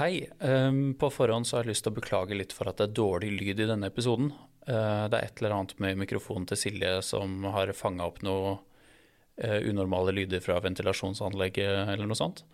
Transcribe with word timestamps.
Hei. 0.00 0.30
Um, 0.38 0.94
på 0.94 1.10
forhånd 1.12 1.44
så 1.44 1.58
har 1.58 1.66
jeg 1.66 1.74
lyst 1.74 1.84
til 1.84 1.92
å 1.92 1.98
beklage 1.98 2.32
litt 2.32 2.54
for 2.56 2.70
at 2.70 2.78
det 2.80 2.86
er 2.86 2.92
dårlig 2.96 3.34
lyd 3.34 3.58
i 3.60 3.66
denne 3.68 3.90
episoden. 3.90 4.30
Uh, 4.64 5.04
det 5.12 5.18
er 5.18 5.26
et 5.26 5.42
eller 5.42 5.52
annet 5.58 5.74
med 5.84 5.98
mikrofonen 6.00 6.46
til 6.48 6.56
Silje 6.56 6.94
som 7.04 7.42
har 7.52 7.68
fanga 7.76 8.06
opp 8.08 8.22
noe 8.24 8.54
uh, 8.56 9.58
unormale 9.60 10.14
lyder 10.16 10.40
fra 10.40 10.56
ventilasjonsanlegget 10.64 11.92
eller 11.92 12.08
noe 12.08 12.16
sånt. 12.16 12.46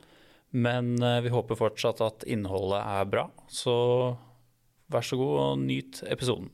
Men 0.59 0.97
uh, 0.99 1.21
vi 1.23 1.31
håper 1.31 1.61
fortsatt 1.61 2.03
at 2.03 2.27
innholdet 2.27 2.83
er 2.83 3.07
bra, 3.15 3.29
så 3.47 3.77
vær 4.91 5.07
så 5.07 5.19
god 5.21 5.39
og 5.45 5.63
nyt 5.69 6.03
episoden. 6.11 6.51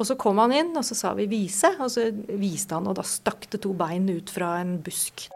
Og 0.00 0.08
så 0.08 0.16
kom 0.16 0.40
han 0.40 0.56
inn, 0.56 0.72
og 0.80 0.86
så 0.88 0.96
sa 0.96 1.12
vi 1.12 1.28
'vise', 1.28 1.74
og 1.76 1.92
så 1.92 2.08
viste 2.40 2.72
han, 2.72 2.88
og 2.88 2.96
da 2.96 3.04
stakk 3.04 3.50
det 3.52 3.60
to 3.68 3.76
bein 3.76 4.08
ut 4.08 4.32
fra 4.32 4.54
en 4.62 4.78
busk. 4.80 5.28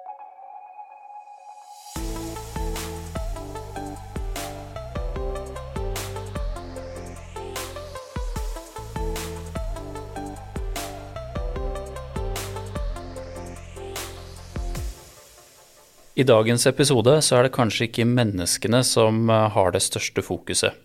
I 16.14 16.22
dagens 16.22 16.62
episode 16.70 17.10
så 17.26 17.34
er 17.34 17.48
det 17.48 17.56
kanskje 17.56 17.88
ikke 17.88 18.04
menneskene 18.06 18.84
som 18.86 19.24
eh, 19.26 19.48
har 19.50 19.72
det 19.74 19.80
største 19.82 20.22
fokuset. 20.22 20.76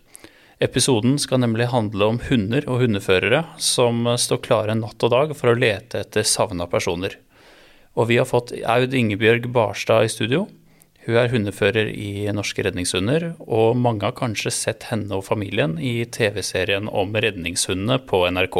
Episoden 0.58 1.20
skal 1.22 1.38
nemlig 1.44 1.68
handle 1.70 2.08
om 2.10 2.16
hunder 2.26 2.64
og 2.66 2.80
hundeførere 2.82 3.44
som 3.62 4.08
eh, 4.10 4.18
står 4.18 4.40
klare 4.42 4.74
natt 4.74 5.06
og 5.06 5.12
dag 5.14 5.34
for 5.38 5.52
å 5.52 5.54
lete 5.54 6.02
etter 6.02 6.26
savna 6.26 6.66
personer. 6.66 7.14
Og 7.94 8.08
vi 8.10 8.18
har 8.18 8.26
fått 8.26 8.50
Aud 8.58 8.96
Ingebjørg 8.98 9.46
Barstad 9.54 10.08
i 10.08 10.10
studio. 10.10 10.48
Hun 11.06 11.20
er 11.22 11.30
hundefører 11.30 11.92
i 11.94 12.26
Norske 12.34 12.66
redningshunder, 12.66 13.30
og 13.46 13.78
mange 13.78 14.08
har 14.08 14.18
kanskje 14.18 14.50
sett 14.50 14.88
henne 14.90 15.14
og 15.14 15.28
familien 15.28 15.78
i 15.78 16.00
TV-serien 16.10 16.90
om 16.90 17.14
redningshundene 17.14 18.00
på 18.10 18.24
NRK. 18.34 18.58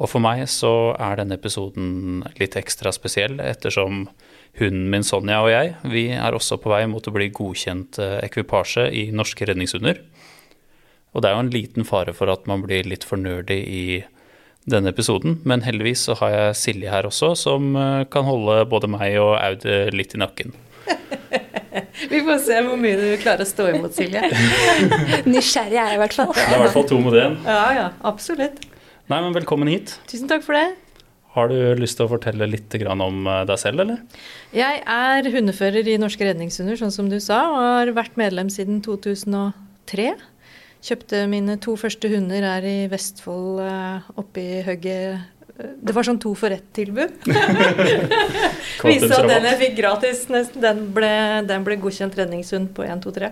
Og 0.00 0.08
for 0.08 0.24
meg 0.24 0.46
så 0.48 0.94
er 0.96 1.20
denne 1.20 1.36
episoden 1.36 2.24
litt 2.40 2.56
ekstra 2.56 2.96
spesiell, 2.96 3.36
ettersom 3.44 4.06
hunden 4.58 4.88
min 4.92 5.04
Sonja 5.06 5.40
og 5.42 5.50
jeg, 5.50 5.74
vi 5.90 6.08
er 6.14 6.36
også 6.36 6.58
på 6.62 6.70
vei 6.72 6.84
mot 6.90 7.06
å 7.06 7.14
bli 7.14 7.30
godkjent 7.34 7.98
eh, 8.02 8.18
ekvipasje 8.26 8.86
i 8.94 9.08
norske 9.14 9.48
redningshunder. 9.48 10.00
Og 11.14 11.22
det 11.22 11.30
er 11.30 11.36
jo 11.36 11.44
en 11.44 11.54
liten 11.54 11.86
fare 11.86 12.14
for 12.14 12.30
at 12.32 12.46
man 12.50 12.64
blir 12.64 12.86
litt 12.90 13.06
for 13.06 13.20
nerdy 13.20 13.60
i 13.62 13.84
denne 14.70 14.90
episoden, 14.94 15.38
men 15.44 15.62
heldigvis 15.66 16.06
så 16.08 16.16
har 16.22 16.32
jeg 16.32 16.58
Silje 16.58 16.92
her 16.92 17.06
også, 17.08 17.34
som 17.38 17.74
eh, 17.76 18.04
kan 18.10 18.26
holde 18.28 18.62
både 18.70 18.90
meg 18.90 19.18
og 19.22 19.34
Aud 19.40 19.66
eh, 19.68 19.90
litt 19.94 20.14
i 20.16 20.22
nakken. 20.22 20.54
Vi 22.10 22.20
får 22.22 22.38
se 22.46 22.60
hvor 22.64 22.78
mye 22.80 22.96
du 22.98 23.06
klarer 23.22 23.44
å 23.44 23.48
stå 23.48 23.68
imot, 23.74 23.96
Silje. 23.96 24.22
Nysgjerrig 25.34 25.78
er 25.80 25.92
jeg 25.92 25.98
i 25.98 26.02
hvert 26.04 26.16
fall. 26.16 26.32
Det 26.36 26.46
er 26.46 26.56
i 26.56 26.62
hvert 26.64 26.78
fall 26.78 26.88
to 26.88 27.02
mot 27.02 27.18
én. 27.18 27.36
Ja, 27.46 27.66
ja, 27.76 27.90
absolutt. 28.06 28.62
Nei, 29.10 29.18
men 29.18 29.34
velkommen 29.36 29.68
hit. 29.68 29.98
Tusen 30.08 30.30
takk 30.30 30.46
for 30.46 30.56
det. 30.56 30.83
Har 31.34 31.50
du 31.50 31.56
lyst 31.80 31.98
til 31.98 32.06
å 32.06 32.12
fortelle 32.12 32.46
litt 32.46 32.76
om 32.94 33.26
eh, 33.26 33.42
deg 33.48 33.58
selv, 33.58 33.82
eller? 33.84 34.22
Jeg 34.54 34.82
er 34.86 35.30
hundefører 35.34 35.90
i 35.90 35.98
Norske 35.98 36.28
redningshunder, 36.28 36.78
sånn 36.78 36.94
som 36.94 37.10
du 37.10 37.18
sa, 37.22 37.40
og 37.50 37.60
har 37.62 37.94
vært 37.96 38.20
medlem 38.20 38.52
siden 38.52 38.78
2003. 38.84 40.12
Kjøpte 40.84 41.24
mine 41.32 41.56
to 41.64 41.74
første 41.80 42.10
hunder 42.12 42.44
her 42.44 42.66
i 42.68 42.76
Vestfold, 42.92 43.62
eh, 43.64 44.10
oppe 44.20 44.44
i 44.44 44.62
hugget 44.66 45.30
det 45.54 45.94
var 45.94 46.02
sånn 46.02 46.18
to 46.18 46.32
for 46.34 46.50
ett-tilbud. 46.50 47.28
Viste 48.88 49.10
at 49.14 49.28
den 49.30 49.44
jeg 49.46 49.58
fikk 49.60 49.76
gratis, 49.78 50.24
nesten, 50.32 50.58
den 50.64 50.80
ble, 50.96 51.10
den 51.46 51.66
ble 51.66 51.76
godkjent 51.78 52.16
redningshund 52.18 52.72
på 52.74 52.82
1, 52.82 53.04
2, 53.04 53.12
3. 53.20 53.30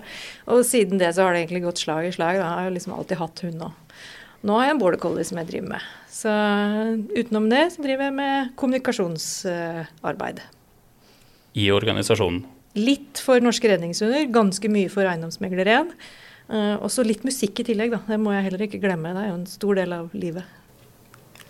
Og 0.54 0.62
siden 0.66 1.02
det 1.02 1.10
så 1.16 1.26
har 1.26 1.34
det 1.34 1.42
egentlig 1.42 1.64
gått 1.64 1.82
slag 1.82 2.06
i 2.06 2.12
slag. 2.14 2.38
Da. 2.38 2.46
Jeg 2.46 2.68
har 2.68 2.76
liksom 2.76 2.94
alltid 2.94 3.18
hatt 3.18 3.42
hund 3.42 3.58
nå. 3.58 3.72
Nå 4.42 4.56
har 4.58 4.66
jeg 4.66 4.74
en 4.74 4.80
border 4.80 4.98
collie 5.02 5.26
som 5.26 5.38
jeg 5.38 5.50
driver 5.52 5.76
med. 5.76 5.90
Så 6.10 6.32
utenom 7.14 7.46
det 7.50 7.62
så 7.74 7.84
driver 7.84 8.08
jeg 8.08 8.14
med 8.16 8.50
kommunikasjonsarbeid. 8.58 10.42
I 11.54 11.68
organisasjonen? 11.70 12.42
Litt 12.78 13.20
for 13.22 13.44
Norske 13.44 13.68
redningshunder, 13.68 14.24
ganske 14.32 14.70
mye 14.72 14.90
for 14.90 15.06
Eiendomsmegler 15.06 15.68
1. 15.68 15.94
Uh, 16.48 16.74
og 16.80 16.88
så 16.90 17.04
litt 17.06 17.22
musikk 17.24 17.60
i 17.62 17.66
tillegg, 17.68 17.92
da. 17.94 18.00
Det 18.08 18.18
må 18.18 18.32
jeg 18.34 18.48
heller 18.48 18.66
ikke 18.66 18.80
glemme. 18.82 19.12
Det 19.14 19.22
er 19.22 19.30
jo 19.30 19.38
en 19.38 19.48
stor 19.50 19.78
del 19.78 19.94
av 19.94 20.16
livet. 20.16 20.61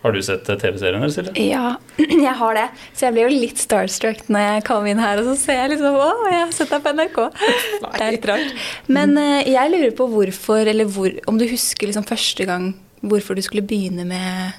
Har 0.03 0.13
du 0.13 0.19
sett 0.27 0.47
TV-serien, 0.47 1.11
Silje? 1.15 1.33
Ja, 1.47 1.77
jeg 2.27 2.35
har 2.41 2.57
det. 2.59 2.65
Så 2.91 3.07
jeg 3.07 3.15
blir 3.15 3.29
jo 3.29 3.43
litt 3.45 3.61
starstruck 3.63 4.25
når 4.27 4.47
jeg 4.49 4.65
kommer 4.67 4.91
inn 4.91 5.03
her, 5.03 5.21
og 5.23 5.29
så 5.31 5.37
ser 5.39 5.61
jeg 5.61 5.75
liksom 5.77 5.95
Å, 5.95 6.09
jeg 6.27 6.41
har 6.41 6.55
sett 6.57 6.73
deg 6.75 6.83
på 6.83 6.95
NRK. 6.99 7.21
Det 7.85 8.03
er 8.03 8.17
litt 8.17 8.27
rart. 8.33 8.65
Men 8.91 9.15
uh, 9.15 9.39
jeg 9.47 9.71
lurer 9.71 9.95
på 9.99 10.09
hvorfor, 10.11 10.67
eller 10.73 10.91
hvor, 10.91 11.15
om 11.31 11.39
du 11.39 11.47
husker 11.47 11.91
liksom 11.91 12.09
første 12.09 12.49
gang 12.49 12.73
hvorfor 13.03 13.39
du 13.39 13.43
skulle 13.47 13.67
begynne 13.67 14.07
med, 14.07 14.59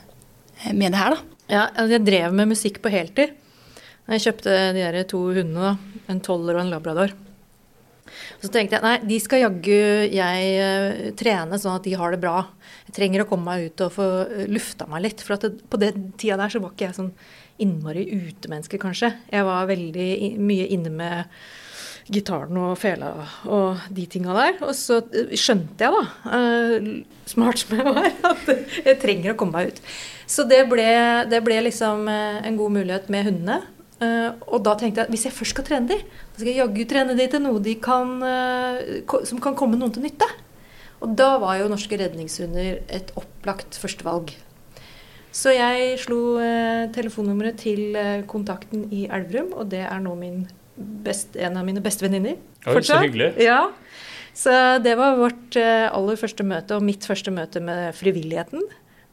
med 0.71 0.95
det 0.95 0.99
her, 1.01 1.17
da? 1.17 1.37
Ja, 1.51 1.65
altså, 1.67 1.91
jeg 1.97 2.05
drev 2.07 2.39
med 2.39 2.53
musikk 2.53 2.79
på 2.83 2.91
heltid. 2.93 3.35
Jeg 4.13 4.23
kjøpte 4.23 4.55
de 4.75 4.83
der 4.83 5.03
to 5.07 5.25
hundene, 5.27 5.73
da. 5.73 6.01
En 6.11 6.23
toller 6.23 6.55
og 6.55 6.63
en 6.63 6.71
labrador. 6.71 7.11
Så 8.43 8.49
tenkte 8.51 8.77
jeg 8.77 8.83
nei, 8.83 8.97
de 9.07 9.19
skal 9.23 9.43
jaggu 9.45 9.79
jeg 10.11 10.51
uh, 10.59 11.09
trene 11.19 11.59
sånn 11.59 11.77
at 11.77 11.87
de 11.87 11.95
har 11.99 12.13
det 12.13 12.21
bra. 12.23 12.43
Jeg 12.89 12.97
trenger 12.99 13.23
å 13.23 13.29
komme 13.29 13.47
meg 13.47 13.71
ut 13.71 13.85
og 13.85 13.95
få 13.95 14.07
uh, 14.27 14.45
lufta 14.51 14.87
meg 14.91 15.05
litt. 15.07 15.23
For 15.25 15.39
det, 15.39 15.55
på 15.71 15.79
den 15.81 16.11
tida 16.19 16.37
der 16.41 16.53
så 16.53 16.61
var 16.63 16.75
ikke 16.75 16.89
jeg 16.89 16.99
sånn 16.99 17.13
innmari 17.63 18.05
utemenneske, 18.11 18.79
kanskje. 18.81 19.13
Jeg 19.31 19.47
var 19.47 19.69
veldig 19.69 20.09
mye 20.41 20.69
inne 20.75 20.91
med 20.93 21.37
gitaren 22.11 22.57
og 22.59 22.73
fela 22.75 23.13
og 23.47 23.85
de 23.95 24.03
tinga 24.11 24.35
der. 24.35 24.57
Og 24.67 24.73
så 24.77 24.99
uh, 25.05 25.37
skjønte 25.39 25.87
jeg, 25.87 25.93
da, 25.93 26.33
smart 27.29 27.63
som 27.63 27.77
jeg 27.79 27.87
var, 27.87 28.09
at 28.33 28.51
jeg 28.83 28.99
trenger 29.03 29.33
å 29.33 29.39
komme 29.39 29.61
meg 29.61 29.71
ut. 29.71 29.85
Så 30.33 30.47
det 30.49 30.65
ble, 30.71 30.89
det 31.29 31.39
ble 31.45 31.61
liksom 31.69 32.07
en 32.09 32.59
god 32.59 32.75
mulighet 32.79 33.09
med 33.13 33.27
hundene. 33.29 33.61
Uh, 34.01 34.33
og 34.49 34.63
da 34.65 34.73
tenkte 34.79 35.01
jeg 35.01 35.07
at 35.07 35.13
hvis 35.13 35.27
jeg 35.27 35.35
først 35.35 35.53
skal 35.53 35.65
trene 35.67 35.91
de, 35.91 35.99
da 36.01 36.39
skal 36.39 36.49
jeg 36.49 36.59
jaggu 36.59 36.85
trene 36.89 37.15
de 37.17 37.27
til 37.29 37.43
noe 37.43 37.61
de 37.63 37.75
kan, 37.83 38.15
uh, 38.25 39.19
som 39.27 39.41
kan 39.43 39.57
komme 39.59 39.77
noen 39.79 39.93
til 39.93 40.05
nytte. 40.05 40.27
Og 41.03 41.13
da 41.19 41.35
var 41.41 41.59
jo 41.59 41.69
norske 41.71 41.99
redningshunder 41.99 42.81
et 42.95 43.13
opplagt 43.19 43.77
førstevalg. 43.79 44.33
Så 45.33 45.53
jeg 45.55 45.99
slo 46.01 46.37
uh, 46.39 46.89
telefonnummeret 46.95 47.61
til 47.63 47.97
kontakten 48.29 48.87
i 48.93 49.05
Elverum, 49.07 49.53
og 49.57 49.69
det 49.73 49.83
er 49.85 50.03
nå 50.03 50.15
best, 51.05 51.37
en 51.37 51.59
av 51.59 51.67
mine 51.67 51.83
beste 51.83 52.05
venninner. 52.05 52.39
Så 52.63 52.99
hyggelig. 53.03 53.33
Ja. 53.43 53.67
Så 54.33 54.53
det 54.81 54.95
var 54.97 55.19
vårt 55.19 55.55
aller 55.59 56.17
første 56.17 56.45
møte, 56.47 56.79
og 56.79 56.85
mitt 56.85 57.05
første 57.05 57.29
møte 57.35 57.61
med 57.61 57.93
frivilligheten, 57.93 58.63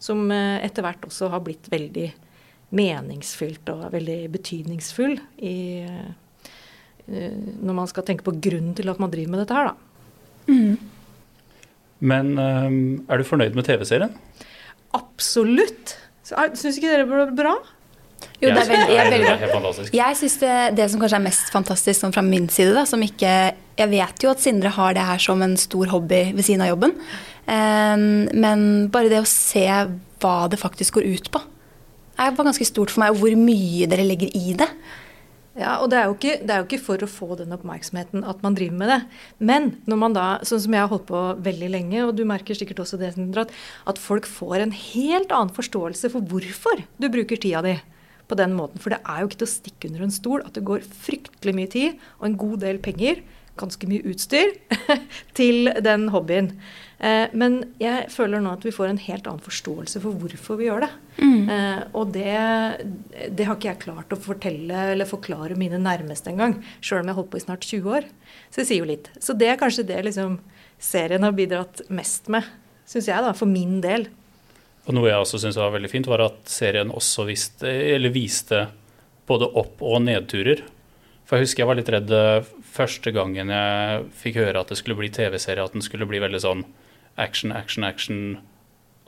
som 0.00 0.30
etter 0.32 0.86
hvert 0.86 1.04
også 1.04 1.28
har 1.34 1.42
blitt 1.44 1.69
veldig 1.69 2.06
meningsfylt 2.76 3.70
og 3.72 3.88
veldig 3.94 4.20
betydningsfull 4.34 5.16
i, 5.42 5.56
eh, 5.82 7.34
når 7.60 7.76
man 7.76 7.91
skal 7.91 8.06
tenke 8.06 8.26
på 8.26 8.36
grunnen 8.38 8.76
til 8.78 8.92
at 8.92 9.00
man 9.03 9.10
driver 9.12 9.34
med 9.34 9.42
dette 9.42 9.56
her, 9.56 9.72
da. 9.72 9.75
Mm. 10.50 10.76
Men 12.00 12.32
um, 12.38 12.78
er 13.10 13.20
du 13.20 13.28
fornøyd 13.28 13.58
med 13.58 13.66
TV-serien? 13.66 14.14
Absolutt. 14.97 15.98
Syns 16.25 16.78
ikke 16.78 16.88
dere 16.88 17.04
det 17.04 17.10
ble 17.10 17.26
bra? 17.36 17.58
Jo, 18.41 18.48
det 18.48 18.62
er 18.62 18.69
veldig, 18.69 18.94
jeg, 18.94 19.00
er 19.00 19.10
veldig, 19.12 19.84
jeg 19.97 20.16
syns 20.16 20.34
det, 20.41 20.54
det, 20.76 20.87
som 20.92 21.00
kanskje 21.00 21.19
er 21.19 21.25
mest 21.25 21.50
fantastisk 21.52 22.00
sånn 22.00 22.14
fra 22.14 22.22
min 22.25 22.47
side, 22.52 22.72
da, 22.76 22.87
som 22.88 23.00
ikke 23.04 23.32
Jeg 23.81 23.88
vet 23.92 24.25
jo 24.25 24.32
at 24.32 24.41
Sindre 24.41 24.72
har 24.76 24.97
det 24.97 25.04
her 25.08 25.20
som 25.20 25.41
en 25.44 25.56
stor 25.60 25.88
hobby 25.92 26.22
ved 26.37 26.44
siden 26.44 26.64
av 26.64 26.70
jobben. 26.72 26.94
Um, 27.47 28.28
men 28.37 28.64
bare 28.92 29.12
det 29.12 29.22
å 29.22 29.28
se 29.28 29.64
hva 30.20 30.34
det 30.52 30.60
faktisk 30.60 30.98
går 30.98 31.08
ut 31.16 31.31
på, 31.32 31.41
var 32.20 32.50
ganske 32.50 32.69
stort 32.69 32.92
for 32.92 33.03
meg, 33.03 33.14
og 33.14 33.22
hvor 33.22 33.36
mye 33.38 33.88
dere 33.91 34.04
legger 34.04 34.32
i 34.36 34.56
det. 34.58 34.69
Ja, 35.58 35.81
og 35.82 35.91
det 35.91 35.98
er, 35.98 36.10
ikke, 36.14 36.34
det 36.47 36.53
er, 36.54 36.62
jo 36.62 36.66
ikke, 36.69 36.82
for 36.84 37.03
å 37.03 37.08
få 37.10 37.34
den 37.41 37.53
oppmerksomheten 37.53 38.22
at 38.28 38.42
man 38.44 38.54
driver 38.56 38.76
med 38.81 38.92
det. 38.92 38.98
Men 39.42 39.70
når 39.91 39.98
man 39.98 40.14
da, 40.14 40.26
sånn 40.47 40.62
som 40.62 40.76
jeg 40.76 40.84
har 40.84 40.93
holdt 40.93 41.08
på 41.08 41.22
veldig 41.43 41.70
lenge, 41.75 42.05
og 42.06 42.14
du 42.17 42.22
merker 42.28 42.56
sikkert 42.56 42.84
også 42.84 43.00
det, 43.00 43.11
at 43.11 44.00
folk 44.00 44.28
får 44.31 44.62
en 44.62 44.76
helt 44.76 45.34
annen 45.34 45.52
forståelse 45.56 46.12
for 46.12 46.22
hvorfor 46.31 46.84
du 47.02 47.08
bruker 47.11 47.40
tida 47.40 47.64
di 47.67 47.75
på 48.31 48.38
den 48.38 48.55
måten. 48.55 48.78
For 48.78 48.94
det 48.94 49.00
er 49.02 49.20
jo 49.20 49.31
ikke 49.31 49.40
til 49.43 49.49
å 49.49 49.52
stikke 49.56 49.90
under 49.90 50.06
en 50.06 50.14
stol 50.14 50.46
at 50.46 50.55
det 50.55 50.64
går 50.69 50.87
fryktelig 50.87 51.56
mye 51.56 51.72
tid 51.72 52.08
og 52.20 52.28
en 52.28 52.40
god 52.46 52.62
del 52.62 52.78
penger, 52.84 53.25
ganske 53.60 53.88
mye 53.90 54.06
utstyr, 54.10 54.54
til 55.38 55.70
den 55.84 56.08
hobbyen. 56.14 56.54
Eh, 57.00 57.32
men 57.32 57.62
jeg 57.80 58.10
føler 58.12 58.42
nå 58.44 58.52
at 58.52 58.64
vi 58.66 58.72
får 58.74 58.90
en 58.90 59.00
helt 59.00 59.28
annen 59.28 59.40
forståelse 59.40 60.02
for 60.02 60.20
hvorfor 60.20 60.58
vi 60.60 60.66
gjør 60.68 60.84
det. 60.84 60.90
Mm. 61.16 61.48
Eh, 61.54 61.82
og 61.96 62.12
det, 62.12 62.34
det, 63.32 63.46
har 63.48 63.56
ikke 63.56 63.70
jeg 63.70 63.82
klart 63.86 64.12
å 64.12 64.20
fortelle 64.20 64.84
eller 64.92 65.08
forklare 65.08 65.56
mine 65.60 65.80
nærmeste 65.80 66.32
engang. 66.32 66.58
Sjøl 66.84 67.00
om 67.00 67.08
jeg 67.08 67.14
har 67.14 67.20
holdt 67.22 67.32
på 67.32 67.40
i 67.40 67.44
snart 67.46 67.64
20 67.64 67.94
år. 67.96 68.08
Så 68.50 68.60
det 68.60 68.68
sier 68.68 68.82
jo 68.82 68.90
litt. 68.90 69.08
Så 69.16 69.36
det 69.36 69.48
er 69.48 69.60
kanskje 69.60 69.86
det 69.88 70.02
liksom, 70.10 70.36
serien 70.80 71.24
har 71.24 71.36
bidratt 71.36 71.80
mest 71.88 72.28
med, 72.32 72.48
syns 72.88 73.08
jeg, 73.08 73.24
da, 73.24 73.32
for 73.36 73.48
min 73.48 73.78
del. 73.84 74.10
Og 74.84 74.92
Noe 74.96 75.08
jeg 75.08 75.24
også 75.24 75.40
syns 75.40 75.56
var 75.60 75.72
veldig 75.72 75.92
fint, 75.92 76.08
var 76.10 76.26
at 76.26 76.44
serien 76.52 76.92
også 76.92 77.24
viste, 77.28 77.72
viste 78.12 78.66
både 79.30 79.48
opp- 79.56 79.84
og 79.86 80.02
nedturer. 80.04 80.64
For 81.24 81.38
jeg 81.38 81.46
husker 81.46 81.62
jeg 81.62 81.70
var 81.70 81.78
litt 81.78 81.90
redd 81.94 82.12
første 82.70 83.12
gangen 83.14 83.50
jeg 83.52 84.05
fikk 84.22 84.40
høre 84.40 84.62
at 84.62 84.70
det 84.70 84.78
skulle 84.81 84.99
bli 84.99 85.11
TV-serie, 85.12 85.64
at 85.64 85.75
den 85.76 85.84
skulle 85.84 86.08
bli 86.08 86.22
veldig 86.22 86.40
sånn 86.43 86.64
action, 87.20 87.52
action, 87.52 87.84
action. 87.87 88.22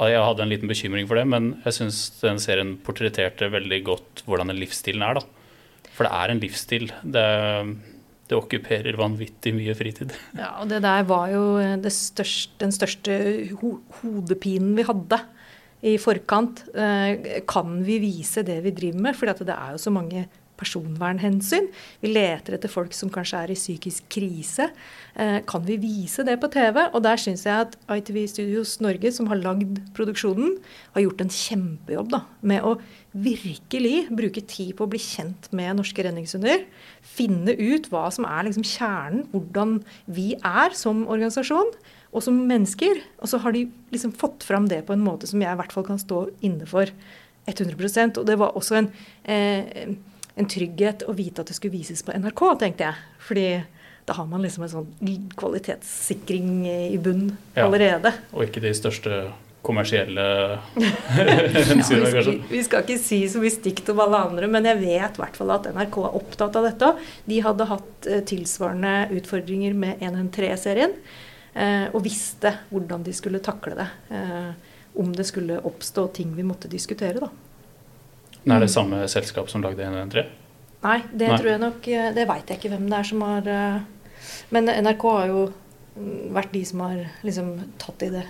Jeg 0.03 0.19
hadde 0.19 0.43
en 0.45 0.51
liten 0.51 0.71
bekymring 0.71 1.07
for 1.07 1.21
det, 1.21 1.27
men 1.31 1.55
jeg 1.63 1.79
syns 1.79 2.03
den 2.21 2.41
serien 2.43 2.75
portretterte 2.83 3.51
veldig 3.53 3.81
godt 3.87 4.25
hvordan 4.27 4.51
den 4.51 4.61
livsstilen 4.63 5.05
er. 5.07 5.21
da. 5.21 5.43
For 5.93 6.09
det 6.09 6.13
er 6.17 6.33
en 6.33 6.43
livsstil. 6.43 6.89
Det, 7.15 7.27
det 8.31 8.39
okkuperer 8.39 8.99
vanvittig 8.99 9.55
mye 9.57 9.77
fritid. 9.79 10.15
Ja, 10.41 10.57
og 10.63 10.73
det 10.73 10.83
der 10.85 11.07
var 11.09 11.31
jo 11.33 11.45
største, 11.93 12.57
den 12.63 12.75
største 12.75 13.19
ho 13.61 13.77
hodepinen 14.01 14.75
vi 14.79 14.87
hadde 14.89 15.21
i 15.83 15.97
forkant. 16.01 16.65
Eh, 16.75 17.43
kan 17.49 17.81
vi 17.87 17.99
vise 18.03 18.45
det 18.47 18.61
vi 18.65 18.75
driver 18.75 19.07
med? 19.09 19.19
For 19.19 19.31
det 19.31 19.55
er 19.55 19.75
jo 19.77 19.83
så 19.83 19.93
mange 19.95 20.27
personvernhensyn. 20.63 21.69
Vi 22.03 22.13
leter 22.13 22.57
etter 22.57 22.73
folk 22.73 22.95
som 22.97 23.11
kanskje 23.13 23.43
er 23.43 23.53
i 23.53 23.59
psykisk 23.59 24.09
krise. 24.13 24.71
Eh, 25.15 25.41
kan 25.49 25.67
vi 25.67 25.77
vise 25.83 26.25
det 26.27 26.39
på 26.41 26.51
TV? 26.53 26.79
Og 26.93 27.03
der 27.05 27.21
syns 27.21 27.45
jeg 27.49 27.69
at 27.69 27.77
ITV 27.91 28.25
Studios 28.31 28.79
Norge, 28.85 29.13
som 29.13 29.29
har 29.33 29.43
lagd 29.43 29.83
produksjonen, 29.97 30.57
har 30.95 31.07
gjort 31.07 31.25
en 31.25 31.33
kjempejobb 31.33 32.13
da, 32.15 32.25
med 32.41 32.67
å 32.67 32.77
virkelig 33.13 34.07
bruke 34.09 34.41
tid 34.49 34.73
på 34.79 34.87
å 34.87 34.93
bli 34.93 35.01
kjent 35.03 35.51
med 35.53 35.77
norske 35.77 36.05
redningshunder. 36.05 36.65
Finne 37.05 37.57
ut 37.59 37.91
hva 37.93 38.07
som 38.15 38.29
er 38.29 38.47
liksom 38.49 38.65
kjernen, 38.65 39.27
hvordan 39.35 39.81
vi 40.09 40.33
er 40.39 40.73
som 40.77 41.05
organisasjon 41.05 41.75
og 42.13 42.25
som 42.25 42.39
mennesker. 42.49 43.03
Og 43.21 43.33
så 43.33 43.41
har 43.43 43.57
de 43.57 43.67
liksom 43.93 44.15
fått 44.17 44.47
fram 44.47 44.69
det 44.71 44.85
på 44.89 44.97
en 44.97 45.05
måte 45.05 45.29
som 45.29 45.43
jeg 45.43 45.53
i 45.53 45.61
hvert 45.61 45.75
fall 45.75 45.87
kan 45.89 46.01
stå 46.01 46.27
inne 46.45 46.69
for 46.69 46.93
100% 47.51 48.21
Og 48.21 48.27
det 48.27 48.37
var 48.39 48.55
også 48.55 48.77
en 48.79 48.89
eh, 49.25 49.97
en 50.35 50.49
trygghet 50.49 51.05
å 51.09 51.15
vite 51.17 51.43
at 51.43 51.51
det 51.51 51.57
skulle 51.59 51.77
vises 51.77 52.03
på 52.05 52.15
NRK, 52.17 52.43
tenkte 52.63 52.89
jeg. 52.89 53.07
Fordi 53.27 53.47
da 54.09 54.17
har 54.17 54.27
man 54.27 54.43
liksom 54.43 54.65
en 54.67 54.73
sånn 54.73 55.17
kvalitetssikring 55.39 56.67
i 56.67 56.99
bunn 57.03 57.29
ja, 57.55 57.67
allerede. 57.67 58.15
Og 58.33 58.49
ikke 58.49 58.63
de 58.65 58.73
største 58.75 59.25
kommersielle 59.63 60.25
hensynene, 61.15 62.09
ja, 62.09 62.15
kanskje. 62.17 62.35
Vi 62.51 62.63
skal 62.67 62.83
ikke 62.83 62.99
si 62.99 63.21
så 63.31 63.43
mye 63.43 63.55
stygt 63.55 63.93
om 63.93 64.03
alle 64.03 64.25
andre, 64.27 64.49
men 64.51 64.67
jeg 64.67 64.81
vet 64.81 65.19
i 65.19 65.23
hvert 65.23 65.39
fall 65.39 65.55
at 65.55 65.69
NRK 65.71 66.01
er 66.03 66.19
opptatt 66.19 66.59
av 66.59 66.67
dette. 66.67 66.91
De 67.31 67.39
hadde 67.47 67.69
hatt 67.71 68.11
eh, 68.11 68.25
tilsvarende 68.27 68.97
utfordringer 69.21 69.77
med 69.79 70.03
113-serien, 70.03 70.97
eh, 71.55 71.87
og 71.93 72.03
visste 72.09 72.57
hvordan 72.73 73.07
de 73.07 73.15
skulle 73.15 73.43
takle 73.45 73.79
det. 73.79 73.89
Eh, 74.19 74.51
om 74.99 75.15
det 75.17 75.25
skulle 75.25 75.63
oppstå 75.65 76.09
ting 76.19 76.35
vi 76.37 76.45
måtte 76.45 76.69
diskutere, 76.69 77.23
da. 77.23 77.31
Men 78.45 78.57
er 78.57 78.65
det 78.65 78.73
samme 78.75 79.03
selskap 79.11 79.51
som 79.51 79.65
lagde 79.65 79.85
113? 79.85 80.31
Nei, 80.83 80.99
det 81.13 81.29
Nei. 81.31 81.39
tror 81.39 81.51
jeg 81.53 81.63
nok 81.63 81.85
eh, 81.95 82.09
Det 82.17 82.27
veit 82.27 82.49
jeg 82.51 82.59
ikke 82.59 82.73
hvem 82.73 82.89
det 82.91 82.97
er 82.99 83.07
som 83.07 83.21
har 83.23 83.51
eh, 83.53 83.83
Men 84.51 84.67
NRK 84.67 85.05
har 85.15 85.29
jo 85.31 85.43
mm, 85.95 86.33
vært 86.35 86.55
de 86.55 86.63
som 86.67 86.83
har 86.83 87.05
liksom 87.23 87.53
tatt 87.83 88.07
i 88.09 88.13
det 88.17 88.25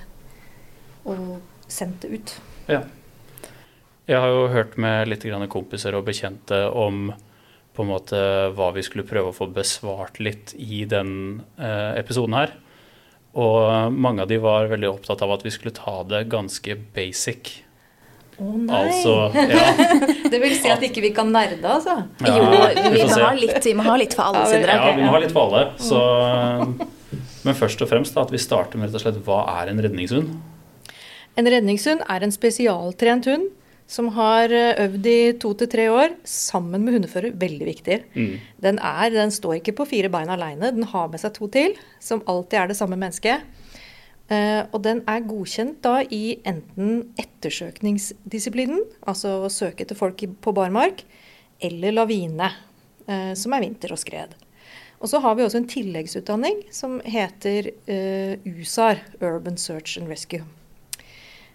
og 1.03 1.41
sendt 1.67 2.05
det 2.05 2.13
ut. 2.15 2.33
Ja. 2.71 2.85
Jeg 4.07 4.21
har 4.23 4.31
jo 4.31 4.45
hørt 4.53 4.77
med 4.79 5.09
litt 5.11 5.25
kompiser 5.51 5.97
og 5.99 6.05
bekjente 6.07 6.61
om 6.71 7.09
på 7.75 7.83
en 7.83 7.91
måte 7.91 8.21
hva 8.55 8.69
vi 8.77 8.85
skulle 8.87 9.09
prøve 9.09 9.33
å 9.33 9.35
få 9.35 9.49
besvart 9.51 10.21
litt 10.21 10.53
i 10.55 10.85
den 10.87 11.43
eh, 11.57 11.99
episoden 11.99 12.37
her. 12.37 12.55
Og 13.33 13.91
mange 13.91 14.23
av 14.23 14.29
de 14.29 14.39
var 14.43 14.69
veldig 14.71 14.91
opptatt 14.91 15.25
av 15.25 15.33
at 15.35 15.47
vi 15.47 15.53
skulle 15.55 15.75
ta 15.75 16.03
det 16.05 16.27
ganske 16.31 16.77
basic. 16.95 17.63
Å 18.41 18.45
oh, 18.47 18.57
nei! 18.57 18.79
Altså, 18.79 19.13
ja. 19.53 20.29
det 20.33 20.41
vil 20.41 20.55
si 20.57 20.71
at 20.73 20.83
ikke 20.87 21.05
vi 21.05 21.13
kan 21.17 21.29
nerde, 21.35 21.61
altså? 21.69 21.99
Ja, 22.25 22.37
jo, 22.39 22.47
vi, 22.95 23.05
må 23.05 23.19
ha 23.21 23.33
litt, 23.37 23.59
vi 23.65 23.75
må 23.77 23.85
ha 23.87 23.97
litt 24.01 24.17
for 24.17 24.31
alle, 24.31 24.47
Sindre. 24.49 24.77
Ja, 24.79 24.95
vi 24.97 25.05
må 25.05 25.13
ha 25.13 25.21
litt 25.23 25.35
for 25.35 25.51
alle. 25.51 25.65
Så, 25.83 26.01
men 27.47 27.59
først 27.59 27.85
og 27.85 27.91
fremst 27.93 28.17
da, 28.17 28.25
at 28.25 28.33
vi 28.33 28.41
starter 28.41 28.81
med 28.81 28.89
rett 28.89 29.01
og 29.01 29.05
slett 29.05 29.21
hva 29.27 29.43
er 29.59 29.73
en 29.73 29.83
redningshund? 29.85 30.33
En 31.41 31.49
redningshund 31.49 32.05
er 32.13 32.25
en 32.25 32.33
spesialtrent 32.35 33.29
hund 33.29 33.51
som 33.93 34.09
har 34.17 34.53
eh, 34.55 34.79
øvd 34.87 35.09
i 35.11 35.19
to 35.41 35.53
til 35.59 35.69
tre 35.71 35.89
år 35.93 36.15
sammen 36.29 36.85
med 36.85 36.97
hundefører. 36.97 37.35
Veldig 37.39 37.67
viktig. 37.69 37.99
Mm. 38.15 38.37
Den, 38.65 38.79
er, 38.79 39.11
den 39.13 39.33
står 39.35 39.59
ikke 39.61 39.77
på 39.83 39.89
fire 39.91 40.11
bein 40.13 40.33
aleine. 40.33 40.73
Den 40.73 40.89
har 40.89 41.11
med 41.13 41.21
seg 41.21 41.35
to 41.37 41.49
til, 41.53 41.77
som 42.01 42.25
alltid 42.31 42.61
er 42.63 42.73
det 42.73 42.79
samme 42.79 42.97
mennesket. 43.01 43.45
Uh, 44.33 44.65
og 44.73 44.81
den 44.87 45.03
er 45.11 45.25
godkjent 45.29 45.83
da 45.85 45.99
i 46.09 46.39
enten 46.49 47.03
ettersøkningsdisiplinen, 47.21 48.81
altså 49.05 49.43
å 49.45 49.51
søke 49.53 49.85
etter 49.85 49.99
folk 49.99 50.23
på 50.41 50.55
barmark, 50.57 51.03
eller 51.61 51.93
lavine, 51.93 52.49
uh, 53.11 53.33
som 53.37 53.53
er 53.53 53.67
vinter 53.67 53.93
og 53.93 54.01
skred. 54.01 54.33
Og 55.03 55.11
så 55.11 55.21
har 55.21 55.37
vi 55.37 55.45
også 55.45 55.61
en 55.61 55.69
tilleggsutdanning 55.69 56.63
som 56.73 56.97
heter 57.05 57.73
uh, 57.91 58.41
USAR, 58.47 59.03
Urban 59.21 59.61
Search 59.61 59.99
and 60.01 60.09
Rescue. 60.09 60.47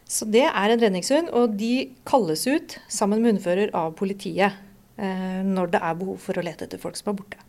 Så 0.06 0.27
det 0.29 0.45
er 0.45 0.71
en 0.71 0.83
redningshund, 0.83 1.33
og 1.33 1.57
de 1.57 1.89
kalles 2.07 2.45
ut 2.45 2.77
sammen 2.91 3.24
med 3.24 3.33
hundfører 3.33 3.74
av 3.75 3.97
politiet 4.00 4.63
når 4.97 5.68
det 5.75 5.81
er 5.83 5.97
behov 6.00 6.15
for 6.24 6.39
å 6.39 6.41
lete 6.41 6.65
etter 6.65 6.79
folk 6.81 6.95
som 6.97 7.12
er 7.12 7.18
borte. 7.19 7.44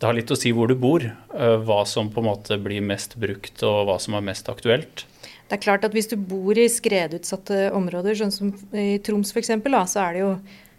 Det 0.00 0.08
har 0.08 0.16
litt 0.16 0.30
å 0.32 0.38
si 0.38 0.48
hvor 0.56 0.70
du 0.70 0.78
bor, 0.80 1.02
eh, 1.04 1.56
hva 1.60 1.82
som 1.84 2.08
på 2.08 2.22
en 2.22 2.30
måte 2.30 2.56
blir 2.62 2.80
mest 2.80 3.18
brukt 3.20 3.60
og 3.68 3.84
hva 3.84 3.98
som 4.00 4.16
er 4.16 4.24
mest 4.24 4.48
aktuelt. 4.48 5.04
Det 5.50 5.58
er 5.58 5.60
klart 5.60 5.84
at 5.84 5.92
Hvis 5.92 6.08
du 6.08 6.16
bor 6.16 6.56
i 6.56 6.68
skredutsatte 6.70 7.68
områder, 7.76 8.14
sånn 8.16 8.32
som 8.32 8.52
i 8.72 8.98
Troms 9.04 9.34
f.eks., 9.34 9.50
så 9.92 10.00
er 10.00 10.12
det 10.14 10.22
jo 10.22 10.30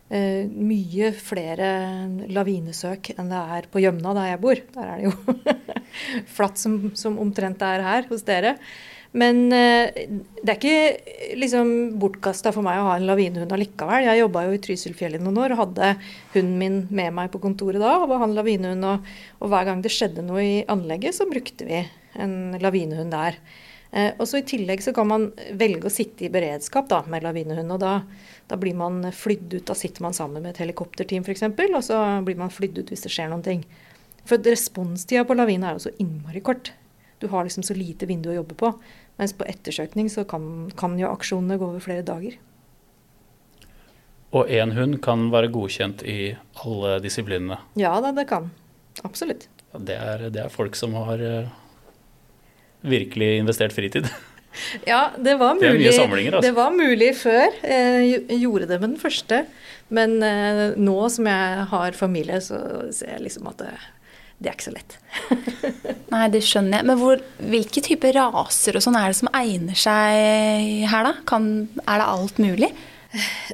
eh, 0.09 0.47
mye 0.47 1.11
flere 1.13 1.69
lavinesøk 2.31 3.11
enn 3.17 3.29
det 3.29 3.41
er 3.57 3.67
på 3.69 3.83
Gjømna, 3.83 4.15
der 4.17 4.31
jeg 4.31 4.41
bor. 4.41 4.63
Der 4.73 4.89
er 4.89 4.97
det 4.97 5.11
jo 5.11 5.13
flatt 6.37 6.57
som, 6.57 6.79
som 6.95 7.19
omtrent 7.21 7.59
det 7.61 7.75
er 7.77 7.85
her 7.85 8.09
hos 8.09 8.25
dere. 8.25 8.55
Men 9.11 9.49
eh, 9.51 10.05
det 10.39 10.53
er 10.53 10.57
ikke 10.57 11.39
liksom 11.39 11.71
bortkasta 11.99 12.53
for 12.55 12.63
meg 12.63 12.79
å 12.79 12.85
ha 12.87 12.93
en 12.95 13.07
lavinehund 13.09 13.51
allikevel. 13.51 14.05
Jeg 14.07 14.21
jobba 14.21 14.45
jo 14.45 14.53
i 14.55 14.61
Trysilfjellet 14.63 15.23
noen 15.23 15.41
år 15.43 15.55
og 15.55 15.63
hadde 15.65 15.89
hunden 16.35 16.53
min 16.61 16.77
med 16.87 17.17
meg 17.17 17.33
på 17.33 17.41
kontoret 17.43 17.83
da. 17.83 17.97
og 17.99 18.07
var 18.11 18.23
han 18.23 18.37
lavinehund, 18.37 18.87
og, 18.87 19.11
og, 19.41 19.51
hver 19.51 19.67
gang 19.67 19.83
det 19.83 19.91
skjedde 19.91 20.23
noe 20.23 20.45
i 20.45 20.55
anlegget, 20.71 21.17
så 21.17 21.27
brukte 21.27 21.67
vi 21.67 21.83
en 22.23 22.55
lavinehund 22.63 23.11
der. 23.11 23.39
Eh, 23.91 24.13
og 24.15 24.23
så 24.31 24.39
I 24.39 24.47
tillegg 24.47 24.83
så 24.83 24.95
kan 24.95 25.11
man 25.11 25.29
velge 25.59 25.89
å 25.89 25.93
sitte 25.93 26.29
i 26.29 26.31
beredskap 26.31 26.87
da, 26.91 27.03
med 27.11 27.27
lavinehund. 27.27 27.75
og 27.75 27.83
da, 27.83 27.97
da, 28.47 28.59
blir 28.59 28.79
man 28.79 29.03
flydd 29.11 29.57
ut, 29.57 29.67
da 29.67 29.75
sitter 29.75 30.07
man 30.07 30.15
sammen 30.15 30.39
med 30.39 30.53
et 30.53 30.63
helikopterteam 30.63 31.27
f.eks., 31.27 31.49
og 31.51 31.83
så 31.83 31.99
blir 32.23 32.39
man 32.39 32.53
flydd 32.53 32.79
ut 32.79 32.95
hvis 32.95 33.03
det 33.03 33.11
skjer 33.11 33.33
noen 33.33 33.43
ting. 33.43 33.67
For 34.23 34.39
responstida 34.39 35.25
på 35.27 35.35
lavine 35.35 35.67
er 35.67 35.75
jo 35.75 35.89
så 35.89 35.97
innmari 35.99 36.39
kort. 36.45 36.71
Du 37.21 37.27
har 37.27 37.43
liksom 37.45 37.63
så 37.63 37.75
lite 37.77 38.07
vindu 38.09 38.31
å 38.31 38.39
jobbe 38.39 38.55
på. 38.57 38.71
Mens 39.21 39.35
på 39.37 39.45
ettersøkning 39.45 40.09
så 40.09 40.23
kan, 40.25 40.71
kan 40.73 40.97
jo 40.97 41.11
aksjonene 41.11 41.59
gå 41.61 41.67
over 41.69 41.83
flere 41.83 42.01
dager. 42.05 42.39
Og 44.33 44.49
én 44.49 44.73
hund 44.73 44.97
kan 45.03 45.27
være 45.29 45.51
godkjent 45.53 46.01
i 46.07 46.33
alle 46.63 46.95
disiplinene? 47.03 47.59
Ja 47.77 47.93
da, 48.01 48.13
det 48.17 48.25
kan. 48.31 48.49
Absolutt. 49.05 49.45
Det 49.77 49.95
er, 49.95 50.25
det 50.33 50.41
er 50.41 50.51
folk 50.51 50.75
som 50.79 50.95
har 50.97 51.21
uh, 51.21 51.51
virkelig 52.81 53.37
investert 53.43 53.77
fritid. 53.77 54.09
Ja, 54.83 55.13
det 55.15 55.37
var 55.39 55.53
mulig, 55.55 55.85
det 55.87 56.01
altså. 56.03 56.41
det 56.43 56.49
var 56.51 56.73
mulig 56.75 57.13
før. 57.15 57.53
Jeg 57.63 58.39
gjorde 58.41 58.65
det 58.67 58.81
med 58.81 58.89
den 58.89 58.97
første. 58.99 59.45
Men 59.87 60.17
uh, 60.19 60.73
nå 60.75 60.97
som 61.07 61.29
jeg 61.31 61.61
har 61.71 61.95
familie, 61.95 62.41
så 62.43 62.59
ser 62.91 63.13
jeg 63.13 63.23
liksom 63.29 63.47
at 63.47 63.63
det, 63.63 63.69
det 64.41 64.49
er 64.49 64.55
ikke 64.57 64.69
så 64.69 64.73
lett. 64.73 64.95
Nei, 66.13 66.23
det 66.33 66.41
skjønner 66.45 66.79
jeg. 66.79 66.87
Men 66.89 66.97
hvor, 66.97 67.21
hvilke 67.51 67.83
typer 67.85 68.15
raser 68.17 68.77
og 68.77 68.83
sånn 68.83 68.97
er 68.97 69.11
det 69.11 69.19
som 69.19 69.29
egner 69.37 69.77
seg 69.77 70.87
her, 70.89 71.05
da? 71.05 71.13
Kan, 71.29 71.51
er 71.85 72.01
det 72.01 72.07
alt 72.09 72.41
mulig? 72.41 72.71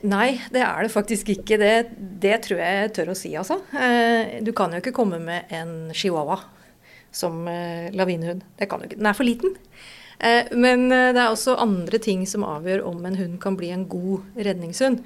Nei, 0.05 0.37
det 0.53 0.61
er 0.61 0.85
det 0.85 0.93
faktisk 0.93 1.31
ikke. 1.33 1.57
Det, 1.59 1.73
det 2.21 2.35
tror 2.45 2.61
jeg 2.61 2.81
jeg 2.81 2.93
tør 2.95 3.11
å 3.11 3.17
si, 3.17 3.33
altså. 3.39 3.59
Eh, 3.73 4.37
du 4.45 4.53
kan 4.55 4.73
jo 4.73 4.81
ikke 4.81 4.95
komme 4.95 5.19
med 5.23 5.49
en 5.53 5.89
chihuahua 5.97 6.39
som 7.13 7.47
eh, 7.49 7.89
lavinehund. 7.97 8.45
Det 8.59 8.69
kan 8.69 8.79
du 8.79 8.87
ikke. 8.87 8.99
Den 8.99 9.09
er 9.09 9.17
for 9.17 9.27
liten. 9.27 9.57
Eh, 10.19 10.53
men 10.53 10.87
det 10.91 11.17
er 11.17 11.31
også 11.31 11.57
andre 11.61 11.99
ting 12.03 12.23
som 12.29 12.45
avgjør 12.45 12.85
om 12.87 13.01
en 13.09 13.17
hund 13.17 13.41
kan 13.41 13.57
bli 13.57 13.73
en 13.73 13.87
god 13.89 14.37
redningshund. 14.37 15.01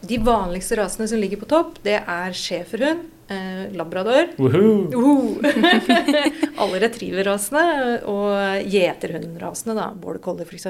De 0.00 0.16
vanligste 0.26 0.74
rasene 0.80 1.06
som 1.06 1.20
ligger 1.22 1.38
på 1.38 1.46
topp, 1.52 1.76
det 1.84 2.00
er 2.00 2.34
schæferhund, 2.34 3.04
eh, 3.30 3.70
labrador 3.78 4.32
Alle 6.62 6.80
retrieverrasene 6.82 7.64
og 8.10 8.68
gjeterhundrasene, 8.68 9.76
da, 9.78 9.90
border 9.94 10.22
collie 10.24 10.46
f.eks., 10.46 10.66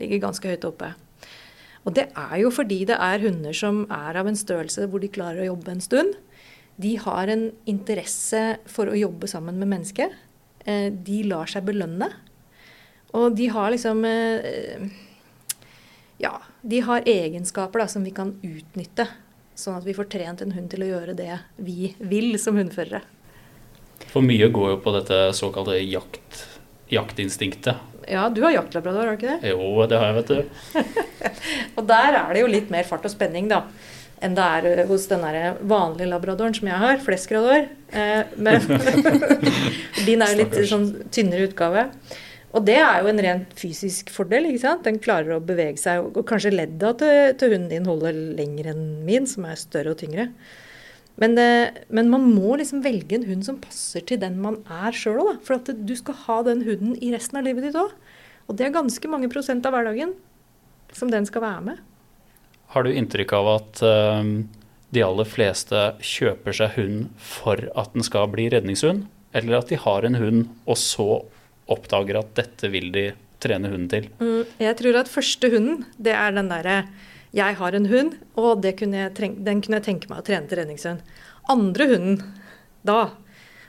ligger 0.00 0.24
ganske 0.26 0.52
høyt 0.52 0.68
oppe. 0.68 0.92
Og 1.82 1.94
det 1.96 2.08
er 2.14 2.36
jo 2.42 2.50
fordi 2.54 2.84
det 2.88 2.98
er 2.98 3.24
hunder 3.24 3.56
som 3.56 3.84
er 3.90 4.18
av 4.20 4.28
en 4.30 4.38
størrelse 4.38 4.86
hvor 4.90 5.02
de 5.02 5.10
klarer 5.12 5.42
å 5.42 5.50
jobbe 5.52 5.74
en 5.74 5.82
stund. 5.82 6.14
De 6.82 6.94
har 7.00 7.30
en 7.30 7.48
interesse 7.68 8.42
for 8.70 8.90
å 8.90 8.98
jobbe 8.98 9.28
sammen 9.30 9.58
med 9.60 9.70
mennesket. 9.74 10.14
Eh, 10.64 10.88
de 10.94 11.22
lar 11.26 11.50
seg 11.50 11.66
belønne. 11.66 12.08
Og 13.18 13.34
de 13.36 13.48
har 13.52 13.74
liksom 13.74 14.04
eh, 14.08 14.86
Ja, 16.22 16.36
de 16.62 16.80
har 16.86 17.08
egenskaper 17.08 17.82
da, 17.82 17.88
som 17.90 18.06
vi 18.06 18.14
kan 18.14 18.36
utnytte 18.46 19.08
Sånn 19.58 19.76
at 19.76 19.86
vi 19.86 19.94
får 19.96 20.08
trent 20.12 20.42
en 20.44 20.54
hund 20.56 20.70
til 20.72 20.84
å 20.84 20.90
gjøre 20.94 21.16
det 21.16 21.36
vi 21.60 21.92
vil 22.00 22.34
som 22.40 22.56
hundførere. 22.56 23.02
For 24.08 24.24
mye 24.24 24.48
går 24.52 24.74
jo 24.74 24.78
på 24.82 24.94
dette 24.96 25.18
såkalte 25.36 25.78
jakt, 25.80 26.44
jaktinstinktet. 26.92 27.88
Ja, 28.10 28.26
du 28.32 28.42
har 28.42 28.54
jaktlabrador, 28.56 29.06
har 29.06 29.16
du 29.16 29.20
ikke 29.20 29.36
det? 29.36 29.52
Jo, 29.52 29.86
det 29.88 29.98
har 30.00 30.10
jeg, 30.10 30.16
vet 30.20 30.32
du. 30.32 31.12
og 31.78 31.84
der 31.88 32.18
er 32.18 32.32
det 32.34 32.42
jo 32.42 32.50
litt 32.50 32.72
mer 32.72 32.88
fart 32.88 33.06
og 33.06 33.12
spenning, 33.12 33.48
da. 33.52 33.62
Enn 34.22 34.36
det 34.38 34.48
er 34.56 34.66
eh, 34.70 34.82
hos 34.88 35.06
den 35.10 35.24
der 35.26 35.56
vanlige 35.66 36.10
labradoren 36.10 36.54
som 36.54 36.68
jeg 36.70 36.82
har, 36.82 37.00
fleskrador. 37.02 37.68
Eh, 37.90 38.34
men 38.36 38.60
din 40.06 40.22
er 40.22 40.34
jo 40.34 40.40
litt 40.42 40.58
sånn 40.70 40.88
tynnere 41.14 41.48
utgave. 41.50 41.88
Og 42.52 42.64
det 42.68 42.76
er 42.82 43.00
jo 43.00 43.08
en 43.08 43.22
rent 43.24 43.54
fysisk 43.56 44.10
fordel. 44.12 44.50
ikke 44.50 44.64
sant? 44.66 44.84
Den 44.84 45.00
klarer 45.00 45.38
å 45.38 45.44
bevege 45.44 45.80
seg. 45.80 46.04
Og 46.04 46.26
kanskje 46.28 46.52
ledda 46.52 46.92
til, 47.00 47.32
til 47.40 47.54
hunden 47.54 47.70
din 47.72 47.88
holder 47.88 48.16
lenger 48.36 48.72
enn 48.74 48.84
min, 49.06 49.28
som 49.28 49.46
er 49.48 49.60
større 49.60 49.94
og 49.94 50.02
tyngre. 50.02 50.28
Men, 51.20 51.36
det, 51.36 51.48
men, 51.92 52.10
man 52.12 52.24
må 52.32 52.56
liksom 52.60 52.82
velge 52.84 53.16
en 53.18 53.26
hund 53.28 53.44
som 53.44 53.60
passer 53.60 54.04
til 54.08 54.20
den 54.20 54.38
man 54.40 54.60
er 54.68 54.96
sjøl 54.96 55.20
òg. 55.24 55.40
For 55.46 55.56
at 55.56 55.72
du 55.72 55.94
skal 55.96 56.18
ha 56.26 56.38
den 56.48 56.64
hunden 56.68 56.96
i 57.00 57.12
resten 57.14 57.40
av 57.40 57.48
livet 57.48 57.68
ditt 57.68 57.78
òg. 57.80 57.92
Og 58.48 58.58
det 58.58 58.68
er 58.68 58.76
ganske 58.76 59.08
mange 59.08 59.32
prosent 59.32 59.64
av 59.68 59.72
hverdagen 59.76 60.12
som 60.92 61.08
den 61.12 61.24
skal 61.28 61.44
være 61.44 61.66
med. 61.70 61.82
Har 62.72 62.84
du 62.84 62.92
inntrykk 62.92 63.32
av 63.36 63.48
at 63.52 63.82
uh, 63.84 64.24
de 64.92 65.04
aller 65.04 65.28
fleste 65.28 65.84
kjøper 66.04 66.56
seg 66.56 66.76
hund 66.76 67.04
for 67.16 67.60
at 67.80 67.92
den 67.96 68.04
skal 68.04 68.28
bli 68.32 68.50
redningshund? 68.52 69.06
Eller 69.32 69.62
at 69.62 69.72
de 69.72 69.78
har 69.80 70.04
en 70.04 70.18
hund, 70.20 70.42
og 70.68 70.76
så 70.76 71.22
oppdager 71.74 72.20
at 72.20 72.34
dette 72.38 72.70
vil 72.72 72.92
de 72.94 73.06
trene 73.42 73.70
hunden 73.72 73.88
til? 73.90 74.10
Mm, 74.22 74.44
jeg 74.62 74.78
tror 74.78 75.00
at 75.00 75.10
første 75.10 75.50
hunden, 75.52 75.82
det 75.98 76.14
er 76.16 76.36
den 76.36 76.50
derre 76.52 76.82
jeg 77.32 77.56
har 77.56 77.72
en 77.76 77.88
hund, 77.88 78.16
og 78.36 78.66
kunne 78.76 79.08
den 79.16 79.62
kunne 79.64 79.78
jeg 79.78 79.86
tenke 79.86 80.10
meg 80.10 80.20
å 80.20 80.26
trene 80.26 80.48
til 80.48 80.60
redningshund. 80.60 81.00
Andre 81.52 81.86
hunden, 81.88 82.18
da, 82.84 82.98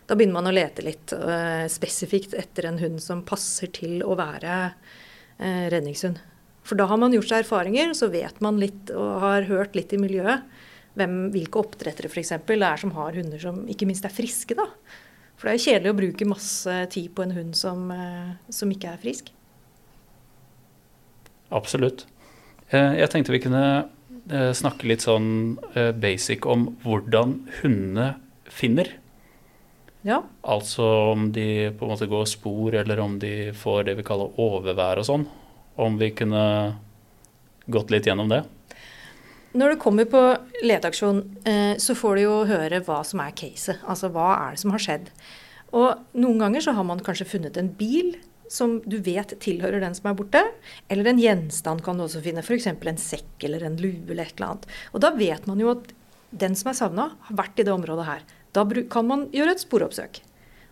da 0.10 0.18
begynner 0.18 0.42
man 0.42 0.52
å 0.52 0.56
lete 0.56 0.84
litt 0.84 1.14
uh, 1.16 1.64
spesifikt 1.72 2.36
etter 2.38 2.68
en 2.68 2.82
hund 2.82 3.00
som 3.02 3.24
passer 3.26 3.72
til 3.74 4.04
å 4.04 4.18
være 4.20 4.58
uh, 4.74 5.66
redningshund. 5.72 6.20
For 6.68 6.80
da 6.80 6.90
har 6.92 7.00
man 7.00 7.16
gjort 7.16 7.32
seg 7.32 7.46
erfaringer, 7.46 7.96
så 7.96 8.12
vet 8.12 8.44
man 8.44 8.60
litt 8.60 8.92
og 8.92 9.24
har 9.24 9.48
hørt 9.48 9.80
litt 9.80 9.96
i 9.96 10.00
miljøet 10.00 10.44
hvem, 11.00 11.16
hvilke 11.34 11.64
oppdrettere 11.64 12.12
f.eks. 12.12 12.36
er 12.36 12.80
som 12.80 12.94
har 13.00 13.16
hunder 13.18 13.42
som 13.42 13.64
ikke 13.72 13.88
minst 13.90 14.06
er 14.08 14.14
friske. 14.14 14.56
da. 14.60 14.68
For 15.44 15.50
det 15.50 15.54
er 15.54 15.60
jo 15.60 15.68
kjedelig 15.68 15.92
å 15.92 15.96
bruke 15.98 16.26
masse 16.32 16.74
tid 16.94 17.10
på 17.12 17.26
en 17.26 17.34
hund 17.36 17.56
som, 17.60 17.90
uh, 17.92 18.32
som 18.48 18.70
ikke 18.72 18.94
er 18.96 19.02
frisk. 19.02 19.34
Absolutt. 21.52 22.06
Eh, 22.72 22.96
jeg 23.02 23.12
tenkte 23.12 23.34
vi 23.36 23.42
kunne 23.44 23.66
eh, 24.32 24.52
snakke 24.56 24.88
litt 24.90 25.04
sånn 25.04 25.28
eh, 25.76 25.92
basic 25.92 26.48
om 26.50 26.70
hvordan 26.86 27.36
hundene 27.60 28.14
finner. 28.48 28.90
Ja. 30.08 30.22
Altså 30.42 30.88
om 31.12 31.30
de 31.36 31.74
på 31.76 31.86
en 31.86 31.94
måte 31.94 32.10
går 32.12 32.26
spor, 32.32 32.80
eller 32.80 33.04
om 33.04 33.20
de 33.20 33.52
får 33.56 33.90
det 33.90 33.98
vi 34.00 34.08
kaller 34.08 34.34
overvær 34.42 35.04
og 35.04 35.08
sånn. 35.12 35.28
Om 35.76 36.00
vi 36.00 36.12
kunne 36.16 36.44
gått 37.72 37.94
litt 37.94 38.08
gjennom 38.08 38.32
det. 38.32 38.44
Når 39.54 39.74
du 39.74 39.82
kommer 39.82 40.08
på 40.10 40.20
leteaksjon, 40.66 41.20
så 41.78 41.94
får 41.98 42.18
du 42.18 42.22
jo 42.24 42.36
høre 42.50 42.80
hva 42.88 43.04
som 43.06 43.22
er 43.22 43.36
caset. 43.38 43.82
Altså 43.86 44.10
hva 44.10 44.32
er 44.40 44.56
det 44.56 44.62
som 44.64 44.74
har 44.74 44.82
skjedd. 44.82 45.12
Og 45.78 46.02
noen 46.18 46.42
ganger 46.42 46.66
så 46.66 46.74
har 46.74 46.86
man 46.88 47.02
kanskje 47.06 47.30
funnet 47.36 47.58
en 47.62 47.70
bil 47.78 48.16
som 48.54 48.80
du 48.86 49.00
vet 49.02 49.34
tilhører 49.42 49.82
den 49.82 49.96
som 49.98 50.10
er 50.10 50.18
borte. 50.18 50.42
Eller 50.92 51.10
en 51.10 51.22
gjenstand 51.22 51.84
kan 51.86 51.98
du 51.98 52.06
også 52.06 52.22
finne, 52.26 52.44
f.eks. 52.46 52.70
en 52.70 53.02
sekk 53.02 53.46
eller 53.48 53.66
en 53.66 53.78
lue 53.82 54.02
eller 54.10 54.26
et 54.26 54.36
eller 54.38 54.52
annet. 54.52 54.68
Og 54.94 55.06
da 55.06 55.14
vet 55.18 55.48
man 55.50 55.62
jo 55.62 55.72
at 55.74 55.94
den 56.34 56.58
som 56.58 56.72
er 56.72 56.78
savna, 56.78 57.08
har 57.30 57.40
vært 57.44 57.62
i 57.62 57.66
det 57.66 57.74
området 57.74 58.10
her. 58.10 58.28
Da 58.54 58.66
kan 58.94 59.10
man 59.10 59.28
gjøre 59.34 59.54
et 59.56 59.64
sporoppsøk. 59.64 60.22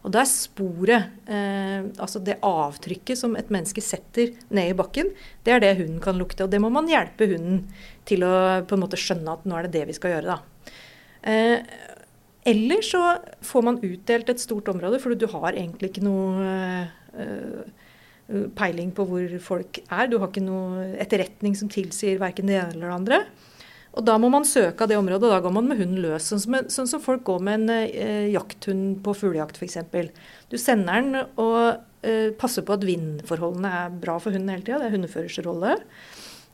Og 0.02 0.14
da 0.14 0.24
er 0.24 0.30
sporet, 0.30 1.12
eh, 1.30 1.84
altså 2.02 2.22
det 2.26 2.40
avtrykket 2.46 3.20
som 3.20 3.36
et 3.38 3.52
menneske 3.54 3.84
setter 3.86 4.34
ned 4.50 4.72
i 4.72 4.78
bakken, 4.78 5.12
det 5.46 5.54
er 5.54 5.62
det 5.62 5.76
hunden 5.78 6.02
kan 6.02 6.18
lukte. 6.18 6.48
Og 6.48 6.54
det 6.54 6.62
må 6.64 6.72
man 6.74 6.90
hjelpe 6.90 7.30
hunden 7.30 7.68
til 8.10 8.26
å 8.26 8.34
på 8.66 8.78
en 8.78 8.84
måte 8.86 9.00
skjønne 9.00 9.38
at 9.38 9.46
nå 9.46 9.58
er 9.58 9.68
det 9.68 9.76
det 9.78 9.86
vi 9.92 9.98
skal 10.00 10.16
gjøre, 10.16 10.38
da. 10.38 10.74
Eh, 11.22 11.60
eller 12.50 12.82
så 12.82 13.04
får 13.46 13.68
man 13.68 13.78
utdelt 13.86 14.32
et 14.34 14.42
stort 14.42 14.72
område, 14.74 14.98
for 14.98 15.14
du 15.14 15.28
har 15.30 15.54
egentlig 15.54 15.92
ikke 15.92 16.08
noe 16.08 16.56
Eh, 18.32 18.48
peiling 18.56 18.92
på 18.96 19.06
hvor 19.08 19.38
folk 19.44 19.82
er. 19.84 20.08
Du 20.08 20.18
har 20.22 20.30
ikke 20.30 20.44
noe 20.46 20.92
etterretning 21.02 21.56
som 21.58 21.72
tilsier 21.72 22.22
verken 22.22 22.48
det 22.48 22.60
ene 22.60 22.76
eller 22.78 22.88
det 22.88 22.96
andre. 22.96 23.20
Og 23.92 24.06
da 24.08 24.16
må 24.22 24.30
man 24.32 24.48
søke 24.48 24.86
av 24.86 24.92
det 24.92 24.96
området, 24.96 25.28
og 25.28 25.34
da 25.34 25.42
går 25.44 25.54
man 25.58 25.68
med 25.68 25.82
hunden 25.82 26.00
løs. 26.00 26.30
Sånn 26.32 26.40
som, 26.40 26.56
sånn 26.72 26.88
som 26.88 27.02
folk 27.04 27.26
går 27.28 27.42
med 27.44 27.60
en 27.60 27.88
eh, 27.92 28.30
jakthund 28.32 29.02
på 29.04 29.16
fuglejakt 29.20 29.60
f.eks. 29.60 29.82
Du 30.52 30.56
sender 30.62 31.02
den 31.02 31.20
og 31.42 31.58
eh, 32.08 32.32
passer 32.40 32.64
på 32.64 32.78
at 32.78 32.86
vindforholdene 32.88 33.74
er 33.82 34.02
bra 34.04 34.16
for 34.24 34.32
hunden 34.32 34.54
hele 34.54 34.64
tida. 34.64 34.80
Det 34.80 34.88
er 34.88 34.96
hundeførers 34.96 35.40
rolle. 35.44 35.76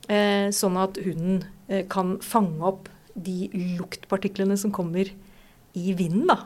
Eh, 0.09 0.49
sånn 0.55 0.81
at 0.81 0.97
hunden 1.05 1.43
eh, 1.69 1.85
kan 1.91 2.17
fange 2.25 2.63
opp 2.65 2.89
de 3.13 3.51
luktpartiklene 3.77 4.57
som 4.57 4.73
kommer 4.73 5.09
i 5.77 5.93
vinden. 5.93 6.25
da. 6.31 6.41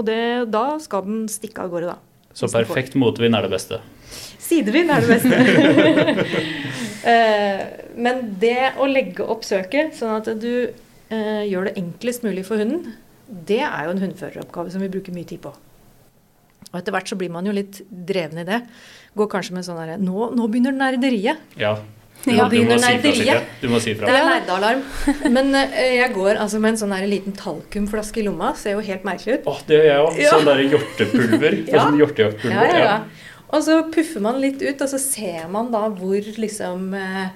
Og 0.00 0.06
det, 0.08 0.20
da 0.48 0.78
skal 0.80 1.04
den 1.04 1.26
stikke 1.28 1.66
av 1.66 1.74
gårde, 1.74 1.92
da. 1.92 1.98
Så 2.32 2.48
perfekt 2.48 2.94
motvind 2.96 3.36
er 3.36 3.44
det 3.44 3.52
beste? 3.52 3.80
Sidevind 4.40 4.92
er 4.94 5.04
det 5.04 5.18
beste. 5.18 6.86
Eh, 7.06 7.62
men 7.96 8.22
det 8.42 8.74
å 8.80 8.88
legge 8.90 9.24
opp 9.24 9.46
søket 9.46 9.96
sånn 9.96 10.18
at 10.18 10.28
du 10.40 10.52
eh, 10.68 11.44
gjør 11.48 11.70
det 11.70 11.78
enklest 11.80 12.26
mulig 12.26 12.44
for 12.48 12.60
hunden, 12.60 12.94
det 13.30 13.62
er 13.62 13.86
jo 13.86 13.94
en 13.94 14.02
hundføreroppgave 14.02 14.72
som 14.74 14.82
vi 14.82 14.90
bruker 14.92 15.14
mye 15.14 15.28
tid 15.28 15.42
på. 15.44 15.54
Og 16.70 16.76
etter 16.78 16.94
hvert 16.94 17.08
så 17.10 17.18
blir 17.18 17.32
man 17.32 17.46
jo 17.46 17.54
litt 17.54 17.80
dreven 17.88 18.42
i 18.42 18.46
det. 18.46 18.60
Går 19.18 19.30
kanskje 19.30 19.56
med 19.56 19.66
sånn 19.66 19.80
herre 19.80 19.96
nå, 19.98 20.30
nå, 20.36 20.50
begynner 20.50 20.76
nerderiet. 20.76 21.40
Ja, 21.58 21.74
du, 22.20 22.34
ja, 22.36 22.46
begynner 22.52 22.78
nerderiet. 22.82 23.48
Du 23.62 23.66
må 23.72 23.80
si 23.82 23.94
fra. 23.98 24.10
Det 24.10 24.18
er 24.20 24.28
nerdealarm. 24.28 24.82
Men 25.34 25.54
uh, 25.56 25.78
jeg 25.80 26.12
går 26.14 26.36
altså 26.36 26.60
med 26.62 26.74
en 26.74 26.80
sånn 26.82 26.94
liten 27.10 27.34
talkumflaske 27.38 28.22
i 28.22 28.26
lomma. 28.26 28.52
Ser 28.60 28.76
jo 28.76 28.84
helt 28.86 29.06
merkelig 29.08 29.40
ut. 29.40 29.50
Åh, 29.50 29.64
det 29.66 29.78
gjør 29.78 29.88
jeg 29.88 30.04
òg. 30.04 30.20
Ja. 30.20 30.34
Sånn 30.36 30.50
der 30.50 30.62
hjortepulver. 30.66 31.58
ja. 31.72 31.86
Sånn 31.86 31.98
hjortejaktpulver. 32.02 32.70
Ja, 32.70 32.76
ja, 32.76 32.84
ja. 32.86 33.19
Og 33.50 33.64
så 33.66 33.80
puffer 33.90 34.22
man 34.22 34.38
litt 34.42 34.62
ut, 34.62 34.78
og 34.80 34.90
så 34.90 35.00
ser 35.02 35.48
man 35.50 35.72
da 35.72 35.86
hvor 35.90 36.28
liksom 36.42 36.92
uh, 36.94 37.32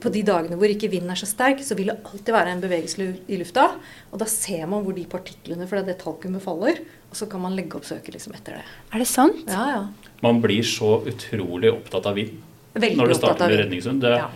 på 0.00 0.12
de 0.12 0.22
dagene 0.24 0.56
hvor 0.56 0.72
ikke 0.72 0.88
vinden 0.92 1.12
er 1.12 1.18
så 1.20 1.28
sterk, 1.28 1.60
så 1.64 1.76
vil 1.76 1.90
det 1.92 1.98
alltid 2.08 2.32
være 2.32 2.54
en 2.54 2.62
bevegelse 2.62 3.08
i 3.28 3.38
lufta. 3.40 3.66
Og 4.12 4.20
da 4.22 4.28
ser 4.28 4.64
man 4.70 4.84
hvor 4.84 4.96
de 4.96 5.04
partiklene 5.08 5.68
fra 5.68 5.82
det 5.84 5.98
talkumet 6.00 6.44
faller. 6.44 6.80
Og 7.12 7.18
så 7.18 7.28
kan 7.28 7.42
man 7.44 7.56
legge 7.56 7.76
opp 7.76 7.84
søket 7.84 8.14
liksom 8.16 8.32
etter 8.38 8.56
det. 8.58 8.64
Er 8.92 9.04
det 9.04 9.08
sant? 9.10 9.44
Ja, 9.48 9.66
ja. 9.68 10.14
Man 10.24 10.40
blir 10.40 10.64
så 10.64 11.02
utrolig 11.08 11.72
opptatt 11.72 12.08
av 12.08 12.16
vind. 12.16 12.38
Veldig 12.72 12.96
når 12.96 13.12
du 13.12 13.16
starter 13.18 13.52
med 13.52 13.60
redningshund. 13.60 14.06
Ja. 14.08 14.30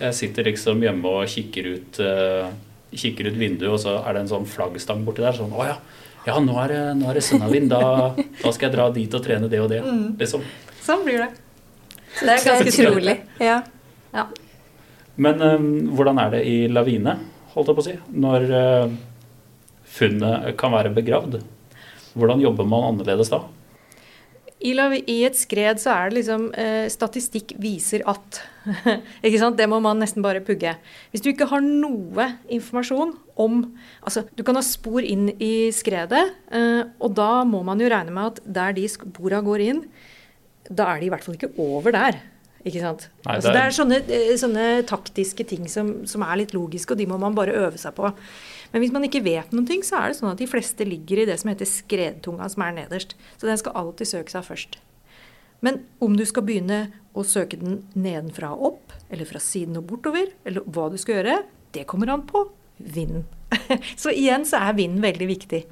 Jeg 0.00 0.16
sitter 0.16 0.48
liksom 0.48 0.80
hjemme 0.80 1.16
og 1.20 1.28
kikker 1.28 1.68
ut, 1.74 2.00
uh, 2.00 2.48
kikker 2.96 3.28
ut 3.28 3.36
vinduet, 3.36 3.68
og 3.74 3.80
så 3.82 3.98
er 4.00 4.16
det 4.16 4.24
en 4.24 4.32
sånn 4.32 4.48
flaggstang 4.48 5.04
borti 5.04 5.24
der. 5.24 5.36
Sånn 5.36 5.52
Å 5.52 5.68
ja, 5.68 5.76
ja 6.26 6.38
nå 6.42 6.56
er 6.62 6.72
det, 6.72 6.80
nå 7.00 7.08
er 7.10 7.18
det 7.18 7.24
sønnavind. 7.26 7.72
Da, 7.72 8.12
da, 8.16 8.52
skal 8.52 8.68
jeg 8.68 8.74
dra 8.76 8.88
dit 8.94 9.14
og 9.18 9.24
trene 9.24 9.50
det 9.50 9.62
og 9.62 9.70
det. 9.72 9.80
Mm. 9.84 10.04
Liksom. 10.20 10.44
Sånn 10.82 11.04
blir 11.06 11.24
det. 11.24 11.30
Så 12.12 12.28
det 12.28 12.34
er 12.34 12.44
ganske 12.46 12.74
utrolig. 12.74 13.16
Ja. 13.42 13.58
ja. 14.12 14.26
Men 15.22 15.42
um, 15.42 15.70
hvordan 15.96 16.20
er 16.22 16.36
det 16.36 16.44
i 16.48 16.56
lavine, 16.72 17.16
holdt 17.54 17.72
jeg 17.72 17.78
på 17.78 17.84
å 17.84 17.88
si, 17.88 17.96
når 18.24 18.46
uh, 18.52 18.94
funnet 19.98 20.52
kan 20.60 20.74
være 20.74 20.92
begravd? 20.94 21.40
Hvordan 22.12 22.44
jobber 22.44 22.68
man 22.68 22.90
annerledes 22.92 23.32
da? 23.32 23.42
I, 24.62 24.72
I, 24.74 25.16
et 25.26 25.36
skred 25.38 25.80
så 25.82 25.90
er 25.94 26.10
det 26.10 26.20
liksom 26.20 26.48
eh, 26.58 26.86
Statistikk 26.92 27.54
viser 27.62 28.04
at 28.10 28.40
ikke 29.26 29.40
sant? 29.40 29.58
Det 29.58 29.66
må 29.70 29.80
man 29.82 29.98
nesten 29.98 30.22
bare 30.22 30.42
pugge. 30.44 30.76
Hvis 31.10 31.24
du 31.24 31.32
ikke 31.32 31.48
har 31.50 31.64
noe 31.64 32.28
informasjon 32.46 33.16
om 33.42 33.62
Altså, 34.02 34.24
du 34.36 34.44
kan 34.46 34.58
ha 34.58 34.62
spor 34.66 35.02
inn 35.02 35.30
i 35.42 35.70
skredet, 35.74 36.22
eh, 36.54 36.82
og 37.02 37.14
da 37.18 37.44
må 37.48 37.62
man 37.66 37.80
jo 37.82 37.90
regne 37.90 38.14
med 38.14 38.34
at 38.34 38.42
der 38.60 38.76
de 38.76 38.86
spora 38.90 39.42
går 39.44 39.64
inn, 39.66 39.84
da 40.70 40.92
er 40.92 41.02
de 41.02 41.08
i 41.08 41.12
hvert 41.12 41.26
fall 41.26 41.38
ikke 41.38 41.54
over 41.62 41.94
der. 41.94 42.20
Ikke 42.62 42.82
sant? 42.82 43.08
Nei, 43.26 43.34
det, 43.34 43.34
er... 43.34 43.36
Altså, 43.36 43.52
det 43.52 43.62
er 43.62 43.76
sånne, 43.76 44.00
eh, 44.06 44.32
sånne 44.38 44.66
taktiske 44.88 45.46
ting 45.50 45.66
som, 45.70 45.94
som, 46.08 46.22
er 46.26 46.42
litt 46.42 46.54
logiske, 46.54 46.94
og 46.94 47.00
de 47.00 47.08
må 47.10 47.18
man 47.20 47.34
bare 47.38 47.54
øve 47.58 47.80
seg 47.80 47.94
på. 47.96 48.10
Men 48.72 48.82
hvis 48.82 48.92
man 48.94 49.04
ikke 49.06 49.22
vet 49.24 49.52
noen 49.52 49.68
ting, 49.68 49.84
så 49.84 49.98
er 50.00 50.10
det 50.10 50.18
sånn 50.18 50.32
at 50.32 50.40
de 50.40 50.48
fleste 50.48 50.86
ligger 50.88 51.22
i 51.22 51.26
det 51.28 51.36
som 51.40 51.52
heter 51.52 51.68
skredtunga, 51.68 52.48
som 52.52 52.64
er 52.64 52.74
nederst. 52.80 53.14
Så 53.36 53.48
den 53.48 53.60
skal 53.60 53.76
alltid 53.78 54.08
søke 54.08 54.32
seg 54.32 54.46
først. 54.48 54.80
Men 55.62 55.84
om 56.02 56.16
du 56.18 56.24
skal 56.26 56.46
begynne 56.46 56.86
å 57.14 57.22
søke 57.26 57.60
den 57.60 57.82
nedenfra 57.94 58.50
og 58.56 58.72
opp, 58.72 58.96
eller 59.12 59.28
fra 59.28 59.42
siden 59.42 59.78
og 59.78 59.86
bortover, 59.92 60.32
eller 60.48 60.64
hva 60.66 60.88
du 60.90 60.98
skal 60.98 61.20
gjøre, 61.20 61.38
det 61.76 61.86
kommer 61.90 62.10
an 62.10 62.24
på 62.26 62.46
vinden. 62.82 63.26
så 64.02 64.10
igjen 64.10 64.48
så 64.48 64.64
er 64.64 64.78
vinden 64.80 65.04
veldig 65.04 65.28
viktig. 65.30 65.62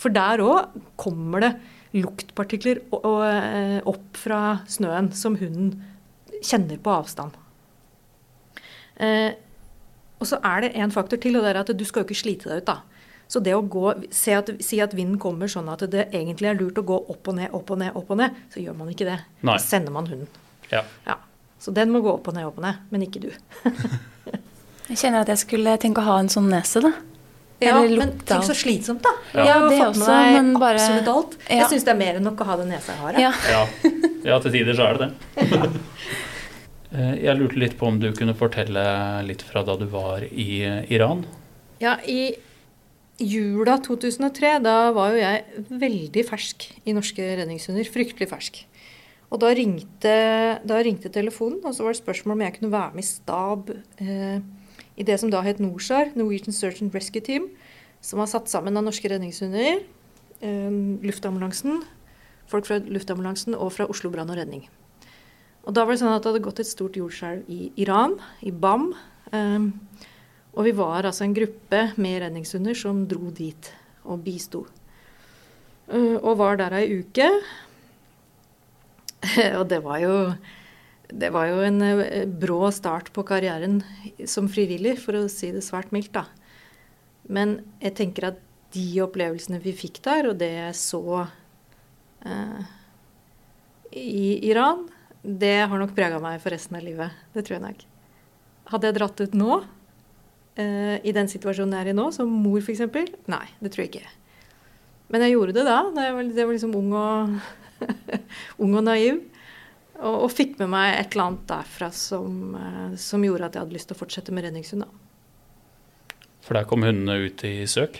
For 0.00 0.12
der 0.12 0.42
òg 0.44 0.76
kommer 1.00 1.44
det 1.44 1.52
luktpartikler 1.96 2.82
eh, 2.92 3.78
opp 3.88 4.18
fra 4.18 4.40
snøen 4.68 5.12
som 5.16 5.38
hunden 5.40 5.76
kjenner 6.44 6.80
på 6.82 6.92
avstand. 6.92 7.36
Og 10.20 10.28
så 10.30 10.38
er 10.44 10.64
det 10.64 10.74
en 10.80 10.92
faktor 10.94 11.20
til, 11.20 11.36
og 11.36 11.44
det 11.44 11.52
er 11.52 11.60
at 11.60 11.72
du 11.76 11.84
skal 11.84 12.02
jo 12.02 12.08
ikke 12.08 12.18
slite 12.18 12.50
deg 12.50 12.62
ut, 12.62 12.70
da. 12.70 12.78
Så 13.26 13.42
det 13.42 13.56
å 13.56 13.62
gå, 13.66 13.88
at, 13.90 14.50
si 14.62 14.78
at 14.80 14.94
vinden 14.94 15.18
kommer 15.22 15.50
sånn 15.50 15.68
at 15.72 15.82
det 15.90 16.08
egentlig 16.14 16.52
er 16.52 16.58
lurt 16.60 16.78
å 16.78 16.84
gå 16.86 16.98
opp 17.10 17.32
og 17.32 17.38
ned, 17.40 17.50
opp 17.56 17.72
og 17.74 17.80
ned, 17.82 17.96
opp 17.98 18.12
og 18.14 18.20
ned, 18.20 18.36
så 18.54 18.62
gjør 18.62 18.76
man 18.78 18.92
ikke 18.92 19.08
det. 19.08 19.16
Nei. 19.40 19.56
Da 19.56 19.62
sender 19.62 19.94
man 19.94 20.06
hunden. 20.10 20.30
Ja. 20.70 20.84
ja. 21.08 21.18
Så 21.62 21.74
den 21.74 21.90
må 21.94 22.02
gå 22.04 22.12
opp 22.12 22.30
og 22.30 22.36
ned, 22.36 22.46
opp 22.46 22.60
og 22.60 22.66
ned, 22.68 22.78
men 22.92 23.02
ikke 23.08 23.24
du. 23.26 23.28
jeg 24.92 25.00
kjenner 25.02 25.24
at 25.24 25.32
jeg 25.34 25.42
skulle 25.42 25.74
tenke 25.82 26.04
å 26.04 26.06
ha 26.06 26.20
en 26.22 26.30
sånn 26.32 26.48
nese, 26.52 26.84
da. 26.86 26.94
Ja, 27.58 27.78
men 27.80 28.18
tenk 28.28 28.44
så 28.44 28.54
slitsomt, 28.54 29.00
da. 29.02 29.14
Ja, 29.32 29.44
ja 29.48 29.58
det 29.64 29.80
også, 29.80 30.12
men 30.36 30.52
bare 30.60 30.76
Absolutt 30.76 31.08
alt. 31.08 31.36
Ja. 31.48 31.62
Jeg 31.62 31.70
syns 31.72 31.86
det 31.88 31.94
er 31.94 31.98
mer 31.98 32.18
enn 32.20 32.26
nok 32.28 32.42
å 32.44 32.46
ha 32.50 32.58
den 32.60 32.68
nesa 32.74 32.92
jeg 32.92 33.00
har. 33.00 33.20
Ja. 33.26 33.30
ja. 33.48 33.62
ja, 34.28 34.40
til 34.44 34.58
tider 34.58 34.76
så 34.76 34.90
er 34.90 35.00
det 35.00 35.08
det. 35.08 35.70
Eh, 36.96 37.16
jeg 37.26 37.36
lurte 37.36 37.60
litt 37.60 37.76
på 37.76 37.90
om 37.90 38.00
du 38.00 38.08
kunne 38.16 38.36
fortelle 38.36 38.82
litt 39.28 39.44
fra 39.44 39.62
da 39.66 39.76
du 39.76 39.84
var 39.92 40.24
i 40.24 40.64
Iran? 40.92 41.26
Ja, 41.82 41.98
i 42.08 42.32
jula 43.20 43.76
2003, 43.84 44.56
da 44.64 44.92
var 44.96 45.12
jo 45.12 45.20
jeg 45.20 45.66
veldig 45.82 46.24
fersk 46.28 46.70
i 46.88 46.94
norske 46.96 47.26
redningshunder. 47.40 47.88
Fryktelig 47.92 48.30
fersk. 48.32 48.62
Og 49.32 49.40
da 49.42 49.50
ringte, 49.56 50.14
da 50.62 50.78
ringte, 50.84 51.10
telefonen, 51.12 51.60
og 51.66 51.74
så 51.74 51.84
var 51.84 51.92
det 51.92 52.00
spørsmål 52.00 52.36
om 52.36 52.44
jeg 52.46 52.56
kunne 52.56 52.72
være 52.72 52.94
med 52.94 53.04
i 53.04 53.08
stab 53.08 53.72
eh, 53.74 54.38
i 54.96 55.04
det 55.04 55.18
som 55.20 55.32
da 55.32 55.42
het 55.44 55.60
NORSAR, 55.60 56.14
Norwegian 56.16 56.54
Search 56.54 56.80
and 56.84 56.94
Rescue 56.94 57.24
Team, 57.24 57.50
som 58.00 58.22
var 58.22 58.30
satt 58.30 58.48
sammen 58.52 58.78
av 58.78 58.86
norske 58.86 59.10
redningshunder, 59.10 59.82
eh, 60.40 60.80
luftambulansen, 61.04 61.82
folk 62.48 62.68
fra 62.70 62.78
luftambulansen 62.80 63.58
og 63.58 63.74
fra 63.74 63.88
Oslo 63.90 64.12
brann 64.14 64.30
og 64.30 64.38
redning. 64.38 64.68
Og 65.66 65.74
da 65.74 65.82
var 65.82 65.96
det 65.96 66.00
sånn 66.00 66.14
at 66.14 66.22
det 66.22 66.30
hadde 66.30 66.44
gått 66.44 66.62
et 66.62 66.68
stort 66.68 66.96
jordskjelv 66.98 67.48
i 67.50 67.72
Iran, 67.82 68.14
i 68.46 68.52
Bam. 68.54 68.92
Um, 69.34 69.72
og 70.54 70.68
vi 70.68 70.72
var 70.78 71.08
altså 71.08 71.26
en 71.26 71.34
gruppe 71.36 71.80
med 71.98 72.20
redningshunder 72.22 72.78
som 72.78 73.02
dro 73.10 73.32
dit 73.34 73.72
og 74.06 74.22
bisto. 74.22 74.62
Uh, 75.90 76.22
og 76.22 76.38
var 76.38 76.60
der 76.62 76.78
ei 76.78 77.00
uke. 77.02 77.26
og 79.58 79.66
det 79.72 79.82
var 79.82 80.00
jo 80.04 80.14
det 81.06 81.30
var 81.34 81.50
jo 81.50 81.60
en 81.66 81.82
uh, 81.82 82.24
brå 82.30 82.70
start 82.74 83.10
på 83.14 83.26
karrieren 83.26 83.80
som 84.26 84.46
frivillig, 84.50 84.96
for 85.02 85.18
å 85.18 85.26
si 85.30 85.50
det 85.54 85.66
svært 85.66 85.90
mildt, 85.94 86.14
da. 86.14 86.26
Men 87.26 87.58
jeg 87.82 87.98
tenker 87.98 88.30
at 88.30 88.42
de 88.74 88.86
opplevelsene 89.02 89.58
vi 89.62 89.74
fikk 89.74 89.98
der, 90.06 90.30
og 90.30 90.38
det 90.38 90.52
jeg 90.54 90.78
så 90.78 91.24
uh, 91.26 92.60
i 93.90 94.28
Iran, 94.46 94.86
det 95.26 95.56
har 95.66 95.80
nok 95.80 95.94
prega 95.96 96.20
meg 96.22 96.38
for 96.42 96.54
resten 96.54 96.78
av 96.78 96.84
livet. 96.86 97.14
Det 97.34 97.42
tror 97.46 97.56
jeg 97.56 97.64
nok. 97.64 97.80
Hadde 98.70 98.88
jeg 98.88 98.96
dratt 98.98 99.22
ut 99.22 99.34
nå, 99.38 99.56
uh, 99.62 100.96
i 101.02 101.14
den 101.14 101.30
situasjonen 101.30 101.74
jeg 101.74 101.86
er 101.86 101.90
i 101.92 101.96
nå, 101.96 102.08
som 102.14 102.30
mor 102.30 102.62
f.eks.? 102.62 102.84
Nei, 103.30 103.46
det 103.58 103.72
tror 103.74 103.84
jeg 103.84 103.92
ikke. 103.92 104.12
Men 105.10 105.22
jeg 105.26 105.36
gjorde 105.36 105.56
det 105.58 105.64
da. 105.66 105.80
da 105.94 106.04
jeg 106.08 106.14
var, 106.16 106.28
jeg 106.30 106.48
var 106.48 106.56
liksom 106.56 106.76
ung 106.78 106.92
og, 106.98 107.34
ung 108.62 108.78
og 108.78 108.86
naiv. 108.86 109.18
Og, 109.96 110.14
og, 110.14 110.30
fikk 110.34 110.58
med 110.60 110.70
meg 110.74 110.92
et 110.92 111.14
eller 111.14 111.30
annet 111.30 111.50
derfra 111.50 111.90
som, 111.94 112.54
uh, 112.54 112.94
som 113.00 113.26
gjorde 113.26 113.48
at 113.50 113.58
jeg 113.58 113.66
hadde 113.66 113.78
lyst 113.78 113.90
til 113.90 113.98
å 113.98 114.02
fortsette 114.02 114.34
med 114.34 114.46
redningshund. 114.46 114.86
For 116.46 116.54
der 116.54 116.68
kom 116.70 116.86
hundene 116.86 117.18
ut 117.26 117.42
i 117.46 117.56
søk? 117.66 117.98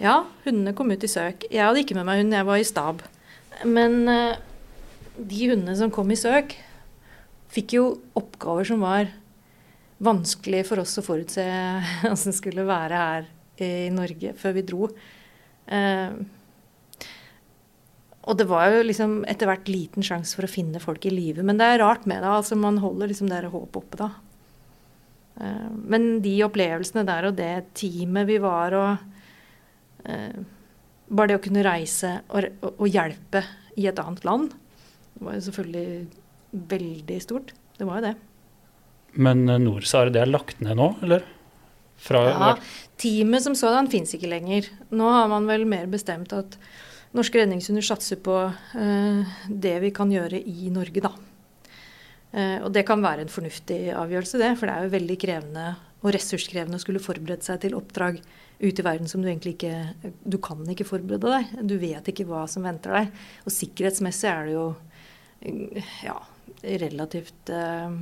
Ja, 0.00 0.22
hundene 0.46 0.72
kom 0.76 0.92
ut 0.94 1.04
i 1.04 1.10
søk. 1.10 1.44
Jeg 1.52 1.60
hadde 1.60 1.84
ikke 1.84 1.96
med 1.98 2.08
meg 2.08 2.22
hund, 2.22 2.32
jeg 2.32 2.48
var 2.48 2.60
i 2.60 2.66
stab. 2.66 3.04
Men 3.68 4.04
uh, 4.08 4.53
de 5.18 5.50
hundene 5.50 5.76
som 5.78 5.92
kom 5.94 6.10
i 6.10 6.18
søk, 6.18 6.56
fikk 7.54 7.76
jo 7.76 7.84
oppgaver 8.18 8.66
som 8.66 8.82
var 8.82 9.12
vanskelig 10.04 10.64
for 10.68 10.82
oss 10.82 10.96
å 10.98 11.04
forutse 11.06 11.44
hvordan 12.02 12.36
skulle 12.36 12.66
være 12.68 13.02
her 13.04 13.28
i 13.62 13.90
Norge 13.94 14.34
før 14.38 14.56
vi 14.56 14.64
dro. 14.66 14.88
Eh, 15.70 16.16
og 18.24 18.38
det 18.40 18.46
var 18.48 18.70
jo 18.72 18.84
liksom 18.88 19.18
etter 19.28 19.48
hvert 19.50 19.68
liten 19.68 20.04
sjanse 20.04 20.36
for 20.36 20.46
å 20.46 20.50
finne 20.50 20.80
folk 20.80 21.04
i 21.04 21.12
live. 21.12 21.44
Men 21.44 21.60
det 21.60 21.68
er 21.68 21.82
rart 21.84 22.06
med 22.08 22.22
det. 22.24 22.30
altså 22.30 22.56
Man 22.56 22.80
holder 22.80 23.10
liksom 23.10 23.28
det 23.28 23.42
håpet 23.52 23.80
oppe 23.82 24.00
da. 24.00 24.10
Eh, 25.40 25.70
men 25.92 26.18
de 26.24 26.34
opplevelsene 26.46 27.04
der 27.06 27.28
og 27.28 27.38
det 27.38 27.52
teamet 27.76 28.28
vi 28.30 28.40
var 28.42 28.78
og 28.80 28.90
eh, 30.08 30.42
Bare 31.04 31.28
det 31.28 31.36
å 31.36 31.42
kunne 31.44 31.62
reise 31.62 32.10
og, 32.32 32.46
og, 32.64 32.86
hjelpe 32.88 33.42
i 33.76 33.84
et 33.90 33.98
annet 34.00 34.22
land 34.24 34.54
var 35.26 35.38
jo 35.38 35.46
selvfølgelig 35.48 36.64
veldig 36.74 37.20
stort. 37.22 37.54
Det 37.78 37.88
var 37.88 38.00
jo 38.00 38.10
det. 38.10 38.14
Men 39.14 39.48
eh, 39.48 39.62
NorSAR, 39.62 40.12
det 40.14 40.22
er 40.22 40.30
lagt 40.30 40.62
ned 40.64 40.78
nå, 40.78 40.92
eller? 41.04 41.26
Fra, 42.04 42.20
ja, 42.26 42.48
teamet 42.98 43.44
som 43.44 43.54
sådan 43.56 43.86
fins 43.88 44.16
ikke 44.16 44.28
lenger. 44.28 44.66
Nå 44.92 45.06
har 45.14 45.28
man 45.30 45.46
vel 45.48 45.62
mer 45.68 45.86
bestemt 45.90 46.34
at 46.36 46.58
norske 47.14 47.38
redningshunder 47.38 47.86
satser 47.86 48.18
på 48.22 48.34
eh, 48.50 49.36
det 49.48 49.76
vi 49.84 49.92
kan 49.94 50.10
gjøre 50.12 50.40
i 50.40 50.72
Norge, 50.74 51.04
da. 51.04 51.12
Eh, 52.34 52.58
og 52.66 52.72
det 52.74 52.82
kan 52.88 53.02
være 53.04 53.24
en 53.24 53.32
fornuftig 53.32 53.86
avgjørelse, 53.94 54.40
det. 54.42 54.54
For 54.58 54.68
det 54.68 54.74
er 54.74 54.86
jo 54.86 54.96
veldig 54.96 55.18
krevende 55.22 55.68
og 56.04 56.10
ressurskrevende 56.12 56.80
å 56.80 56.82
skulle 56.82 57.02
forberede 57.02 57.46
seg 57.46 57.62
til 57.62 57.76
oppdrag 57.78 58.18
ute 58.60 58.82
i 58.82 58.86
verden 58.86 59.08
som 59.10 59.22
du 59.22 59.28
egentlig 59.28 59.56
ikke 59.56 60.12
Du 60.22 60.36
kan 60.42 60.60
ikke 60.70 60.86
forberede 60.86 61.30
deg. 61.30 61.54
Du 61.66 61.76
vet 61.80 62.10
ikke 62.10 62.26
hva 62.28 62.44
som 62.50 62.66
venter 62.66 62.92
deg. 62.94 63.22
Og 63.46 63.54
sikkerhetsmessig 63.54 64.28
er 64.30 64.50
det 64.50 64.58
jo 64.58 64.66
ja, 66.04 66.16
relativt 66.62 67.52
uh, 67.52 67.92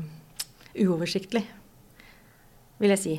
uoversiktlig, 0.79 1.45
vil 2.83 2.95
jeg 2.95 3.03
si. 3.03 3.15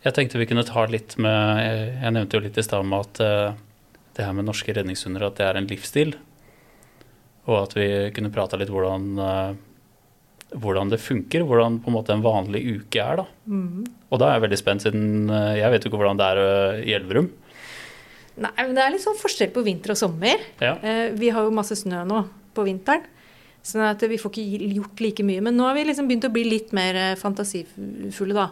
Jeg 0.00 0.16
tenkte 0.16 0.40
vi 0.40 0.48
kunne 0.48 0.64
ta 0.64 0.86
litt 0.88 1.18
med 1.20 1.58
Jeg 1.60 2.12
nevnte 2.16 2.38
jo 2.38 2.44
litt 2.46 2.56
i 2.56 2.64
stad 2.64 2.86
om 2.86 2.94
at 2.96 3.20
uh, 3.20 3.56
det 4.16 4.24
her 4.24 4.36
med 4.36 4.48
norske 4.48 4.72
redningshunder 4.76 5.26
at 5.28 5.40
det 5.40 5.48
er 5.48 5.58
en 5.60 5.68
livsstil. 5.70 6.14
Og 7.48 7.56
at 7.62 7.74
vi 7.76 7.88
kunne 8.16 8.32
prata 8.32 8.58
litt 8.60 8.72
hvordan, 8.72 9.10
uh, 9.20 10.56
hvordan 10.56 10.92
det 10.92 11.02
funker. 11.02 11.44
Hvordan 11.48 11.80
på 11.84 11.92
en 11.92 11.96
måte 11.96 12.16
en 12.16 12.24
vanlig 12.24 12.64
uke 12.78 13.04
er. 13.04 13.22
da. 13.22 13.28
Mm. 13.44 13.84
Og 14.10 14.20
da 14.20 14.30
er 14.30 14.38
jeg 14.38 14.46
veldig 14.48 14.60
spent, 14.60 14.84
siden 14.84 15.30
jeg 15.30 15.70
vet 15.72 15.84
jo 15.84 15.90
ikke 15.92 16.00
hvordan 16.00 16.20
det 16.20 16.30
er 16.32 16.80
i 16.82 16.96
Elverum. 16.96 17.30
Nei, 18.40 18.52
men 18.56 18.74
Det 18.76 18.84
er 18.84 18.92
litt 18.94 19.04
sånn 19.04 19.18
forskjell 19.20 19.52
på 19.54 19.64
vinter 19.66 19.92
og 19.94 20.00
sommer. 20.00 20.44
Ja. 20.62 20.76
Eh, 20.80 21.10
vi 21.16 21.32
har 21.34 21.44
jo 21.44 21.54
masse 21.54 21.76
snø 21.76 22.04
nå 22.08 22.22
på 22.56 22.64
vinteren, 22.66 23.04
sånn 23.62 23.84
at 23.90 24.02
vi 24.08 24.18
får 24.20 24.32
ikke 24.32 24.70
gjort 24.78 25.02
like 25.04 25.26
mye. 25.26 25.42
Men 25.44 25.58
nå 25.58 25.68
har 25.68 25.76
vi 25.76 25.84
liksom 25.90 26.08
begynt 26.08 26.28
å 26.28 26.32
bli 26.32 26.46
litt 26.48 26.72
mer 26.76 26.96
eh, 26.96 27.18
fantasifulle, 27.20 28.36
da. 28.36 28.48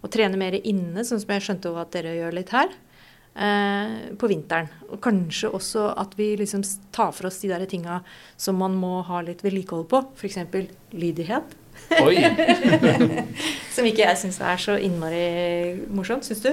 Og 0.00 0.12
trene 0.12 0.38
mer 0.40 0.56
inne, 0.60 1.04
sånn 1.04 1.20
som 1.20 1.32
jeg 1.34 1.44
skjønte 1.44 1.72
at 1.80 1.92
dere 1.96 2.16
gjør 2.18 2.36
litt 2.36 2.52
her. 2.56 2.72
Eh, 3.30 3.96
på 4.18 4.28
vinteren. 4.28 4.68
Og 4.90 4.98
kanskje 5.04 5.52
også 5.54 5.86
at 6.02 6.16
vi 6.18 6.32
liksom 6.36 6.64
tar 6.92 7.12
for 7.14 7.28
oss 7.30 7.38
de 7.40 7.52
der 7.52 7.62
tinga 7.70 8.00
som 8.36 8.58
man 8.58 8.74
må 8.76 9.00
ha 9.06 9.22
litt 9.24 9.44
vedlikehold 9.46 9.86
på. 9.88 10.02
F.eks. 10.18 10.40
lydighet. 10.92 11.54
Oi! 12.02 12.18
som 13.74 13.86
ikke 13.86 14.02
jeg 14.02 14.18
syns 14.20 14.40
er 14.42 14.60
så 14.60 14.76
innmari 14.82 15.22
morsomt. 15.94 16.26
Syns 16.26 16.42
du? 16.44 16.50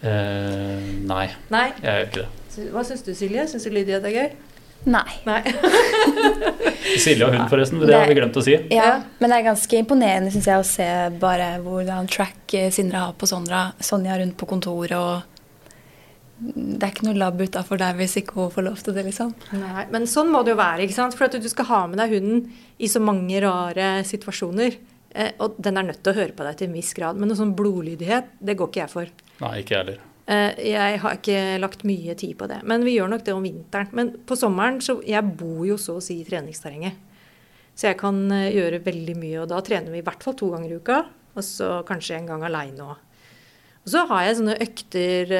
Eh, 0.00 0.84
nei. 1.06 1.26
nei. 1.52 1.66
Jeg 1.82 1.90
gjør 1.90 2.06
ikke 2.08 2.22
det. 2.22 2.68
Hva 2.74 2.84
syns 2.86 3.02
du, 3.06 3.12
Silje? 3.16 3.46
Syns 3.50 3.66
du 3.66 3.74
Lydia 3.74 4.00
det 4.02 4.10
er 4.10 4.16
gøy? 4.16 4.30
Nei. 4.88 5.04
nei. 5.28 5.40
Silje 7.04 7.26
og 7.26 7.34
hun, 7.34 7.44
forresten. 7.52 7.80
Det, 7.82 7.90
det 7.90 7.98
har 7.98 8.08
vi 8.08 8.16
glemt 8.16 8.38
å 8.40 8.44
si. 8.44 8.56
Ja, 8.72 8.94
Men 9.20 9.32
det 9.32 9.40
er 9.40 9.48
ganske 9.50 9.80
imponerende 9.80 10.32
synes 10.32 10.48
jeg, 10.48 10.62
å 10.62 10.66
se 10.66 10.86
bare 11.20 11.52
hvordan 11.64 12.08
track 12.10 12.56
eh, 12.56 12.70
Sindre 12.74 13.04
har 13.04 13.18
på 13.20 13.28
Sondra, 13.28 13.66
Sonja 13.84 14.16
rundt 14.20 14.38
på 14.40 14.48
kontoret. 14.48 14.96
og 14.96 15.26
det 16.40 16.80
er 16.80 16.92
ikke 16.94 17.04
noe 17.04 17.18
lab 17.20 17.40
utafor 17.42 17.76
der 17.80 17.98
hvis 17.98 18.14
ikke 18.22 18.38
hun 18.38 18.52
får 18.54 18.64
lov 18.64 18.78
til 18.80 18.94
det, 18.96 19.04
liksom. 19.10 19.34
Nei, 19.60 19.82
Men 19.92 20.06
sånn 20.08 20.30
må 20.32 20.40
det 20.40 20.54
jo 20.54 20.60
være. 20.62 20.86
ikke 20.86 20.96
sant? 20.96 21.16
For 21.18 21.28
at 21.28 21.36
du 21.36 21.48
skal 21.52 21.68
ha 21.68 21.80
med 21.90 22.00
deg 22.00 22.14
hunden 22.16 22.46
i 22.80 22.88
så 22.88 23.02
mange 23.04 23.42
rare 23.44 23.90
situasjoner. 24.08 24.78
Eh, 25.12 25.34
og 25.44 25.58
den 25.60 25.76
er 25.76 25.90
nødt 25.90 26.00
til 26.00 26.14
å 26.14 26.20
høre 26.22 26.32
på 26.36 26.46
deg 26.46 26.56
til 26.56 26.70
en 26.70 26.78
viss 26.78 26.94
grad. 26.96 27.20
Men 27.20 27.28
noe 27.28 27.36
sånn 27.38 27.52
blodlydighet, 27.58 28.32
det 28.40 28.56
går 28.56 28.72
ikke 28.72 28.80
jeg 28.86 28.92
for. 28.94 29.12
Nei, 29.40 29.60
ikke 29.62 29.74
jeg 29.74 29.84
heller. 29.84 30.06
Eh, 30.30 30.58
jeg 30.70 30.98
har 31.02 31.16
ikke 31.16 31.38
lagt 31.58 31.84
mye 31.88 32.14
tid 32.18 32.36
på 32.38 32.48
det. 32.50 32.60
Men 32.68 32.84
vi 32.86 32.94
gjør 32.96 33.10
nok 33.10 33.24
det 33.26 33.34
om 33.34 33.44
vinteren. 33.44 33.90
Men 33.96 34.12
på 34.26 34.38
sommeren 34.38 34.80
så 34.84 35.00
Jeg 35.06 35.36
bor 35.38 35.64
jo 35.66 35.78
så 35.80 35.98
å 35.98 36.04
si 36.04 36.20
i 36.20 36.26
treningsterrenget. 36.26 36.98
Så 37.74 37.88
jeg 37.88 37.98
kan 37.98 38.18
eh, 38.34 38.52
gjøre 38.54 38.82
veldig 38.84 39.16
mye. 39.18 39.38
Og 39.42 39.50
da 39.50 39.60
trener 39.64 39.90
vi 39.90 40.02
i 40.02 40.06
hvert 40.06 40.22
fall 40.22 40.36
to 40.38 40.52
ganger 40.52 40.70
i 40.70 40.80
uka. 40.80 41.04
Og 41.34 41.46
så 41.46 41.80
kanskje 41.88 42.18
en 42.18 42.28
gang 42.30 42.44
aleine 42.46 42.92
òg. 42.92 43.06
Og 43.80 43.88
så 43.94 44.04
har 44.10 44.26
jeg 44.26 44.36
sånne 44.36 44.58
økter 44.60 45.30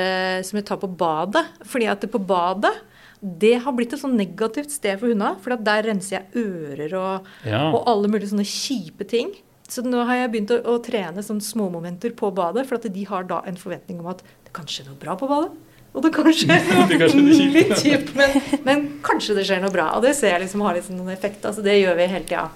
som 0.49 0.57
jeg 0.57 0.65
tar 0.65 0.79
på 0.81 0.89
badet. 0.89 1.43
Fordi 1.69 1.91
at 1.93 2.07
på 2.09 2.23
badet 2.25 2.73
det 3.21 3.59
har 3.61 3.75
blitt 3.77 3.93
et 3.93 4.01
sånn 4.01 4.17
negativt 4.17 4.73
sted 4.73 4.97
for 4.97 5.13
hundene. 5.13 5.37
For 5.45 5.61
der 5.61 5.85
renser 5.91 6.17
jeg 6.17 6.47
ører 6.47 6.95
og, 6.97 7.29
ja. 7.45 7.67
og 7.69 7.85
alle 7.91 8.09
mulige 8.09 8.33
sånne 8.33 8.49
kjipe 8.49 9.05
ting. 9.05 9.35
Så 9.71 9.85
nå 9.87 10.03
har 10.09 10.19
jeg 10.19 10.31
begynt 10.33 10.53
å, 10.55 10.59
å 10.67 10.79
trene 10.83 11.23
sånne 11.23 11.45
småmomenter 11.47 12.15
på 12.19 12.33
badet, 12.35 12.67
for 12.67 12.83
de 12.83 13.05
har 13.07 13.27
da 13.29 13.41
en 13.47 13.59
forventning 13.59 14.01
om 14.03 14.11
at 14.11 14.25
det 14.47 14.55
kan 14.57 14.67
skje 14.71 14.89
noe 14.89 14.99
bra 14.99 15.15
på 15.19 15.29
badet. 15.31 15.53
Og 15.91 16.05
det 16.05 16.13
kan 16.15 16.29
skje 16.35 16.57
noe 16.71 17.49
litt 17.55 17.73
kjipt, 17.79 18.13
men, 18.19 18.35
men, 18.67 18.83
kanskje 19.07 19.35
det 19.39 19.47
skjer 19.49 19.63
noe 19.63 19.75
bra. 19.75 19.89
Og 19.97 20.05
det 20.07 20.15
ser 20.19 20.37
jeg 20.37 20.45
liksom 20.45 20.63
har 20.67 20.77
liksom 20.79 20.99
noen 20.99 21.15
effekt. 21.15 21.43
Altså 21.47 21.65
det 21.67 21.81
gjør 21.81 21.99
vi 21.99 22.11
hele 22.13 22.27
tida. 22.29 22.49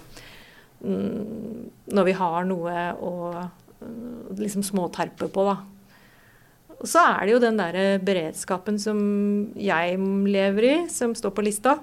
mm, 0.84 1.70
når 1.94 2.08
vi 2.08 2.16
har 2.18 2.46
noe 2.48 2.84
å 2.98 3.14
liksom 4.38 4.64
småterpe 4.66 5.28
på, 5.30 5.46
da. 5.46 5.56
Og 6.74 6.88
så 6.90 7.02
er 7.14 7.24
det 7.24 7.34
jo 7.34 7.42
den 7.42 7.58
derre 7.58 7.84
beredskapen 8.02 8.78
som 8.80 8.98
jeg 9.56 9.98
lever 10.28 10.66
i, 10.68 10.76
som 10.92 11.14
står 11.16 11.34
på 11.34 11.44
lista. 11.46 11.78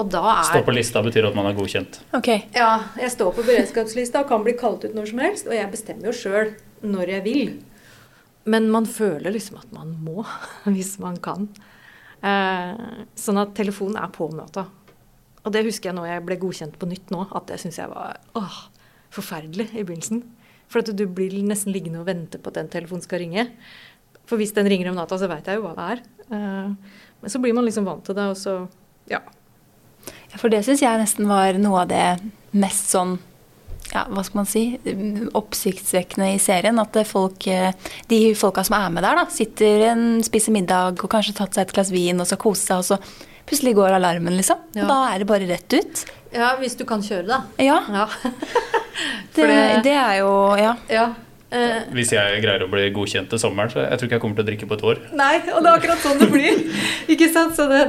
Og 0.00 0.08
da 0.08 0.22
er 0.32 0.46
Stå 0.48 0.62
på 0.64 0.72
lista 0.72 1.02
betyr 1.04 1.28
at 1.28 1.36
man 1.36 1.50
er 1.50 1.56
godkjent? 1.56 2.00
Ok. 2.16 2.30
Ja, 2.56 2.70
jeg 2.96 3.12
står 3.12 3.34
på 3.36 3.44
beredskapslista 3.44 4.22
og 4.24 4.30
kan 4.30 4.44
bli 4.46 4.54
kalt 4.58 4.86
ut 4.86 4.96
når 4.96 5.10
som 5.12 5.20
helst. 5.20 5.48
Og 5.50 5.56
jeg 5.56 5.68
bestemmer 5.72 6.08
jo 6.08 6.16
sjøl 6.16 6.54
når 6.80 7.14
jeg 7.16 7.24
vil. 7.26 7.50
Men 8.48 8.70
man 8.72 8.88
føler 8.88 9.34
liksom 9.34 9.60
at 9.60 9.72
man 9.76 9.92
må, 10.00 10.24
hvis 10.72 10.94
man 11.02 11.20
kan. 11.20 11.50
Eh, 12.24 12.84
sånn 13.16 13.40
at 13.40 13.52
telefonen 13.56 14.00
er 14.00 14.12
på 14.14 14.30
om. 14.30 14.40
Og 14.40 15.52
det 15.52 15.64
husker 15.66 15.90
jeg 15.90 15.98
når 15.98 16.08
jeg 16.08 16.24
ble 16.28 16.38
godkjent 16.40 16.78
på 16.80 16.88
nytt 16.88 17.12
nå, 17.12 17.26
at 17.36 17.48
det 17.48 17.60
syns 17.60 17.80
jeg 17.80 17.92
var 17.92 18.16
åh, 18.40 18.58
forferdelig 19.12 19.70
i 19.74 19.84
begynnelsen. 19.84 20.24
For 20.70 20.84
at 20.84 20.92
du 20.96 21.04
blir 21.10 21.34
nesten 21.44 21.74
liggende 21.74 22.00
og 22.00 22.08
vente 22.08 22.40
på 22.40 22.52
at 22.52 22.60
den 22.60 22.72
telefonen 22.72 23.04
skal 23.04 23.20
ringe. 23.24 23.48
For 24.28 24.40
hvis 24.40 24.54
den 24.56 24.68
ringer 24.70 24.92
om 24.92 24.96
natta, 25.00 25.18
så 25.18 25.28
veit 25.28 25.48
jeg 25.48 25.58
jo 25.58 25.66
hva 25.66 25.74
det 25.76 25.86
er. 25.96 26.02
Eh, 26.30 26.96
men 27.20 27.32
så 27.32 27.40
blir 27.42 27.56
man 27.56 27.66
liksom 27.68 27.88
vant 27.88 28.04
til 28.06 28.16
det, 28.16 28.28
og 28.32 28.38
så 28.38 28.56
ja. 29.10 29.20
Ja 30.30 30.38
for 30.38 30.52
det 30.52 30.62
syns 30.66 30.82
jeg 30.84 31.00
nesten 31.00 31.28
var 31.30 31.58
noe 31.58 31.84
av 31.84 31.90
det 31.90 32.04
mest 32.56 32.92
sånn 32.94 33.18
ja, 33.90 34.04
hva 34.06 34.22
skal 34.22 34.42
man 34.42 34.48
si, 34.48 34.62
oppsiktsvekkende 35.34 36.28
i 36.34 36.38
serien. 36.42 36.78
At 36.78 36.94
folk, 37.08 37.46
eh, 37.50 37.72
de 38.10 38.20
folka 38.38 38.64
som 38.66 38.76
er 38.78 38.92
med 38.94 39.02
der, 39.02 39.18
da, 39.18 39.26
sitter, 39.32 39.86
en, 39.90 40.04
spiser 40.22 40.54
middag 40.54 41.02
og 41.02 41.10
kanskje 41.10 41.34
tatt 41.40 41.56
seg 41.56 41.66
et 41.66 41.74
glass 41.74 41.90
vin 41.94 42.22
og 42.22 42.28
skal 42.30 42.40
kose 42.42 42.68
seg, 42.68 42.84
og 42.84 42.86
så 42.86 43.00
plutselig 43.50 43.74
går 43.80 43.96
alarmen, 43.96 44.36
liksom. 44.38 44.60
Ja. 44.78 44.86
Da 44.86 45.00
er 45.10 45.22
det 45.22 45.30
bare 45.30 45.48
rett 45.50 45.74
ut. 45.74 46.04
Ja, 46.30 46.52
hvis 46.60 46.78
du 46.78 46.84
kan 46.86 47.02
kjøre, 47.02 47.26
da. 47.26 47.40
Ja. 47.58 47.80
ja. 47.90 48.06
det, 49.34 49.50
det, 49.86 49.96
er 49.96 50.20
jo 50.20 50.30
Ja. 50.60 50.76
ja. 50.92 51.08
Uh, 51.50 51.82
Hvis 51.96 52.12
jeg 52.14 52.42
greier 52.44 52.62
å 52.62 52.68
bli 52.70 52.84
godkjent 52.94 53.32
til 53.32 53.40
sommeren, 53.42 53.72
så 53.72 53.82
jeg 53.82 53.98
tror 53.98 54.06
ikke 54.06 54.16
jeg 54.16 54.22
kommer 54.22 54.38
til 54.38 54.44
å 54.44 54.48
drikke 54.52 54.68
på 54.70 54.76
et 54.76 54.84
år. 54.86 55.00
Nei, 55.18 55.32
og 55.50 55.64
det 55.64 55.70
er 55.70 55.80
akkurat 55.80 56.04
sånn 56.04 56.20
det 56.22 56.28
blir. 56.30 56.60
ikke 57.14 57.26
sant? 57.34 57.56
Så 57.58 57.66
det, 57.70 57.80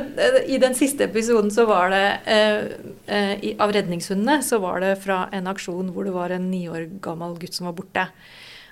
I 0.50 0.58
den 0.62 0.74
siste 0.78 1.06
episoden 1.06 1.54
så 1.54 1.68
var 1.70 1.94
det 1.94 2.06
uh, 2.26 2.72
uh, 3.06 3.36
i, 3.38 3.54
av 3.62 3.74
redningshundene 3.76 4.40
så 4.46 4.58
var 4.64 4.82
det 4.82 4.96
fra 5.04 5.28
en 5.38 5.52
aksjon 5.52 5.92
hvor 5.94 6.10
det 6.10 6.16
var 6.16 6.34
en 6.34 6.50
ni 6.50 6.64
år 6.72 6.88
gammel 7.06 7.38
gutt 7.42 7.58
som 7.58 7.70
var 7.70 7.78
borte. 7.78 8.08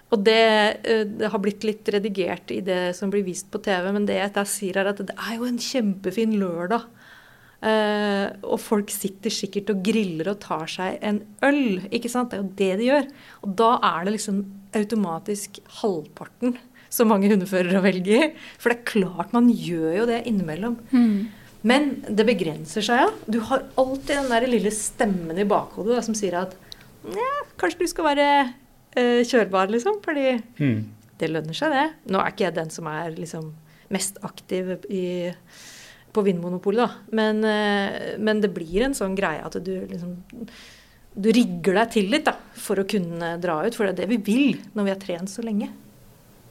Og 0.10 0.24
det, 0.26 0.42
det, 0.82 1.28
har 1.30 1.38
blitt 1.38 1.62
litt 1.68 1.90
redigert 1.94 2.50
i 2.50 2.64
det 2.66 2.96
som 2.98 3.12
blir 3.14 3.22
vist 3.28 3.52
på 3.54 3.62
TV, 3.62 3.92
men 3.94 4.08
det 4.10 4.18
jeg 4.18 4.50
sier, 4.50 4.80
er 4.82 4.90
at 4.90 5.04
det 5.06 5.14
er 5.14 5.36
jo 5.38 5.46
en 5.46 5.62
kjempefin 5.62 6.34
lørdag 6.42 6.88
Uh, 7.60 8.32
og 8.48 8.56
folk 8.64 8.92
sitter 8.94 9.34
sikkert 9.36 9.74
og 9.74 9.82
griller 9.84 10.30
og 10.32 10.38
tar 10.40 10.70
seg 10.72 10.96
en 11.04 11.18
øl. 11.44 11.82
ikke 11.92 12.12
sant? 12.12 12.32
Det 12.32 12.38
er 12.38 12.44
jo 12.46 12.54
det 12.62 12.70
de 12.80 12.86
gjør. 12.88 13.10
Og 13.44 13.56
da 13.60 13.72
er 13.84 14.08
det 14.08 14.14
liksom 14.16 14.38
automatisk 14.78 15.60
halvparten 15.82 16.58
så 16.90 17.06
mange 17.08 17.30
hundeførere 17.32 17.82
velger. 17.86 18.32
For 18.58 18.72
det 18.72 18.80
er 18.80 18.90
klart 18.90 19.36
man 19.36 19.50
gjør 19.54 20.02
jo 20.02 20.08
det 20.10 20.24
innimellom. 20.30 20.80
Mm. 20.92 21.30
Men 21.70 21.90
det 22.08 22.26
begrenser 22.28 22.86
seg, 22.86 23.04
ja. 23.04 23.10
Du 23.28 23.42
har 23.50 23.68
alltid 23.80 24.16
den 24.16 24.32
der 24.32 24.48
lille 24.50 24.72
stemmen 24.74 25.38
i 25.38 25.48
bakhodet 25.48 25.98
da, 25.98 26.04
som 26.06 26.18
sier 26.18 26.40
at 26.42 26.56
ja, 27.10 27.34
kanskje 27.60 27.84
du 27.84 27.92
skal 27.92 28.10
være 28.10 28.30
eh, 28.98 29.22
kjørbar, 29.28 29.72
liksom. 29.74 30.00
Fordi 30.06 30.38
mm. 30.60 30.80
det 31.20 31.32
lønner 31.32 31.58
seg, 31.58 31.76
det. 31.76 32.14
Nå 32.14 32.22
er 32.22 32.34
ikke 32.34 32.48
jeg 32.48 32.58
den 32.58 32.74
som 32.74 32.90
er 32.92 33.14
liksom 33.18 33.52
mest 33.94 34.20
aktiv 34.26 34.78
i 34.94 35.06
på 36.10 36.24
Vinmonopolet, 36.26 36.88
da. 36.88 37.16
Men, 37.16 37.44
eh, 37.46 38.16
men, 38.18 38.42
det 38.42 38.54
blir 38.56 38.88
en 38.88 38.98
sånn 38.98 39.18
greie 39.18 39.44
at 39.46 39.58
du 39.62 39.74
liksom 39.92 40.16
Du 41.20 41.30
rigger 41.36 41.82
deg 41.82 41.94
til 41.96 42.10
litt 42.14 42.28
da, 42.30 42.36
for 42.56 42.80
å 42.80 42.88
kunne 42.88 43.34
dra 43.44 43.60
ut. 43.66 43.76
For 43.76 43.88
det 43.88 43.94
er 43.94 44.02
det 44.02 44.10
vi 44.14 44.20
vil 44.24 44.60
når 44.78 44.88
vi 44.88 44.94
har 44.94 45.02
trent 45.02 45.32
så 45.32 45.44
lenge. 45.46 45.70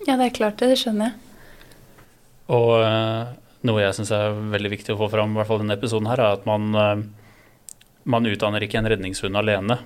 Ja, 0.04 0.14
det 0.14 0.28
er 0.28 0.36
klart 0.36 0.60
det. 0.60 0.70
Det 0.72 0.80
skjønner 0.82 1.10
jeg. 1.10 1.44
Og 2.54 2.72
uh, 2.80 3.34
noe 3.68 3.82
jeg 3.82 3.96
syns 3.98 4.12
er 4.14 4.36
veldig 4.54 4.72
viktig 4.76 4.94
å 4.94 5.00
få 5.00 5.10
fram, 5.12 5.34
i 5.34 5.40
hvert 5.40 5.50
fall 5.50 5.62
denne 5.62 5.76
episoden 5.76 6.08
her, 6.08 6.20
er 6.20 6.38
at 6.38 6.48
man, 6.48 6.68
uh, 6.76 8.02
man 8.08 8.28
utdanner 8.28 8.64
ikke 8.64 8.80
en 8.80 8.88
redningshund 8.92 9.40
alene. 9.40 9.80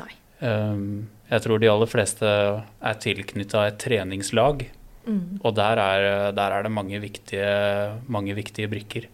Nei. 0.00 0.12
Um, 0.40 1.06
jeg 1.28 1.44
tror 1.44 1.60
de 1.60 1.68
aller 1.68 1.90
fleste 1.90 2.28
er 2.28 3.00
tilknytta 3.04 3.66
et 3.68 3.80
treningslag 3.82 4.68
Mm. 5.08 5.40
Og 5.40 5.54
der 5.56 5.80
er, 5.80 6.06
der 6.36 6.54
er, 6.54 6.66
det 6.66 6.72
mange 6.72 7.00
viktige, 7.00 7.48
mange 8.12 8.36
viktige 8.36 8.68
brikker. 8.68 9.08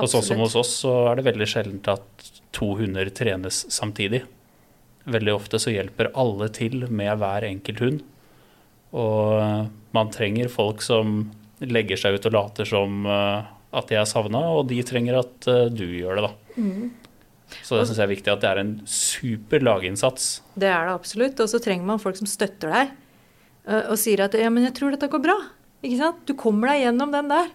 Og 0.00 0.08
sånn 0.10 0.24
som 0.26 0.42
hos 0.42 0.56
oss 0.58 0.72
så 0.82 0.94
er 1.10 1.20
det 1.20 1.26
veldig 1.28 1.48
sjeldent 1.50 1.90
at 1.92 2.30
to 2.56 2.72
hunder 2.80 3.10
trenes 3.14 3.62
samtidig. 3.70 4.24
Veldig 5.10 5.34
ofte 5.34 5.60
så 5.62 5.72
hjelper 5.74 6.12
alle 6.18 6.50
til 6.54 6.86
med 6.88 7.18
hver 7.20 7.46
enkelt 7.48 7.82
hund. 7.84 8.00
Og 8.96 9.70
man 9.94 10.10
trenger 10.14 10.50
folk 10.52 10.82
som 10.82 11.30
legger 11.60 11.98
seg 12.00 12.16
ut 12.16 12.28
og 12.30 12.34
later 12.34 12.68
som 12.68 13.04
eh, 13.06 13.48
at 13.70 13.90
de 13.90 13.98
er 14.00 14.08
savna, 14.08 14.40
og 14.56 14.66
de 14.70 14.80
trenger 14.86 15.20
at 15.20 15.48
eh, 15.50 15.68
du 15.70 15.84
gjør 15.84 16.18
det, 16.18 16.26
da. 16.26 16.56
Mm. 16.56 16.88
Så 17.66 17.76
det 17.76 17.88
syns 17.88 17.98
jeg 17.98 18.06
er 18.06 18.12
viktig 18.12 18.32
at 18.32 18.42
det 18.42 18.50
er 18.50 18.60
en 18.62 18.74
super 18.88 19.62
laginnsats. 19.62 20.28
Det 20.54 20.68
er 20.70 20.86
det 20.86 20.94
absolutt. 20.94 21.40
Og 21.42 21.50
så 21.50 21.58
trenger 21.62 21.88
man 21.88 22.02
folk 22.02 22.18
som 22.18 22.28
støtter 22.30 22.70
deg. 22.70 22.92
Eh, 23.66 23.90
og 23.90 23.98
sier 23.98 24.22
at 24.24 24.34
'ja, 24.34 24.50
men 24.50 24.68
jeg 24.68 24.76
tror 24.78 24.94
dette 24.94 25.10
går 25.10 25.24
bra'. 25.24 25.40
Ikke 25.82 25.98
sant? 25.98 26.22
Du 26.26 26.34
kommer 26.34 26.70
deg 26.70 26.86
gjennom 26.86 27.12
den 27.12 27.28
der. 27.28 27.50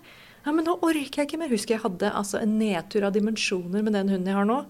Ja, 0.45 0.51
men 0.51 0.65
nå 0.65 0.77
orker 0.77 1.23
jeg 1.23 1.27
ikke 1.27 1.39
mer. 1.39 1.49
Husker 1.49 1.75
jeg 1.75 1.83
hadde 1.83 2.11
altså, 2.11 2.41
en 2.41 2.59
nedtur 2.59 3.05
av 3.05 3.13
dimensjoner 3.13 3.81
med 3.81 3.93
den 3.93 4.09
hunden 4.09 4.27
jeg 4.27 4.35
har 4.35 4.45
nå. 4.45 4.65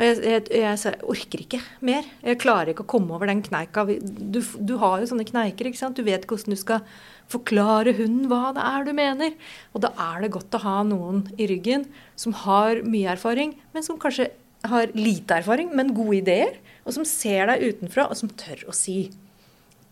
Jeg, 0.00 0.16
jeg, 0.24 0.44
jeg, 0.48 0.78
jeg, 0.80 0.98
orker 1.12 1.42
ikke 1.42 1.58
mer. 1.84 2.06
Jeg 2.24 2.38
klarer 2.40 2.72
ikke 2.72 2.86
å 2.86 2.88
komme 2.88 3.12
over 3.12 3.28
den 3.28 3.42
kneika. 3.44 3.84
Du, 3.84 4.40
du, 4.40 4.74
har 4.80 5.02
jo 5.02 5.10
sånne 5.10 5.26
kneiker. 5.28 5.68
ikke 5.68 5.80
sant? 5.80 5.98
Du 5.98 6.06
vet 6.06 6.24
hvordan 6.24 6.56
du 6.56 6.58
skal 6.60 6.86
forklare 7.30 7.92
hunden 7.98 8.30
hva 8.30 8.54
det 8.56 8.64
er 8.64 8.86
du 8.86 8.94
mener. 8.96 9.34
Og 9.76 9.84
da 9.84 9.92
er 10.08 10.24
det 10.24 10.32
godt 10.38 10.56
å 10.56 10.62
ha 10.64 10.78
noen 10.88 11.26
i 11.36 11.50
ryggen 11.50 11.84
som 12.18 12.32
har 12.46 12.80
mye 12.86 13.12
erfaring, 13.12 13.52
men 13.74 13.84
som 13.84 14.00
kanskje 14.00 14.30
har 14.70 14.92
lite 14.96 15.40
erfaring, 15.40 15.70
men 15.76 15.92
gode 15.96 16.22
ideer. 16.22 16.56
Og 16.86 16.96
som 16.96 17.04
ser 17.08 17.52
deg 17.52 17.68
utenfra, 17.68 18.08
og 18.08 18.16
som 18.16 18.32
tør 18.40 18.70
å 18.72 18.76
si. 18.76 19.02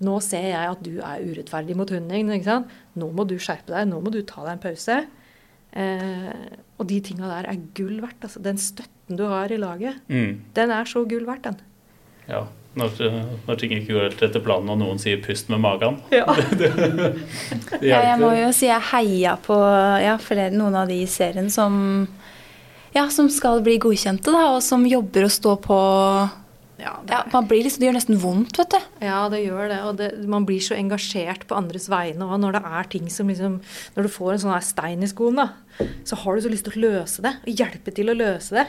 Nå 0.04 0.18
ser 0.24 0.50
jeg 0.54 0.72
at 0.72 0.84
du 0.86 1.02
er 1.02 1.24
urettferdig 1.26 1.76
mot 1.76 1.90
hunden 1.92 2.32
din. 2.32 2.68
Nå 2.96 3.12
må 3.12 3.28
du 3.28 3.36
skjerpe 3.36 3.74
deg. 3.74 3.90
Nå 3.90 4.00
må 4.00 4.14
du 4.14 4.22
ta 4.24 4.40
deg 4.46 4.54
en 4.56 4.68
pause. 4.70 5.02
Eh, 5.76 6.46
og 6.78 6.88
de 6.88 7.02
tinga 7.04 7.28
der 7.28 7.50
er 7.50 7.66
gull 7.76 7.98
verdt. 8.00 8.22
Altså, 8.24 8.40
den 8.44 8.60
støtten 9.08 9.16
du 9.16 9.28
har 9.28 9.50
i 9.50 9.58
laget, 9.58 9.96
mm. 10.08 10.40
den 10.54 10.70
er 10.70 10.84
så 10.84 11.04
gull 11.04 11.26
verdt, 11.26 11.44
den. 11.44 11.56
Ja. 12.28 12.46
Når, 12.74 12.90
når, 13.46 13.56
ting 13.58 13.72
ikke 13.72 13.94
går 13.94 14.02
helt 14.04 14.22
etter 14.22 14.40
planen 14.40 14.68
og 14.70 14.78
noen 14.78 14.98
sier 14.98 15.18
'pust 15.18 15.48
med 15.48 15.58
magen'. 15.58 15.98
Ja. 16.12 16.26
det, 16.52 16.70
det 16.76 17.82
ja, 17.82 18.02
jeg 18.12 18.20
må 18.20 18.30
jo 18.36 18.52
si 18.52 18.66
jeg 18.66 18.80
heia 18.92 19.36
på 19.36 19.56
ja, 19.98 20.16
flere, 20.18 20.52
noen 20.54 20.76
av 20.76 20.86
de 20.88 21.02
i 21.02 21.06
serien 21.06 21.50
som, 21.50 22.06
ja, 22.94 23.08
som 23.08 23.28
skal 23.28 23.62
bli 23.62 23.78
godkjente, 23.78 24.30
da, 24.30 24.54
og 24.54 24.62
som 24.62 24.86
jobber 24.86 25.24
og 25.24 25.30
står 25.32 25.56
på 25.64 25.80
ja, 26.78 26.92
ja, 27.10 27.24
man 27.32 27.46
blir 27.50 27.64
liksom, 27.66 27.82
det 27.82 27.88
gjør 27.88 27.96
nesten 27.96 28.20
vondt, 28.22 28.58
vet 28.60 28.74
du. 28.76 28.84
Ja, 29.02 29.24
det 29.32 29.40
gjør 29.42 29.70
det. 29.70 29.78
Og 29.88 29.96
det, 29.98 30.08
man 30.30 30.46
blir 30.46 30.62
så 30.62 30.76
engasjert 30.78 31.48
på 31.50 31.56
andres 31.58 31.88
vegne. 31.90 32.28
Og 32.28 32.38
når 32.38 32.54
det 32.54 32.62
er 32.70 32.90
ting 32.92 33.08
som 33.10 33.30
liksom 33.30 33.58
Når 33.96 34.06
du 34.06 34.12
får 34.14 34.32
en 34.32 34.42
sånn 34.44 34.54
her 34.54 34.66
stein 34.66 35.02
i 35.02 35.10
skoen, 35.10 35.40
da, 35.40 35.48
så 36.06 36.18
har 36.22 36.36
du 36.36 36.44
så 36.44 36.52
lyst 36.52 36.68
til 36.68 36.78
å 36.78 36.84
løse 36.86 37.24
det. 37.24 37.34
Og 37.42 37.62
hjelpe 37.62 37.94
til 37.94 38.12
å 38.12 38.16
løse 38.18 38.60
det. 38.60 38.66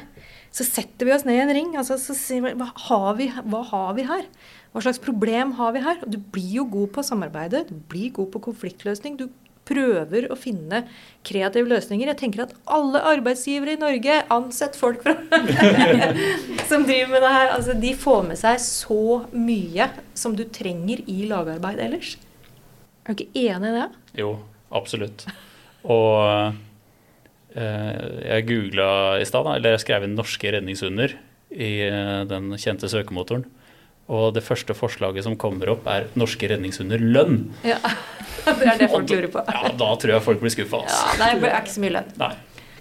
Så 0.49 0.65
setter 0.65 1.05
vi 1.05 1.13
oss 1.13 1.27
ned 1.27 1.37
i 1.37 1.43
en 1.43 1.53
ring. 1.53 1.75
Altså, 1.77 1.99
så 2.01 2.17
sier 2.17 2.47
vi 2.47 2.55
hva 2.57 2.71
har 2.87 3.11
vi, 3.19 3.29
hva 3.29 3.61
har 3.69 3.93
vi 3.99 4.07
her? 4.09 4.25
Hva 4.73 4.83
slags 4.85 5.01
problem 5.01 5.53
har 5.61 5.75
vi 5.77 5.85
her? 5.85 6.01
Og 6.01 6.09
du 6.13 6.17
blir 6.33 6.55
jo 6.59 6.65
god 6.69 6.95
på 6.97 7.05
samarbeidet. 7.05 7.67
Du 7.69 7.77
blir 7.93 8.09
god 8.17 8.33
på 8.33 8.41
konfliktløsning. 8.49 9.21
Du 9.21 9.27
prøver 9.69 10.27
å 10.31 10.37
finne 10.39 10.83
kreative 11.27 11.69
løsninger. 11.69 12.09
Jeg 12.11 12.19
tenker 12.21 12.45
at 12.45 12.55
alle 12.69 13.01
arbeidsgivere 13.13 13.75
i 13.75 13.81
Norge, 13.81 14.15
ansett 14.33 14.77
folk 14.79 15.03
fra, 15.05 15.15
som 16.69 16.87
driver 16.87 17.13
med 17.13 17.25
det 17.25 17.33
her, 17.35 17.51
altså 17.57 17.75
de 17.77 17.93
får 17.97 18.25
med 18.31 18.41
seg 18.41 18.57
så 18.63 19.03
mye 19.35 19.91
som 20.17 20.35
du 20.37 20.45
trenger 20.55 21.03
i 21.05 21.21
lagarbeid 21.29 21.81
ellers. 21.85 22.15
Er 23.05 23.13
du 23.13 23.23
ikke 23.23 23.45
enig 23.47 23.71
i 23.71 23.77
det? 23.77 23.87
Jo, 24.21 24.33
absolutt. 24.75 25.25
Og 25.89 26.53
eh, 27.55 28.03
jeg 28.25 28.47
googla 28.49 28.91
i 29.21 29.27
stad, 29.27 29.47
eller 29.55 29.77
jeg 29.77 29.85
skrev 29.85 30.05
inn 30.05 30.17
'norske 30.17 30.53
redningshunder' 30.53 31.15
i 31.49 31.71
eh, 31.87 32.19
den 32.29 32.51
kjente 32.61 32.89
søkemotoren. 32.91 33.47
Og 34.09 34.31
det 34.33 34.41
første 34.41 34.73
forslaget 34.73 35.25
som 35.25 35.35
kommer 35.37 35.69
opp, 35.75 35.85
er 35.87 36.07
'norske 36.17 36.49
redningshunder 36.49 36.97
lønn'. 36.97 37.51
Ja, 37.63 37.77
Det 38.45 38.65
er 38.65 38.77
det 38.79 38.89
folk 38.89 39.09
lurer 39.09 39.27
på. 39.29 39.43
Ja, 39.45 39.69
Da 39.69 39.89
tror 40.01 40.13
jeg 40.15 40.25
folk 40.25 40.39
blir 40.41 40.53
skuffa. 40.53 40.81
Ja, 40.87 41.03
nei, 41.19 41.33
det 41.39 41.51
er 41.51 41.61
ikke 41.61 41.75
så 41.75 41.83
mye 41.83 41.95
lønn. 41.99 42.09
Nei. 42.17 42.33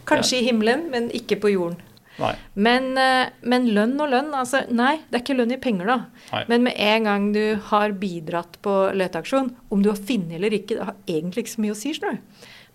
Kanskje 0.08 0.38
ja. 0.38 0.40
i 0.40 0.48
himmelen, 0.48 0.88
men 0.90 1.10
ikke 1.12 1.36
på 1.42 1.52
jorden. 1.52 1.82
Nei. 2.18 2.32
Men, 2.58 2.96
eh, 2.98 3.30
men, 3.46 3.68
lønn 3.74 3.94
og 4.02 4.10
lønn 4.10 4.32
altså, 4.34 4.64
Nei, 4.74 4.96
det 5.06 5.20
er 5.20 5.22
ikke 5.22 5.36
lønn 5.38 5.54
i 5.54 5.60
penger, 5.62 5.86
da. 5.86 5.98
Nei. 6.32 6.44
Men 6.50 6.64
med 6.66 6.80
en 6.82 7.04
gang 7.06 7.28
du 7.34 7.42
har 7.70 7.94
bidratt 8.00 8.58
på 8.64 8.74
leteaksjon, 8.96 9.52
om 9.70 9.84
du 9.84 9.92
har 9.92 10.00
funnet 10.00 10.38
eller 10.38 10.56
ikke, 10.56 10.78
det 10.78 10.88
har 10.88 10.96
egentlig 11.06 11.44
ikke 11.44 11.54
så 11.54 11.62
mye 11.62 11.76
å 11.76 11.78
si. 11.78 11.94
Snø. 11.94 12.16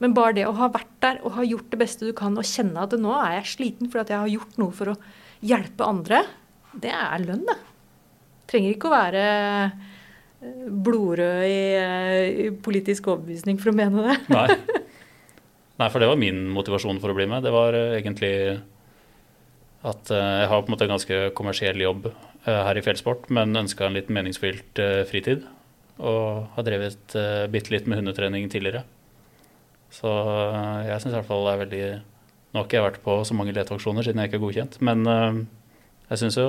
Men 0.03 0.15
bare 0.15 0.37
det 0.37 0.47
å 0.47 0.55
ha 0.57 0.69
vært 0.71 0.95
der 1.03 1.19
og 1.23 1.35
ha 1.37 1.43
gjort 1.47 1.69
det 1.73 1.81
beste 1.81 2.07
du 2.07 2.13
kan, 2.15 2.37
og 2.39 2.47
kjenne 2.47 2.85
at 2.85 2.95
nå 2.99 3.11
er 3.19 3.37
jeg 3.41 3.51
sliten 3.57 3.91
fordi 3.91 4.15
jeg 4.15 4.23
har 4.23 4.31
gjort 4.37 4.57
noe 4.61 4.75
for 4.75 4.93
å 4.93 4.97
hjelpe 5.43 5.87
andre, 5.87 6.23
det 6.79 6.93
er 6.95 7.23
lønn, 7.23 7.43
det. 7.49 7.59
Trenger 8.53 8.75
ikke 8.75 8.85
å 8.85 8.93
være 8.93 9.21
eh, 9.65 9.71
blodrød 10.85 11.45
i, 11.47 11.61
eh, 11.79 12.25
i, 12.43 12.49
politisk 12.53 13.07
overbevisning 13.09 13.57
for 13.57 13.71
å 13.71 13.77
mene 13.79 14.03
det. 14.05 14.17
Nei. 14.35 14.45
Nei, 15.81 15.87
for 15.89 15.97
det 16.03 16.11
var 16.11 16.19
min 16.21 16.43
motivasjon 16.53 16.99
for 17.01 17.09
å 17.09 17.15
bli 17.17 17.25
med. 17.31 17.41
Det 17.41 17.53
var 17.55 17.73
uh, 17.73 17.95
egentlig 17.97 18.29
at 19.89 20.11
jeg 20.13 20.45
har 20.47 20.61
på 20.61 20.69
en 20.69 20.71
måte 20.75 20.85
en 20.85 20.93
ganske 20.93 21.17
kommersiell 21.35 21.81
jobb 21.81 22.05
her 22.45 22.77
i 22.79 22.83
fjellsport, 22.85 23.25
men 23.35 23.57
ønska 23.57 23.83
en 23.83 23.97
litt 23.97 24.07
meningsfylt 24.13 24.79
fritid. 25.09 25.41
Og 25.97 26.45
har 26.53 26.63
drevet 26.63 27.15
bitte 27.51 27.73
litt 27.73 27.89
med 27.89 27.99
hundetrening 27.99 28.45
tidligere. 28.53 28.85
Så 29.91 30.07
jeg 30.87 31.01
syns 31.03 31.11
i 31.11 31.17
hvert 31.17 31.27
fall 31.27 31.43
det 31.49 31.51
er 31.51 31.61
veldig 31.65 31.83
Nå 31.89 32.61
har 32.61 32.69
ikke 32.69 32.79
jeg 32.79 32.85
vært 32.85 33.03
på 33.03 33.17
så 33.27 33.35
mange 33.35 33.57
leteaksjoner 33.57 34.07
siden 34.07 34.23
jeg 34.23 34.31
ikke 34.31 34.39
er 34.39 34.45
godkjent, 34.45 34.79
men 34.87 35.03
jeg 36.13 36.21
syns 36.21 36.37
jo 36.37 36.47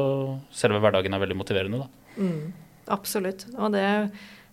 selve 0.52 0.80
hverdagen 0.82 1.14
er 1.16 1.22
veldig 1.22 1.36
motiverende, 1.40 1.84
da. 1.84 2.16
Mm, 2.20 2.52
absolutt. 2.92 3.46
Og 3.56 3.72
det, 3.72 3.84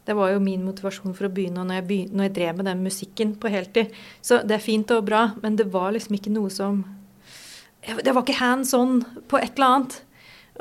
det, 0.07 0.15
var 0.15 0.31
jo 0.31 0.43
min 0.43 0.63
motivasjon 0.63 1.15
for 1.17 1.27
å 1.27 1.33
begynne 1.33 1.65
når 1.67 1.81
jeg, 1.81 1.87
begynte, 1.89 2.17
når 2.17 2.29
jeg 2.29 2.35
drev 2.37 2.61
med 2.61 2.69
den 2.71 2.85
musikken 2.85 3.33
på 3.41 3.51
heltid. 3.51 3.91
Så 4.23 4.39
det 4.47 4.55
er 4.57 4.63
fint 4.63 4.93
og 4.95 5.03
bra, 5.09 5.25
men 5.43 5.59
det 5.59 5.67
var 5.73 5.91
liksom 5.95 6.15
ikke 6.17 6.33
noe 6.33 6.53
som 6.53 6.85
Det 7.81 8.13
var 8.13 8.21
ikke 8.21 8.39
hands 8.39 8.73
on 8.77 9.01
på 9.27 9.41
et 9.41 9.57
eller 9.57 9.67
annet. 9.67 9.99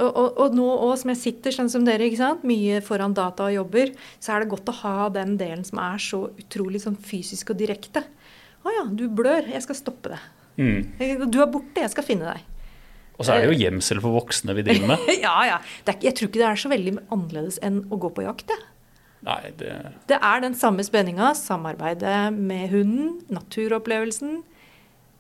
Og, 0.01 0.09
og, 0.09 0.29
og 0.41 0.55
nå 0.57 0.67
òg 0.89 0.95
som 0.99 1.11
jeg 1.13 1.21
sitter 1.21 1.55
sånn 1.55 1.71
som 1.71 1.85
dere, 1.85 2.07
ikke 2.09 2.23
sant? 2.23 2.47
mye 2.49 2.79
foran 2.83 3.15
data 3.15 3.51
og 3.51 3.55
jobber, 3.55 3.93
så 4.23 4.33
er 4.33 4.43
det 4.43 4.53
godt 4.55 4.71
å 4.73 4.79
ha 4.81 5.11
den 5.13 5.37
delen 5.39 5.67
som 5.67 5.83
er 5.83 6.01
så 6.01 6.25
utrolig 6.41 6.81
sånn 6.83 6.97
fysisk 6.97 7.53
og 7.53 7.61
direkte. 7.61 8.03
Å 8.65 8.73
ja, 8.75 8.87
du 8.89 9.07
blør. 9.13 9.47
Jeg 9.53 9.63
skal 9.65 9.79
stoppe 9.79 10.15
det. 10.15 10.23
Mm. 10.61 11.29
Du 11.31 11.39
er 11.41 11.53
borte. 11.53 11.85
Jeg 11.85 11.93
skal 11.93 12.07
finne 12.07 12.33
deg. 12.33 12.50
Og 13.21 13.27
så 13.29 13.37
er 13.37 13.45
det 13.45 13.51
jo 13.53 13.61
gjemsel 13.61 14.01
for 14.01 14.17
voksne 14.17 14.57
vi 14.57 14.65
driver 14.65 14.95
med. 14.95 15.09
ja, 15.27 15.37
ja. 15.45 15.57
Er, 15.85 15.99
jeg 16.01 16.17
tror 16.17 16.31
ikke 16.31 16.41
det 16.41 16.49
er 16.49 16.61
så 16.63 16.71
veldig 16.73 16.95
annerledes 17.13 17.59
enn 17.67 17.83
å 17.93 17.99
gå 18.01 18.09
på 18.17 18.25
jakt. 18.25 18.49
Det. 18.49 18.57
Nei, 19.29 19.41
det... 19.61 19.75
det 20.09 20.17
er 20.17 20.41
den 20.41 20.57
samme 20.57 20.85
spenninga. 20.87 21.35
Samarbeidet 21.37 22.31
med 22.33 22.73
hunden, 22.73 23.19
naturopplevelsen. 23.29 24.39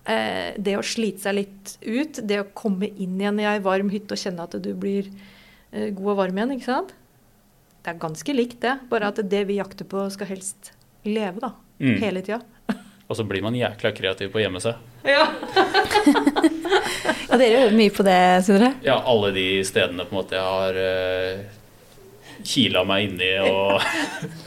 Eh, 0.09 0.57
det 0.57 0.79
å 0.79 0.87
slite 0.87 1.27
seg 1.27 1.37
litt 1.43 1.75
ut. 1.85 2.23
Det 2.25 2.41
å 2.41 2.49
komme 2.57 2.89
inn 2.89 3.21
igjen 3.21 3.43
i 3.43 3.49
ei 3.51 3.61
varm 3.65 3.93
hytte 3.93 4.17
og 4.17 4.23
kjenne 4.23 4.49
at 4.49 4.57
du 4.65 4.73
blir 4.73 5.11
eh, 5.11 5.91
god 5.93 6.15
og 6.15 6.21
varm 6.25 6.41
igjen. 6.41 6.57
ikke 6.57 6.71
sant? 6.71 6.95
Det 7.81 7.93
er 7.93 8.01
ganske 8.01 8.37
likt, 8.37 8.63
det. 8.65 8.79
Bare 8.89 9.13
at 9.13 9.21
det 9.29 9.45
vi 9.49 9.61
jakter 9.61 9.89
på, 9.89 10.09
skal 10.13 10.33
helst 10.33 10.73
leve 11.05 11.45
da. 11.45 11.53
Mm. 11.81 11.97
Hele 12.01 12.25
tida. 12.25 12.41
Og 13.11 13.18
så 13.18 13.25
blir 13.27 13.42
man 13.42 13.57
jækla 13.59 13.90
kreativ 13.96 14.31
på 14.31 14.38
å 14.38 14.44
gjemme 14.44 14.62
seg. 14.62 14.79
Ja. 15.09 15.27
Ja, 17.31 17.37
dere 17.38 17.61
øver 17.64 17.75
mye 17.79 17.92
på 17.94 18.03
det, 18.07 18.18
Sindre? 18.42 18.73
Ja, 18.83 18.96
alle 19.07 19.29
de 19.35 19.44
stedene 19.66 20.03
på 20.07 20.14
en 20.14 20.18
måte 20.18 20.35
jeg 20.35 20.46
har 20.51 20.79
uh, 20.83 22.40
kila 22.46 22.83
meg 22.88 23.07
inni 23.07 23.31
og 23.46 23.79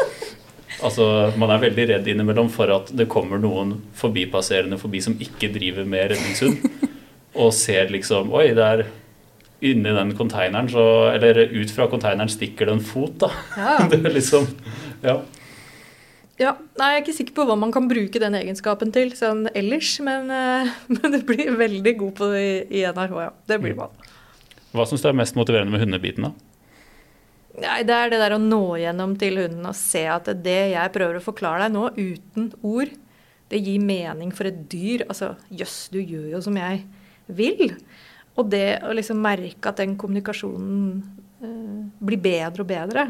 Altså, 0.84 1.06
Man 1.40 1.54
er 1.54 1.62
veldig 1.62 1.86
redd 1.94 2.10
innimellom 2.12 2.50
for 2.52 2.72
at 2.76 2.90
det 2.92 3.06
kommer 3.12 3.40
noen 3.40 3.78
forbipasserende 3.96 4.76
forbi 4.82 5.00
som 5.06 5.16
ikke 5.22 5.48
driver 5.54 5.88
med 5.88 6.12
redningshund, 6.12 6.90
og 7.46 7.54
ser 7.56 7.94
liksom 7.94 8.34
Oi, 8.36 8.50
det 8.58 8.66
er 8.68 8.84
inni 9.64 9.96
den 9.96 10.12
konteineren, 10.20 10.68
så 10.72 10.84
Eller 11.14 11.40
ut 11.54 11.72
fra 11.72 11.88
konteineren 11.92 12.32
stikker 12.32 12.68
det 12.68 12.76
en 12.76 12.84
fot, 12.84 13.16
da. 13.24 13.32
Ja. 13.56 13.78
Det 13.92 14.02
er 14.04 14.18
liksom 14.20 14.50
Ja. 15.06 15.22
Ja, 16.42 16.56
nei, 16.80 16.88
Jeg 16.90 16.98
er 16.98 17.04
ikke 17.04 17.14
sikker 17.20 17.36
på 17.38 17.46
hva 17.46 17.56
man 17.60 17.74
kan 17.74 17.86
bruke 17.90 18.22
den 18.22 18.34
egenskapen 18.38 18.94
til 18.94 19.12
sånn 19.18 19.46
ellers, 19.54 19.92
men, 20.02 20.32
uh, 20.34 20.72
men 20.96 21.14
det 21.14 21.22
blir 21.30 21.54
veldig 21.60 21.94
god 22.00 22.16
på 22.18 22.32
det 22.34 22.48
i, 22.72 22.82
NRH, 22.90 23.20
ja. 23.22 23.30
Det 23.52 23.60
blir 23.62 23.78
man. 23.78 23.94
Hva 24.74 24.88
syns 24.90 25.04
du 25.04 25.12
er 25.12 25.20
mest 25.20 25.38
motiverende 25.38 25.76
med 25.76 25.84
hundebiten, 25.84 26.30
da? 26.30 26.34
Nei, 27.62 27.84
Det 27.86 27.94
er 27.94 28.10
det 28.10 28.22
der 28.24 28.34
å 28.34 28.42
nå 28.42 28.64
gjennom 28.82 29.14
til 29.22 29.38
hunden 29.44 29.70
og 29.70 29.78
se 29.78 30.08
at 30.10 30.32
det 30.42 30.60
jeg 30.74 30.94
prøver 30.96 31.20
å 31.20 31.26
forklare 31.26 31.68
deg 31.68 31.76
nå, 31.76 31.86
uten 32.00 32.50
ord, 32.66 32.90
det 33.54 33.62
gir 33.62 33.84
mening 33.86 34.32
for 34.34 34.50
et 34.50 34.64
dyr. 34.72 35.04
Altså, 35.06 35.36
jøss, 35.54 35.92
du 35.94 36.00
gjør 36.02 36.32
jo 36.32 36.42
som 36.42 36.58
jeg 36.58 36.82
vil. 37.30 37.76
Og 38.34 38.50
det 38.50 38.82
å 38.82 38.96
liksom 38.98 39.22
merke 39.22 39.70
at 39.70 39.84
den 39.84 39.94
kommunikasjonen 40.02 41.04
eh, 41.46 41.84
blir 42.02 42.22
bedre 42.24 42.66
og 42.66 42.72
bedre, 42.72 43.06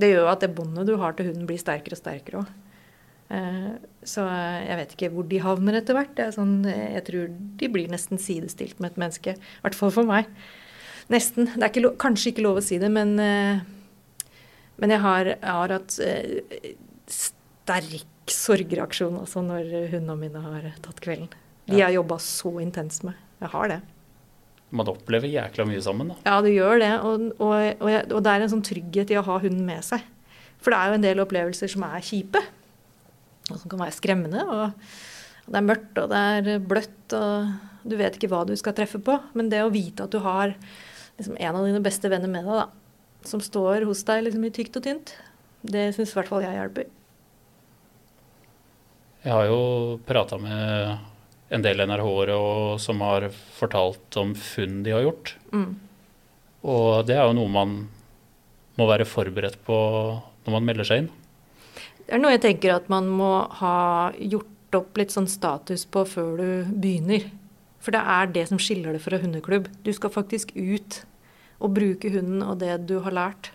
det 0.00 0.10
gjør 0.12 0.24
jo 0.24 0.32
at 0.32 0.42
det 0.44 0.52
båndet 0.56 0.88
du 0.88 0.96
har 1.00 1.16
til 1.16 1.30
hunden, 1.30 1.46
blir 1.48 1.60
sterkere 1.60 1.96
og 1.96 2.00
sterkere 2.00 2.42
òg. 2.42 2.52
Eh, 3.30 3.72
så 4.06 4.24
jeg 4.26 4.78
vet 4.80 4.94
ikke 4.96 5.10
hvor 5.14 5.28
de 5.30 5.42
havner 5.44 5.78
etter 5.78 5.96
hvert. 5.96 6.22
Sånn, 6.34 6.56
jeg 6.66 7.04
tror 7.06 7.28
de 7.60 7.70
blir 7.72 7.92
nesten 7.92 8.20
sidestilt 8.20 8.80
med 8.80 8.92
et 8.92 9.02
menneske. 9.04 9.36
I 9.36 9.64
hvert 9.64 9.78
fall 9.78 9.94
for 9.94 10.08
meg. 10.08 10.30
Nesten. 11.10 11.50
Det 11.54 11.62
er 11.62 11.70
ikke, 11.72 11.94
kanskje 12.00 12.32
ikke 12.32 12.46
lov 12.46 12.60
å 12.60 12.64
si 12.64 12.80
det, 12.82 12.90
men, 12.92 13.16
eh, 13.22 13.62
men 14.82 14.96
jeg, 14.96 15.04
har, 15.04 15.34
jeg 15.36 15.54
har 15.60 15.76
hatt 15.76 16.00
eh, 16.06 16.74
sterk 17.10 18.08
sorgreaksjon 18.30 19.16
altså, 19.22 19.42
når 19.42 19.94
hundene 19.94 20.18
mine 20.18 20.42
har 20.44 20.68
tatt 20.84 21.00
kvelden. 21.02 21.30
De 21.70 21.78
har 21.82 21.92
jobba 21.94 22.18
så 22.22 22.56
intenst 22.62 23.04
med. 23.06 23.18
Jeg 23.40 23.52
har 23.52 23.70
det 23.70 23.80
man 24.70 24.90
opplever 24.90 25.30
jækla 25.30 25.66
mye 25.66 25.82
sammen. 25.82 26.12
da. 26.12 26.16
Ja, 26.26 26.38
du 26.44 26.50
gjør 26.52 26.78
det. 26.82 26.92
Og, 27.06 27.26
og, 27.42 27.54
og, 27.82 27.90
og, 27.90 28.20
det 28.24 28.32
er 28.32 28.44
en 28.44 28.52
sånn 28.52 28.66
trygghet 28.66 29.12
i 29.12 29.18
å 29.18 29.26
ha 29.26 29.38
hunden 29.42 29.64
med 29.66 29.82
seg. 29.86 30.04
For 30.60 30.72
det 30.72 30.78
er 30.78 30.90
jo 30.90 30.98
en 30.98 31.06
del 31.06 31.22
opplevelser 31.24 31.72
som 31.72 31.86
er 31.88 32.04
kjipe. 32.04 32.42
Og 33.50 33.56
som 33.56 33.72
kan 33.72 33.82
være 33.82 33.96
skremmende. 33.96 34.44
Og 34.46 35.50
det 35.50 35.58
er 35.58 35.66
mørkt, 35.66 35.98
og 35.98 36.12
det 36.12 36.20
er 36.20 36.62
bløtt, 36.62 37.16
og 37.18 37.88
du 37.90 37.96
vet 37.98 38.16
ikke 38.16 38.30
hva 38.30 38.44
du 38.46 38.54
skal 38.58 38.76
treffe 38.76 39.00
på. 39.02 39.16
Men 39.34 39.50
det 39.50 39.64
å 39.64 39.72
vite 39.74 40.06
at 40.06 40.14
du 40.14 40.20
har 40.22 40.54
liksom, 40.54 41.34
en 41.34 41.58
av 41.58 41.66
dine 41.66 41.82
beste 41.82 42.12
venner 42.12 42.30
med 42.30 42.46
deg, 42.46 42.62
da, 42.62 43.26
som 43.26 43.42
står 43.42 43.88
hos 43.88 44.04
deg 44.08 44.28
liksom, 44.28 44.46
i 44.46 44.54
tykt 44.54 44.78
og 44.78 44.86
tynt, 44.86 45.16
det 45.66 45.90
syns 45.96 46.14
i 46.14 46.20
hvert 46.20 46.30
fall 46.30 46.46
jeg 46.46 46.56
hjelper. 46.56 46.88
Jeg 49.20 49.34
har 49.34 49.50
jo 49.50 49.62
prata 50.08 50.38
med 50.40 51.09
en 51.50 51.64
del 51.64 51.82
NRH-ere 51.82 52.36
som 52.82 53.00
har 53.02 53.26
fortalt 53.56 54.16
om 54.20 54.34
funn 54.38 54.82
de 54.86 54.94
har 54.94 55.04
gjort. 55.04 55.34
Mm. 55.52 55.72
Og 56.70 57.06
det 57.08 57.16
er 57.16 57.26
jo 57.26 57.36
noe 57.38 57.52
man 57.52 57.74
må 58.78 58.86
være 58.88 59.08
forberedt 59.08 59.58
på 59.66 59.76
når 60.46 60.54
man 60.56 60.66
melder 60.68 60.88
seg 60.88 61.02
inn. 61.02 61.10
Det 62.06 62.16
er 62.16 62.22
noe 62.22 62.34
jeg 62.34 62.44
tenker 62.46 62.74
at 62.74 62.88
man 62.92 63.10
må 63.10 63.32
ha 63.60 63.76
gjort 64.18 64.78
opp 64.78 64.98
litt 64.98 65.12
sånn 65.14 65.28
status 65.30 65.84
på 65.90 66.04
før 66.06 66.32
du 66.38 66.50
begynner. 66.70 67.26
For 67.80 67.94
det 67.94 68.00
er 68.14 68.32
det 68.34 68.46
som 68.50 68.60
skiller 68.60 68.94
det 68.94 69.02
fra 69.02 69.18
hundeklubb. 69.18 69.68
Du 69.82 69.90
skal 69.96 70.12
faktisk 70.14 70.52
ut 70.54 71.02
og 71.60 71.74
bruke 71.76 72.10
hunden 72.12 72.44
og 72.44 72.60
det 72.62 72.76
du 72.88 72.98
har 73.04 73.16
lært. 73.16 73.50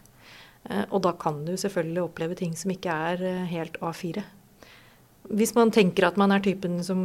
Eh, 0.69 0.83
og 0.89 1.03
da 1.05 1.13
kan 1.19 1.43
du 1.45 1.53
selvfølgelig 1.57 2.03
oppleve 2.03 2.37
ting 2.39 2.55
som 2.57 2.73
ikke 2.73 2.95
er 3.11 3.23
eh, 3.23 3.45
helt 3.51 3.77
A4. 3.81 4.23
Hvis 5.33 5.55
man 5.57 5.71
tenker 5.73 6.07
at 6.07 6.19
man 6.21 6.33
er 6.35 6.43
typen 6.45 6.81
som 6.85 6.99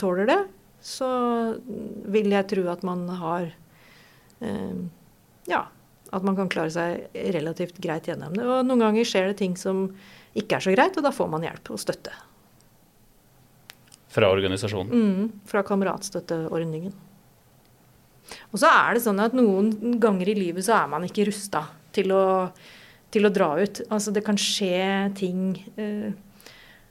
tåler 0.00 0.28
det, 0.28 0.38
så 0.84 1.08
vil 2.08 2.30
jeg 2.32 2.48
tro 2.52 2.68
at 2.70 2.84
man 2.86 3.08
har 3.18 3.50
eh, 4.40 4.78
Ja, 5.48 5.66
at 6.14 6.24
man 6.24 6.36
kan 6.38 6.48
klare 6.52 6.72
seg 6.72 7.18
relativt 7.34 7.80
greit 7.82 8.08
gjennom 8.08 8.36
det. 8.36 8.46
Og 8.46 8.64
noen 8.66 8.86
ganger 8.86 9.08
skjer 9.08 9.30
det 9.30 9.40
ting 9.42 9.56
som 9.60 9.88
ikke 10.38 10.58
er 10.58 10.64
så 10.64 10.72
greit, 10.74 10.96
og 10.96 11.04
da 11.04 11.12
får 11.12 11.28
man 11.32 11.44
hjelp 11.44 11.72
og 11.74 11.82
støtte. 11.82 12.14
Fra 14.12 14.30
organisasjonen? 14.32 14.92
Mm, 14.92 15.28
fra 15.48 15.62
kameratstøtteordningen. 15.68 16.94
Og 18.52 18.60
så 18.60 18.70
er 18.70 18.96
det 18.96 19.04
sånn 19.04 19.20
at 19.20 19.36
noen 19.36 19.98
ganger 20.00 20.30
i 20.32 20.36
livet 20.36 20.64
så 20.64 20.78
er 20.78 20.88
man 20.92 21.04
ikke 21.06 21.26
rusta 21.28 21.64
til, 21.96 22.12
til, 23.12 23.28
å 23.28 23.32
dra 23.32 23.50
ut. 23.60 23.82
Altså 23.88 24.12
det 24.14 24.24
kan 24.26 24.40
skje 24.40 24.80
ting 25.18 25.52
eh, 25.80 26.10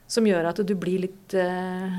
som 0.08 0.28
gjør 0.28 0.50
at 0.52 0.62
du 0.64 0.74
blir 0.80 1.04
litt, 1.04 1.36
uh, 1.36 1.98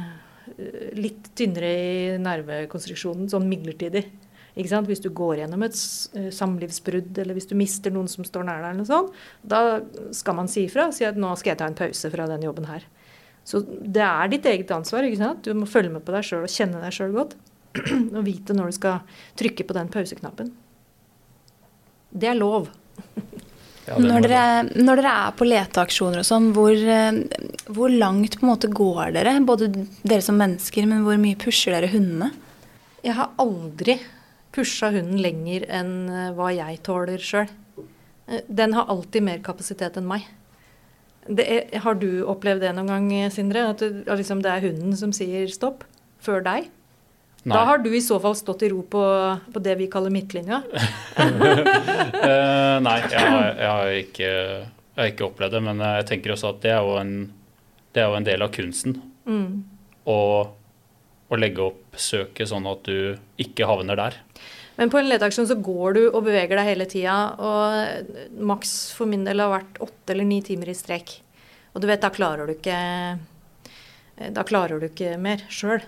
litt 0.97 1.31
tynnere 1.39 1.69
i 1.69 2.17
nervekonstruksjonen 2.23 3.29
sånn 3.33 3.49
midlertidig. 3.51 4.07
Hvis 4.59 5.03
du 5.05 5.13
går 5.15 5.45
gjennom 5.45 5.63
et 5.63 5.77
eh, 6.19 6.31
samlivsbrudd, 6.35 7.13
eller 7.23 7.37
hvis 7.37 7.47
du 7.47 7.55
mister 7.55 7.93
noen 7.95 8.09
som 8.11 8.25
står 8.27 8.43
nær 8.49 8.65
deg, 8.65 8.81
sånt, 8.89 9.15
da 9.47 9.79
skal 10.11 10.35
man 10.35 10.51
si 10.51 10.65
ifra 10.67 10.89
og 10.89 10.97
si 10.97 11.07
at 11.07 11.15
nå 11.15 11.31
skal 11.39 11.53
jeg 11.53 11.61
ta 11.61 11.69
en 11.71 11.79
pause 11.79 12.11
fra 12.11 12.27
den 12.27 12.43
jobben 12.43 12.67
her. 12.67 12.83
Så 13.47 13.63
det 13.63 14.03
er 14.03 14.33
ditt 14.33 14.49
eget 14.51 14.73
ansvar. 14.75 15.07
Du 15.45 15.53
må 15.55 15.69
følge 15.71 15.95
med 15.95 16.03
på 16.03 16.13
deg 16.17 16.27
sjøl 16.27 16.43
og 16.49 16.53
kjenne 16.53 16.83
deg 16.83 16.97
sjøl 16.97 17.15
godt. 17.15 17.37
Og 18.19 18.25
vite 18.27 18.57
når 18.57 18.73
du 18.73 18.77
skal 18.77 19.23
trykke 19.39 19.65
på 19.69 19.77
den 19.77 19.93
pauseknappen. 19.93 20.51
Det 22.11 22.29
er 22.33 22.37
lov. 22.37 22.69
Ja, 23.89 23.97
når, 24.03 24.27
dere, 24.27 24.43
når, 24.77 25.01
dere, 25.01 25.15
er 25.25 25.37
på 25.39 25.47
leteaksjoner 25.49 26.21
og 26.21 26.27
sånn, 26.29 26.51
hvor, 26.57 26.75
eh, 26.75 27.21
hvor, 27.73 27.93
langt 27.93 28.37
på 28.37 28.45
en 28.45 28.51
måte 28.51 28.71
går 28.73 29.15
dere? 29.17 29.33
Både 29.49 29.71
dere 29.73 30.25
som 30.25 30.37
mennesker, 30.41 30.89
men 30.91 31.07
hvor 31.07 31.19
mye 31.21 31.39
pusher 31.41 31.73
dere 31.77 31.91
hundene? 31.93 32.31
Jeg 33.05 33.17
har 33.17 33.33
aldri 33.41 33.97
pusha 34.55 34.91
hunden 34.93 35.23
lenger 35.23 35.65
enn 35.81 35.93
eh, 36.11 36.33
hva 36.37 36.51
jeg 36.53 36.83
tåler 36.87 37.23
sjøl. 37.25 37.49
Eh, 38.29 38.45
den 38.49 38.77
har 38.77 38.91
alltid 38.93 39.25
mer 39.25 39.41
kapasitet 39.45 39.97
enn 40.01 40.09
meg. 40.11 40.27
Er, 41.29 41.69
har 41.85 41.97
du 42.01 42.25
opplevd 42.29 42.65
det 42.65 42.75
noen 42.77 42.93
gang, 42.93 43.33
Sindre? 43.33 43.69
At, 43.73 43.85
det, 43.85 44.05
liksom, 44.09 44.45
det 44.45 44.53
er 44.53 44.69
hunden 44.69 44.97
som 45.01 45.15
sier 45.17 45.49
stopp 45.53 45.87
før 46.25 46.45
deg? 46.45 46.69
Nei. 47.45 47.55
Da 47.55 47.65
har 47.65 47.79
du 47.79 47.89
i 47.95 48.01
så 48.03 48.19
fall 48.21 48.35
stått 48.37 48.65
i 48.67 48.69
ro 48.73 48.83
på, 48.83 49.03
på 49.55 49.61
det 49.63 49.77
vi 49.79 49.87
kaller 49.91 50.11
midtlinja. 50.13 50.59
uh, 50.67 51.29
nei, 52.87 52.97
jeg 53.07 53.23
har, 53.23 53.47
jeg, 53.47 53.71
har 53.71 53.93
ikke, 53.95 54.29
jeg 54.29 54.99
har, 54.99 55.11
ikke, 55.13 55.29
opplevd 55.29 55.55
det. 55.55 55.63
Men 55.69 55.83
jeg 55.87 56.09
tenker 56.11 56.35
også 56.35 56.51
at 56.51 56.61
det 56.67 56.73
er 56.75 56.83
jo 56.83 56.97
en, 56.99 57.13
det 57.95 58.03
er 58.03 58.11
jo 58.11 58.19
en 58.19 58.27
del 58.27 58.45
av 58.45 58.51
kunsten. 58.55 58.99
Mm. 59.31 59.63
Å, 60.11 60.19
å 61.29 61.39
legge 61.39 61.63
opp 61.71 61.99
søket 61.99 62.51
sånn 62.51 62.67
at 62.69 62.83
du 62.91 63.15
ikke 63.41 63.69
havner 63.71 63.99
der. 64.03 64.19
Men 64.79 64.93
på 64.93 65.01
en 65.01 65.09
leteaksjon 65.11 65.49
så 65.51 65.57
går 65.59 65.97
du 65.97 66.03
og 66.09 66.21
beveger 66.27 66.59
deg 66.59 66.69
hele 66.69 66.87
tida. 66.91 67.17
Og 67.39 68.43
maks 68.51 68.93
for 68.95 69.11
min 69.11 69.25
del 69.27 69.43
har 69.43 69.55
vært 69.57 69.81
åtte 69.87 70.15
eller 70.15 70.27
ni 70.27 70.39
timer 70.47 70.71
i 70.71 70.77
strekk. 70.79 71.17
Og 71.75 71.83
du 71.83 71.89
vet, 71.91 72.03
da 72.03 72.11
klarer 72.11 72.49
du 72.49 72.55
ikke 72.57 72.79
Da 74.35 74.43
klarer 74.47 74.81
du 74.83 74.89
ikke 74.89 75.17
mer 75.21 75.45
sjøl. 75.53 75.83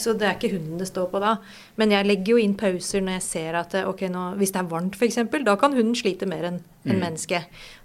Så 0.00 0.14
det 0.16 0.26
er 0.26 0.36
ikke 0.38 0.54
hunden 0.54 0.80
det 0.80 0.88
står 0.88 1.10
på 1.12 1.20
da. 1.22 1.34
Men 1.80 1.92
jeg 1.92 2.08
legger 2.08 2.34
jo 2.34 2.42
inn 2.42 2.54
pauser 2.58 3.04
når 3.04 3.18
jeg 3.18 3.24
ser 3.26 3.58
at 3.60 3.76
ok, 3.84 4.06
nå, 4.12 4.24
hvis 4.40 4.54
det 4.54 4.62
er 4.62 4.70
varmt 4.70 4.96
f.eks., 4.96 5.20
da 5.44 5.56
kan 5.60 5.76
hunden 5.76 5.96
slite 5.98 6.28
mer 6.30 6.48
enn 6.48 6.60
en 6.62 6.96
mm. 6.96 7.00
menneske. 7.02 7.42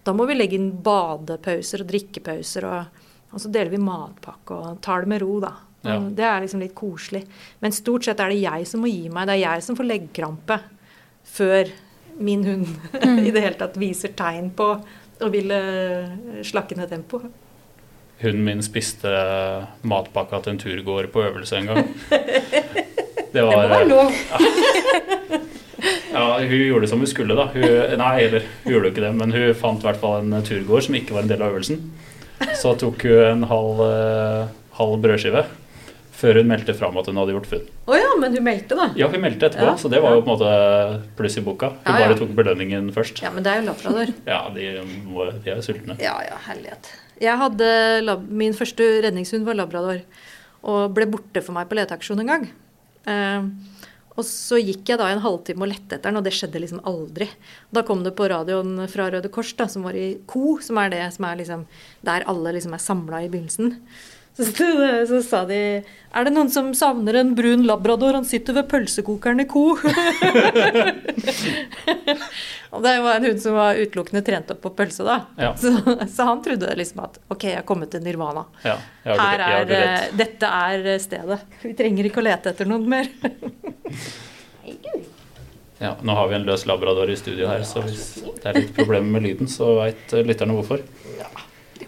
Da 0.08 0.15
må 0.15 0.27
vi 0.30 0.38
legge 0.38 0.58
inn 0.58 0.71
badepauser 0.84 1.84
og 1.84 1.89
drikkepauser, 1.91 2.67
og, 2.67 3.08
og 3.34 3.43
så 3.43 3.51
deler 3.53 3.73
vi 3.73 3.82
matpakke 3.84 4.58
og 4.58 4.80
tar 4.86 5.03
det 5.03 5.12
med 5.13 5.23
ro, 5.25 5.39
da. 5.43 5.53
Ja. 5.88 5.97
Det 6.01 6.25
er 6.25 6.43
liksom 6.43 6.63
litt 6.63 6.75
koselig. 6.75 7.23
Men 7.63 7.75
stort 7.75 8.08
sett 8.08 8.21
er 8.23 8.34
det 8.34 8.41
jeg 8.41 8.67
som 8.67 8.82
må 8.84 8.91
gi 8.91 9.12
meg. 9.13 9.27
Det 9.30 9.38
er 9.38 9.43
jeg 9.43 9.65
som 9.67 9.77
får 9.77 9.88
leggkrampe 9.91 10.60
før 11.27 11.73
min 12.17 12.45
hund 12.47 12.71
mm. 12.95 13.19
i 13.27 13.34
det 13.34 13.43
hele 13.43 13.60
tatt 13.60 13.77
viser 13.80 14.15
tegn 14.17 14.49
på 14.58 14.71
å 15.17 15.30
ville 15.34 15.60
slakke 16.45 16.77
ned 16.77 16.91
tempoet. 16.93 17.30
Hunden 18.21 18.43
min 18.47 18.63
spiste 18.65 19.12
matpakka 19.86 20.41
til 20.41 20.56
en 20.56 20.62
turgåer 20.62 21.10
på 21.13 21.21
øvelse 21.27 21.60
en 21.60 21.71
gang. 21.71 21.89
Det 23.27 23.43
var, 23.43 23.63
det 23.63 23.69
var 23.69 23.84
lov. 23.86 24.12
Ja. 24.32 24.38
ja. 26.13 26.38
hun 26.39 26.62
gjorde 26.63 26.86
det 26.86 26.89
som 26.89 27.01
hun 27.03 27.10
skulle, 27.12 27.36
da. 27.38 27.43
Hun, 27.53 27.97
nei, 27.99 28.13
eller 28.23 28.45
hun 28.63 28.71
gjorde 28.71 28.89
ikke 28.93 29.03
det, 29.03 29.12
men 29.19 29.36
hun 29.36 29.51
fant 29.60 29.84
i 29.84 29.89
hvert 29.89 29.99
fall 30.01 30.23
en 30.23 30.47
turgåer 30.47 30.86
som 30.88 30.97
ikke 30.97 31.13
var 31.13 31.25
en 31.25 31.30
del 31.30 31.43
av 31.43 31.53
øvelsen. 31.53 31.84
Så 32.58 32.73
tok 32.82 33.03
hun 33.06 33.23
en 33.27 33.47
halv, 33.51 33.84
eh, 33.84 34.47
halv 34.80 34.99
brødskive 35.03 35.43
før 36.17 36.39
hun 36.41 36.47
meldte 36.49 36.73
fram 36.73 36.95
at 36.97 37.10
hun 37.12 37.19
hadde 37.21 37.36
gjort 37.36 37.49
funn. 37.51 37.65
Å 37.86 37.93
oh 37.93 37.97
ja, 37.99 38.13
men 38.17 38.34
hun 38.34 38.45
meldte, 38.47 38.77
da? 38.80 38.88
Ja, 38.97 39.10
hun 39.13 39.21
meldte 39.21 39.51
etterpå. 39.51 39.67
Ja. 39.69 39.75
Så 39.77 39.91
det 39.93 40.01
var 40.01 40.15
jo 40.17 40.23
på 40.25 40.34
en 40.34 40.39
måte 40.39 41.01
pluss 41.19 41.38
i 41.38 41.43
boka. 41.45 41.75
Hun 41.84 41.91
ja, 41.91 42.08
bare 42.08 42.17
tok 42.17 42.32
belønningen 42.39 42.89
først. 42.95 43.21
Ja, 43.21 43.30
men 43.36 43.45
det 43.45 43.53
er 43.53 43.62
jo 43.62 43.67
labrador. 43.67 44.15
ja, 44.25 44.39
de, 44.56 44.71
de 45.45 45.53
er 45.53 45.62
sultne. 45.65 45.99
Ja, 46.01 46.15
ja, 46.25 46.39
herlighet. 46.47 46.89
Jeg 47.21 47.39
hadde, 47.41 48.17
Min 48.30 48.56
første 48.58 48.86
redningshund 49.06 49.47
var 49.47 49.58
labrador, 49.58 50.03
og 50.67 50.93
ble 50.95 51.08
borte 51.10 51.41
for 51.41 51.56
meg 51.56 51.69
på 51.69 51.77
leteaksjon 51.80 52.21
en 52.23 52.32
gang. 52.32 52.47
Eh, 53.08 53.49
og 54.17 54.25
så 54.25 54.58
gikk 54.58 54.89
jeg 54.89 54.97
da 54.97 55.12
en 55.13 55.21
halvtime 55.21 55.62
og 55.62 55.69
lette 55.69 55.93
etter 55.93 56.10
den, 56.10 56.17
og 56.17 56.25
det 56.25 56.34
skjedde 56.34 56.62
liksom 56.63 56.82
aldri. 56.89 57.27
Da 57.73 57.84
kom 57.86 58.01
det 58.06 58.15
på 58.17 58.25
radioen 58.32 58.82
fra 58.89 59.12
Røde 59.13 59.30
Kors, 59.34 59.53
da, 59.60 59.67
som 59.69 59.86
var 59.86 59.97
i 59.97 60.15
Ko, 60.30 60.58
som 60.63 60.80
er 60.82 60.89
det 60.93 61.03
som 61.13 61.27
er 61.30 61.38
liksom 61.38 61.67
der 62.06 62.25
alle 62.30 62.56
liksom 62.58 62.73
er 62.73 62.82
samla 62.82 63.21
i 63.23 63.30
begynnelsen. 63.30 63.75
Så, 64.38 64.45
så, 65.08 65.21
sa 65.23 65.45
de 65.50 65.84
Er 66.13 66.26
det 66.28 66.32
noen 66.36 66.50
som 66.54 66.67
savner 66.78 67.15
en 67.17 67.32
brun 67.36 67.63
labrador? 67.65 68.13
Han 68.13 68.26
sitter 68.26 68.54
ved 68.54 68.67
pølsekokeren 68.69 69.41
i 69.41 69.47
ko. 69.50 69.71
og 72.71 72.84
det 72.86 72.91
var 73.02 73.17
en 73.17 73.26
hund 73.26 73.41
som 73.41 73.58
var 73.58 73.80
utelukkende 73.82 74.21
trent 74.26 74.52
opp 74.54 74.62
på 74.62 74.69
pølse, 74.78 75.04
da. 75.08 75.17
Ja. 75.41 75.56
Så, 75.58 75.73
så, 76.06 76.28
han 76.30 76.43
trodde 76.45 76.69
liksom 76.78 77.02
at 77.08 77.17
ok, 77.34 77.43
jeg 77.50 77.58
har 77.60 77.65
kommet 77.65 77.89
til 77.93 78.06
nirvana. 78.06 78.45
Ja, 78.62 78.78
Her 79.10 79.43
er, 79.47 79.65
det 79.69 79.82
dette 80.21 80.47
er 80.62 80.86
stedet. 81.02 81.39
Vi 81.63 81.73
trenger 81.78 82.10
ikke 82.10 82.21
å 82.21 82.28
lete 82.30 82.54
etter 82.54 82.69
noen 82.69 82.86
mer. 82.93 83.10
ja, 85.86 85.95
nå 85.97 86.12
har 86.19 86.30
vi 86.30 86.38
en 86.38 86.45
løs 86.45 86.67
labrador 86.69 87.10
i 87.10 87.17
studio 87.17 87.50
her, 87.50 87.65
så 87.65 87.82
hvis 87.88 88.06
det 88.28 88.45
er 88.52 88.62
litt 88.62 88.76
problemer 88.78 89.17
med 89.17 89.26
lyden, 89.32 89.50
så 89.50 89.73
veit 89.82 90.13
lytterne 90.13 90.54
hvorfor. 90.60 90.86
Ja. 91.17 91.30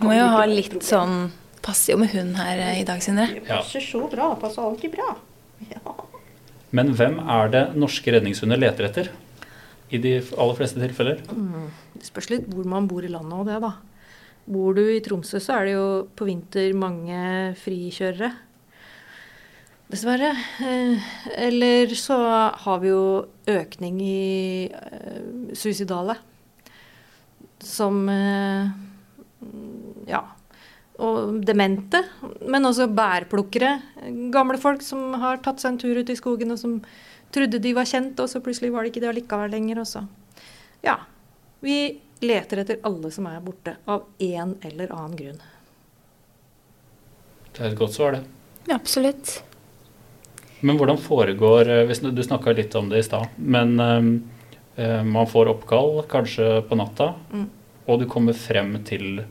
Må 0.02 0.18
jo 0.18 0.26
ha 0.34 0.44
litt 0.50 0.82
sånn 0.86 1.30
passer 1.66 1.94
jo 1.94 2.00
med 2.02 2.12
hund 2.14 2.38
her 2.40 2.62
eh, 2.64 2.82
i 2.82 2.86
dag, 2.88 3.02
Sindre. 3.04 3.28
Det 3.34 3.46
passer 3.48 3.84
så 3.84 4.06
bra. 4.12 4.32
Passer 4.40 4.66
alltid 4.66 4.96
bra. 4.98 5.16
Ja. 5.70 5.82
Men 6.72 6.94
hvem 6.96 7.18
er 7.20 7.50
det 7.52 7.62
norske 7.76 8.14
redningshunder 8.14 8.60
leter 8.62 8.86
etter? 8.88 9.10
I 9.92 10.00
de 10.00 10.14
aller 10.22 10.56
fleste 10.56 10.80
tilfeller? 10.80 11.20
Mm. 11.34 11.66
Det 11.98 12.08
spørs 12.08 12.30
litt 12.32 12.46
hvor 12.54 12.68
man 12.70 12.88
bor 12.88 13.04
i 13.04 13.10
landet 13.12 13.36
og 13.36 13.50
det, 13.50 13.58
da. 13.60 13.74
Bor 14.50 14.78
du 14.78 14.84
i 14.86 15.02
Tromsø, 15.04 15.42
så 15.44 15.58
er 15.58 15.68
det 15.68 15.74
jo 15.74 15.90
på 16.16 16.30
vinter 16.30 16.72
mange 16.80 17.20
frikjørere. 17.60 18.32
Dessverre. 19.92 20.32
Eh, 20.64 21.12
eller 21.50 21.92
så 22.00 22.22
har 22.64 22.82
vi 22.86 22.94
jo 22.94 23.04
økning 23.50 24.00
i 24.06 24.72
uh, 24.72 25.52
suicidale. 25.58 26.16
Som 27.60 28.06
Ja 30.08 30.24
og 31.00 31.40
demente, 31.48 32.02
men 32.48 32.68
også 32.68 32.90
bærplukkere. 32.92 33.76
Gamle 34.34 34.60
folk 34.62 34.84
som 34.84 35.16
har 35.22 35.40
tatt 35.44 35.62
seg 35.62 35.74
en 35.74 35.80
tur 35.82 36.00
ut 36.00 36.12
i 36.12 36.18
skogen 36.18 36.52
og 36.54 36.60
som 36.60 36.80
trodde 37.34 37.62
de 37.62 37.74
var 37.78 37.88
kjent, 37.88 38.20
og 38.20 38.30
så 38.32 38.42
plutselig 38.44 38.74
var 38.74 38.84
det 38.84 38.92
ikke 38.94 39.04
det 39.04 39.12
allikevel 39.12 39.54
lenger. 39.54 39.84
Også. 39.84 40.04
Ja, 40.86 40.98
vi 41.64 42.00
leter 42.26 42.64
etter 42.64 42.82
alle 42.88 43.12
som 43.16 43.30
er 43.30 43.40
borte, 43.44 43.78
av 43.88 44.10
en 44.20 44.58
eller 44.68 44.92
annen 44.96 45.16
grunn. 45.20 45.40
Det 47.54 47.64
er 47.64 47.72
et 47.72 47.80
godt 47.80 47.96
svar, 47.96 48.18
det. 48.18 48.24
Ja, 48.68 48.76
absolutt. 48.76 49.40
Men 50.60 50.76
hvordan 50.80 51.00
foregår 51.00 51.70
eh, 51.72 51.86
hvis 51.88 52.02
Du 52.04 52.24
snakka 52.24 52.52
litt 52.56 52.76
om 52.76 52.90
det 52.92 53.00
i 53.00 53.08
stad. 53.08 53.32
Men 53.38 53.80
um, 53.80 54.10
man 55.08 55.28
får 55.28 55.50
oppkall 55.52 56.04
kanskje 56.08 56.62
på 56.68 56.76
natta, 56.80 57.14
mm. 57.32 57.48
og 57.88 58.00
du 58.00 58.06
kommer 58.08 58.36
frem 58.36 58.78
til 58.88 59.24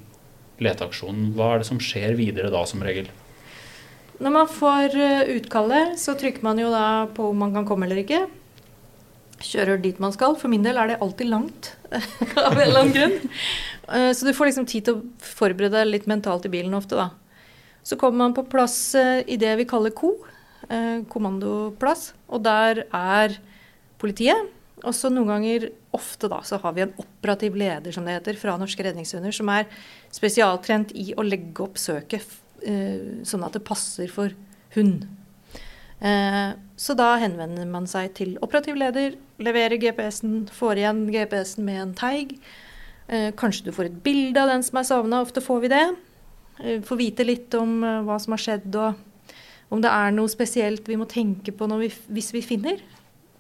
leteaksjonen. 0.65 1.33
Hva 1.37 1.55
er 1.55 1.63
det 1.63 1.69
som 1.69 1.81
skjer 1.83 2.17
videre 2.19 2.51
da, 2.53 2.65
som 2.69 2.83
regel? 2.85 3.09
Når 4.19 4.35
man 4.35 4.51
får 4.51 4.97
eh, 4.99 5.31
utkallet, 5.37 5.95
så 6.01 6.17
trykker 6.19 6.43
man 6.43 6.59
jo 6.59 6.73
da 6.73 7.07
på 7.15 7.31
om 7.31 7.39
man 7.45 7.55
kan 7.55 7.67
komme 7.69 7.87
eller 7.87 8.03
ikke. 8.03 8.25
Kjører 9.39 9.79
dit 9.83 10.01
man 10.03 10.15
skal. 10.15 10.35
For 10.41 10.51
min 10.51 10.65
del 10.67 10.81
er 10.81 10.91
det 10.91 10.99
alltid 11.05 11.31
langt, 11.31 11.71
av 11.93 12.57
en 12.57 12.65
eller 12.65 12.81
annen 12.83 12.97
grunn. 12.97 13.17
Eh, 13.95 14.11
så 14.11 14.27
du 14.27 14.35
får 14.35 14.51
liksom 14.51 14.67
tid 14.71 14.89
til 14.89 14.99
å 14.99 15.29
forberede 15.37 15.79
deg 15.79 15.93
litt 15.93 16.11
mentalt 16.11 16.49
i 16.49 16.53
bilen 16.53 16.75
ofte, 16.79 16.99
da. 16.99 17.13
Så 17.87 17.97
kommer 17.97 18.25
man 18.25 18.35
på 18.37 18.49
plass 18.51 18.77
eh, 18.99 19.23
i 19.31 19.39
det 19.41 19.55
vi 19.61 19.69
kaller 19.69 19.95
KO, 19.95 20.17
kommandoplass. 21.09 22.11
Og 22.35 22.43
der 22.45 22.83
er 22.93 23.39
politiet. 24.03 24.51
Og 24.83 24.93
så 24.93 25.09
noen 25.09 25.31
ganger, 25.31 25.71
ofte 25.97 26.29
da, 26.29 26.41
så 26.45 26.59
har 26.63 26.75
vi 26.77 26.85
en 26.85 26.95
operativ 27.01 27.57
leder, 27.57 27.93
som 27.93 28.05
det 28.05 28.19
heter, 28.19 28.37
fra 28.41 28.57
Norske 28.61 28.85
redningshunder, 28.85 29.33
som 29.35 29.49
er 29.53 29.69
spesialtrent 30.15 30.93
i 30.99 31.13
å 31.17 31.25
legge 31.25 31.65
opp 31.65 31.81
søket 31.81 32.27
eh, 32.67 33.25
sånn 33.27 33.47
at 33.47 33.57
det 33.57 33.65
passer 33.67 34.11
for 34.13 34.35
hund. 34.77 35.07
Eh, 35.99 36.51
så 36.79 36.97
da 36.99 37.15
henvender 37.23 37.69
man 37.71 37.89
seg 37.91 38.13
til 38.19 38.37
operativ 38.45 38.79
leder, 38.79 39.17
leverer 39.43 39.81
GPS-en, 39.81 40.43
får 40.53 40.83
igjen 40.83 41.07
GPS-en 41.15 41.67
med 41.67 41.83
en 41.87 41.97
teig. 41.99 42.37
Eh, 43.09 43.31
kanskje 43.39 43.71
du 43.71 43.75
får 43.75 43.89
et 43.89 44.01
bilde 44.05 44.43
av 44.43 44.53
den 44.53 44.67
som 44.67 44.81
er 44.81 44.89
savna, 44.91 45.23
ofte 45.25 45.45
får 45.45 45.65
vi 45.65 45.73
det. 45.73 45.87
Får 46.59 46.99
vite 46.99 47.23
litt 47.23 47.55
om 47.55 47.85
hva 48.03 48.17
som 48.19 48.33
har 48.35 48.41
skjedd, 48.43 48.75
og 48.75 49.71
om 49.71 49.79
det 49.79 49.93
er 49.95 50.11
noe 50.11 50.27
spesielt 50.33 50.89
vi 50.91 50.97
må 50.99 51.07
tenke 51.07 51.53
på 51.55 51.69
vi, 51.79 51.87
hvis 52.11 52.33
vi 52.35 52.43
finner. 52.43 52.81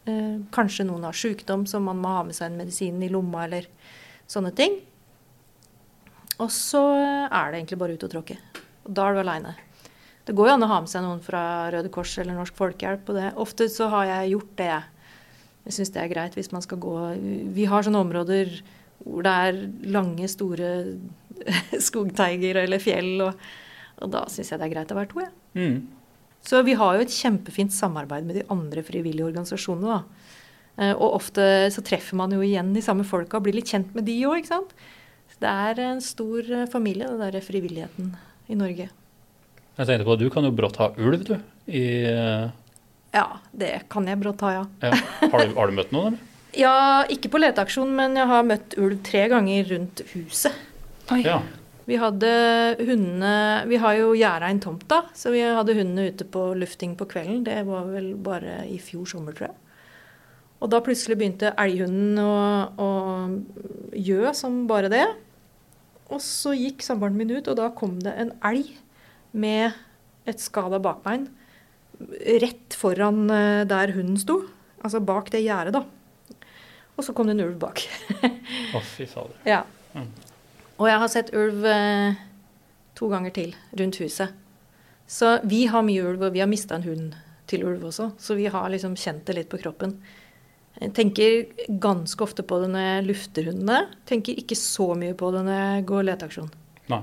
Eh, 0.09 0.37
kanskje 0.55 0.87
noen 0.89 1.05
har 1.05 1.17
sykdom 1.17 1.67
som 1.69 1.85
man 1.89 2.01
må 2.01 2.13
ha 2.17 2.25
med 2.25 2.37
seg 2.37 2.49
en 2.49 2.61
medisin 2.61 3.03
i 3.05 3.11
lomma, 3.13 3.45
eller 3.45 3.67
sånne 4.31 4.55
ting. 4.57 4.79
Og 6.39 6.51
så 6.55 6.83
er 7.27 7.51
det 7.51 7.61
egentlig 7.61 7.81
bare 7.81 7.97
ut 7.99 8.07
og 8.07 8.13
tråkke. 8.13 8.39
Og 8.87 8.93
da 8.95 9.09
er 9.09 9.17
du 9.17 9.23
aleine. 9.25 9.57
Det 10.29 10.37
går 10.37 10.51
jo 10.51 10.55
an 10.55 10.65
å 10.65 10.71
ha 10.71 10.79
med 10.85 10.93
seg 10.93 11.05
noen 11.05 11.21
fra 11.25 11.43
Røde 11.73 11.91
Kors 11.93 12.13
eller 12.21 12.37
Norsk 12.37 12.57
Folkehjelp. 12.57 13.09
og 13.09 13.17
det. 13.17 13.29
Ofte 13.41 13.69
så 13.73 13.89
har 13.93 14.07
jeg 14.07 14.35
gjort 14.35 14.57
det. 14.61 14.75
Jeg 15.67 15.77
syns 15.77 15.93
det 15.95 16.03
er 16.03 16.13
greit 16.13 16.37
hvis 16.37 16.53
man 16.53 16.65
skal 16.65 16.79
gå 16.81 16.95
Vi 17.57 17.67
har 17.69 17.85
sånne 17.85 18.01
områder 18.01 18.53
hvor 19.05 19.25
det 19.25 19.33
er 19.33 19.59
lange, 19.93 20.29
store 20.29 20.69
skogteiger 21.89 22.63
eller 22.65 22.83
fjell, 22.83 23.13
og, 23.25 23.45
og 24.03 24.11
da 24.13 24.25
syns 24.33 24.53
jeg 24.53 24.61
det 24.61 24.67
er 24.69 24.75
greit 24.75 24.93
å 24.93 24.99
være 24.99 25.11
to, 25.13 25.23
jeg. 25.23 25.33
Ja. 25.55 25.69
Mm. 25.69 25.98
Så 26.49 26.63
vi 26.65 26.77
har 26.81 26.97
jo 26.97 27.05
et 27.05 27.13
kjempefint 27.13 27.75
samarbeid 27.75 28.25
med 28.25 28.39
de 28.41 28.47
andre 28.53 28.85
frivillige 28.87 29.27
organisasjonene. 29.27 29.99
da. 29.99 30.29
Eh, 30.79 30.95
og 30.95 31.19
ofte 31.19 31.43
så 31.75 31.83
treffer 31.85 32.17
man 32.17 32.33
jo 32.33 32.41
igjen 32.45 32.71
de 32.73 32.85
samme 32.85 33.05
folka 33.07 33.37
og 33.39 33.45
blir 33.45 33.59
litt 33.59 33.69
kjent 33.69 33.91
med 33.97 34.07
de 34.09 34.15
òg, 34.29 34.41
ikke 34.41 34.55
sant. 34.55 34.73
Så 35.33 35.43
det 35.43 35.51
er 35.51 35.83
en 35.89 36.01
stor 36.05 36.49
eh, 36.55 36.71
familie, 36.71 37.11
den 37.11 37.21
der 37.21 37.45
frivilligheten 37.45 38.15
i 38.49 38.57
Norge. 38.57 38.89
Jeg 39.79 39.87
tenkte 39.91 40.07
på, 40.07 40.17
at 40.17 40.23
Du 40.23 40.31
kan 40.33 40.47
jo 40.47 40.55
brått 40.55 40.81
ha 40.81 40.89
ulv, 40.97 41.27
du. 41.27 41.37
I, 41.67 41.85
uh... 42.09 42.49
Ja, 43.15 43.27
det 43.53 43.75
kan 43.93 44.09
jeg 44.09 44.21
brått 44.23 44.43
ha, 44.47 44.55
ja. 44.57 44.65
ja. 44.89 44.97
Har, 45.21 45.45
du, 45.45 45.55
har, 45.59 45.69
du, 45.69 45.77
møtt 45.77 45.93
noen, 45.95 46.15
eller? 46.15 46.25
Ja, 46.57 47.05
ikke 47.13 47.31
på 47.35 47.43
leteaksjon, 47.43 47.91
men 47.95 48.17
jeg 48.17 48.27
har 48.31 48.47
møtt 48.47 48.75
ulv 48.81 48.97
tre 49.05 49.27
ganger 49.31 49.69
rundt 49.75 50.01
huset. 50.15 50.57
Oi. 51.13 51.21
Ja. 51.27 51.43
Vi 51.89 51.97
hadde 51.97 52.31
hundene 52.83 53.65
Vi 53.71 53.79
har 53.81 53.95
jo 53.97 54.11
gjerda 54.17 54.51
en 54.53 54.61
tomt, 54.61 54.85
da, 54.91 55.03
så 55.17 55.33
vi 55.33 55.41
hadde 55.41 55.77
hundene 55.79 56.11
ute 56.13 56.27
på 56.29 56.51
lufting 56.59 56.97
på 56.99 57.09
kvelden. 57.09 57.41
Det 57.47 57.63
var 57.69 57.89
vel 57.89 58.13
bare 58.15 58.61
i 58.69 58.77
fjor 58.83 59.09
sommer, 59.09 59.37
tror 59.37 59.49
jeg. 59.49 59.57
Og 60.59 60.73
da 60.73 60.83
plutselig 60.83 61.17
begynte 61.21 61.55
elghunden 61.57 62.19
å, 62.19 62.35
å 62.83 62.91
gjø 63.95 64.35
som 64.37 64.65
bare 64.69 64.91
det. 64.93 65.07
Og 66.13 66.21
så 66.25 66.55
gikk 66.57 66.83
samboeren 66.85 67.17
min 67.17 67.31
ut, 67.37 67.49
og 67.49 67.57
da 67.61 67.69
kom 67.77 67.99
det 68.03 68.15
en 68.19 68.33
elg 68.49 68.73
med 69.33 69.77
et 70.29 70.41
skada 70.43 70.81
bakbein 70.83 71.29
rett 72.43 72.75
foran 72.79 73.29
eh, 73.31 73.65
der 73.69 73.93
hunden 73.97 74.19
sto. 74.21 74.43
Altså 74.85 75.01
bak 75.03 75.31
det 75.35 75.43
gjerdet, 75.43 75.75
da. 75.75 75.85
Og 76.99 77.07
så 77.07 77.15
kom 77.15 77.29
det 77.29 77.37
en 77.37 77.47
ulv 77.47 77.59
bak. 77.63 77.83
Å, 78.77 78.83
fy 78.83 79.07
fader. 79.07 79.39
Ja. 79.47 79.63
Og 80.79 80.87
jeg 80.87 81.03
har 81.03 81.11
sett 81.11 81.33
ulv 81.35 81.67
eh, 81.67 82.19
to 82.99 83.09
ganger 83.11 83.35
til 83.35 83.57
rundt 83.79 83.99
huset. 84.03 84.35
Så 85.09 85.39
vi 85.49 85.65
har 85.71 85.85
mye 85.87 86.05
ulv, 86.05 86.29
og 86.29 86.35
vi 86.35 86.43
har 86.43 86.51
mista 86.51 86.77
en 86.77 86.87
hund 86.87 87.17
til 87.49 87.65
ulv 87.67 87.89
også. 87.91 88.13
Så 88.21 88.37
vi 88.39 88.47
har 88.53 88.69
liksom 88.71 88.97
kjent 88.99 89.25
det 89.27 89.39
litt 89.39 89.51
på 89.51 89.61
kroppen. 89.63 89.97
Jeg 90.79 90.93
tenker 90.95 91.39
ganske 91.83 92.23
ofte 92.23 92.45
på 92.47 92.61
det 92.63 92.69
når 92.71 92.85
jeg 92.85 93.07
lufter 93.09 93.49
hundene. 93.51 93.79
Tenker 94.07 94.39
ikke 94.39 94.59
så 94.59 94.93
mye 94.99 95.17
på 95.19 95.33
det 95.35 95.43
når 95.47 95.57
jeg 95.59 95.87
går 95.89 96.05
leteaksjon. 96.11 96.51
Nei. 96.93 97.01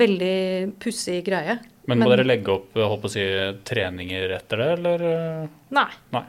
Veldig 0.00 0.36
pussig 0.78 1.18
greie. 1.26 1.56
Men 1.90 2.04
må 2.04 2.10
dere 2.12 2.28
legge 2.28 2.52
opp 2.54 2.76
holdt 2.78 3.02
på 3.02 3.08
å 3.08 3.14
si, 3.16 3.24
treninger 3.66 4.36
etter 4.36 4.62
det, 4.62 4.68
eller? 4.76 5.06
Nei. 5.74 5.88
Nei. 6.14 6.26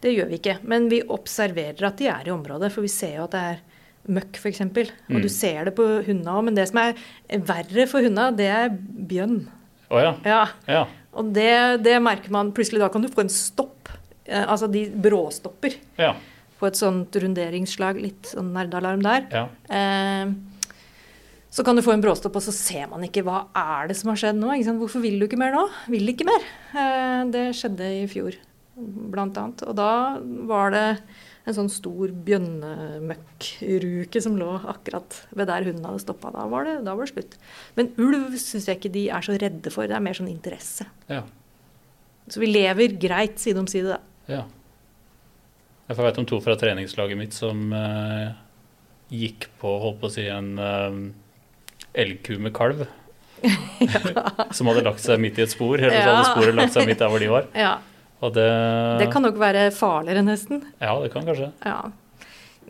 Det 0.00 0.14
gjør 0.14 0.30
vi 0.30 0.38
ikke. 0.38 0.56
Men 0.70 0.88
vi 0.88 1.02
observerer 1.02 1.88
at 1.90 1.98
de 2.00 2.08
er 2.08 2.30
i 2.30 2.32
området, 2.32 2.70
for 2.72 2.86
vi 2.86 2.92
ser 2.92 3.18
jo 3.18 3.26
at 3.26 3.34
det 3.34 3.44
er 3.50 3.60
møkk, 4.08 4.36
f.eks. 4.40 4.60
Og 4.60 4.92
Mm. 5.08 5.22
du 5.22 5.28
ser 5.28 5.64
det 5.64 5.74
på 5.76 5.86
hundene 6.06 6.32
òg. 6.34 6.44
Men 6.44 6.54
det 6.54 6.68
som 6.68 6.78
er 6.82 6.94
verre 7.46 7.86
for 7.90 8.00
hundene, 8.02 8.36
det 8.36 8.46
er 8.50 8.68
bjønn. 8.70 9.46
Oh, 9.90 10.00
ja. 10.02 10.14
Ja. 10.24 10.46
ja. 10.66 10.86
Og 11.14 11.32
det, 11.32 11.82
det 11.84 12.00
merker 12.02 12.30
man 12.30 12.52
plutselig. 12.52 12.80
Da 12.82 12.88
kan 12.92 13.02
du 13.02 13.08
få 13.08 13.22
en 13.24 13.28
stopp. 13.32 13.88
Eh, 14.26 14.42
altså 14.46 14.66
de 14.70 14.88
bråstopper 14.90 15.76
Ja. 15.98 16.14
på 16.58 16.66
et 16.66 16.74
sånt 16.76 17.14
runderingsslag. 17.14 18.00
Litt 18.02 18.32
sånn 18.34 18.52
nerdealarm 18.52 19.02
der. 19.06 19.26
ja. 19.32 19.46
Eh, 19.70 20.34
så 21.56 21.64
kan 21.64 21.74
du 21.78 21.80
få 21.80 21.94
en 21.94 22.02
bråstopp, 22.02 22.34
og 22.36 22.42
så 22.44 22.52
ser 22.52 22.86
man 22.90 23.00
ikke 23.06 23.22
hva 23.24 23.46
er 23.56 23.86
det 23.88 23.94
som 23.96 24.10
har 24.10 24.16
skjedd 24.20 24.36
nå. 24.36 24.50
Ikke 24.52 24.66
sant? 24.66 24.80
Hvorfor 24.82 25.00
vil 25.00 25.14
du 25.18 25.24
ikke 25.24 25.38
mer 25.40 25.54
nå? 25.54 25.62
Vil 25.88 26.10
ikke 26.12 26.26
mer. 26.28 26.42
Eh, 26.76 27.22
det 27.32 27.44
skjedde 27.56 27.86
i 28.02 28.06
fjor, 28.10 28.34
blant 28.76 29.38
annet. 29.40 29.62
Og 29.64 29.74
da 29.78 30.18
var 30.50 30.74
det 30.74 30.98
en 31.46 31.54
sånn 31.54 31.70
stor 31.70 32.10
bjønnemøkkruke 32.26 34.22
som 34.22 34.34
lå 34.38 34.48
akkurat 34.66 35.20
ved 35.30 35.46
der 35.46 35.66
hunden 35.68 35.86
hadde 35.86 36.02
stoppa. 36.02 36.32
Da 36.34 36.46
var 36.50 36.66
det, 36.66 36.76
da 36.86 36.96
var 36.98 37.06
det 37.06 37.12
slutt. 37.14 37.36
Men 37.78 37.92
ulv 38.02 38.34
syns 38.42 38.66
jeg 38.66 38.80
ikke 38.80 38.94
de 38.96 39.04
er 39.14 39.26
så 39.26 39.36
redde 39.38 39.70
for. 39.70 39.86
Det 39.86 39.94
er 39.96 40.02
mer 40.02 40.18
sånn 40.18 40.32
interesse. 40.32 40.88
ja. 41.12 41.24
Så 42.26 42.40
vi 42.42 42.48
lever 42.50 42.96
greit 42.98 43.38
side 43.38 43.60
om 43.60 43.68
side, 43.70 43.86
da. 43.94 44.00
Ja. 44.26 44.40
Jeg 45.86 45.98
vet 46.00 46.16
om 46.18 46.26
to 46.26 46.40
fra 46.42 46.56
treningslaget 46.58 47.14
mitt 47.20 47.36
som 47.36 47.68
eh, 47.70 48.32
gikk 49.14 49.46
på 49.60 49.76
holdt 49.84 50.00
på 50.00 50.08
å 50.08 50.14
si 50.16 50.24
en 50.26 50.48
eh, 50.58 50.96
elgku 52.02 52.32
med 52.42 52.50
kalv. 52.56 52.82
som 54.56 54.66
hadde 54.72 54.82
lagt 54.88 55.04
seg 55.04 55.20
midt 55.22 55.38
i 55.38 55.44
et 55.44 55.52
spor, 55.52 55.78
eller 55.78 56.00
så 56.00 56.16
hadde 56.16 56.32
sporet 56.32 56.58
lagt 56.58 56.74
seg 56.74 56.88
midt 56.88 56.98
der 57.04 57.12
hvor 57.12 57.22
de 57.22 57.30
var. 57.30 57.46
Ja, 57.54 57.76
det, 58.20 58.48
Det 59.02 59.12
kan 59.12 59.24
nok 59.26 59.38
være 59.40 59.68
farligere, 59.76 60.24
nesten. 60.24 60.62
Ja, 60.80 60.94
det 61.02 61.12
kan 61.12 61.26
kanskje. 61.26 61.50
Ja. 61.66 61.80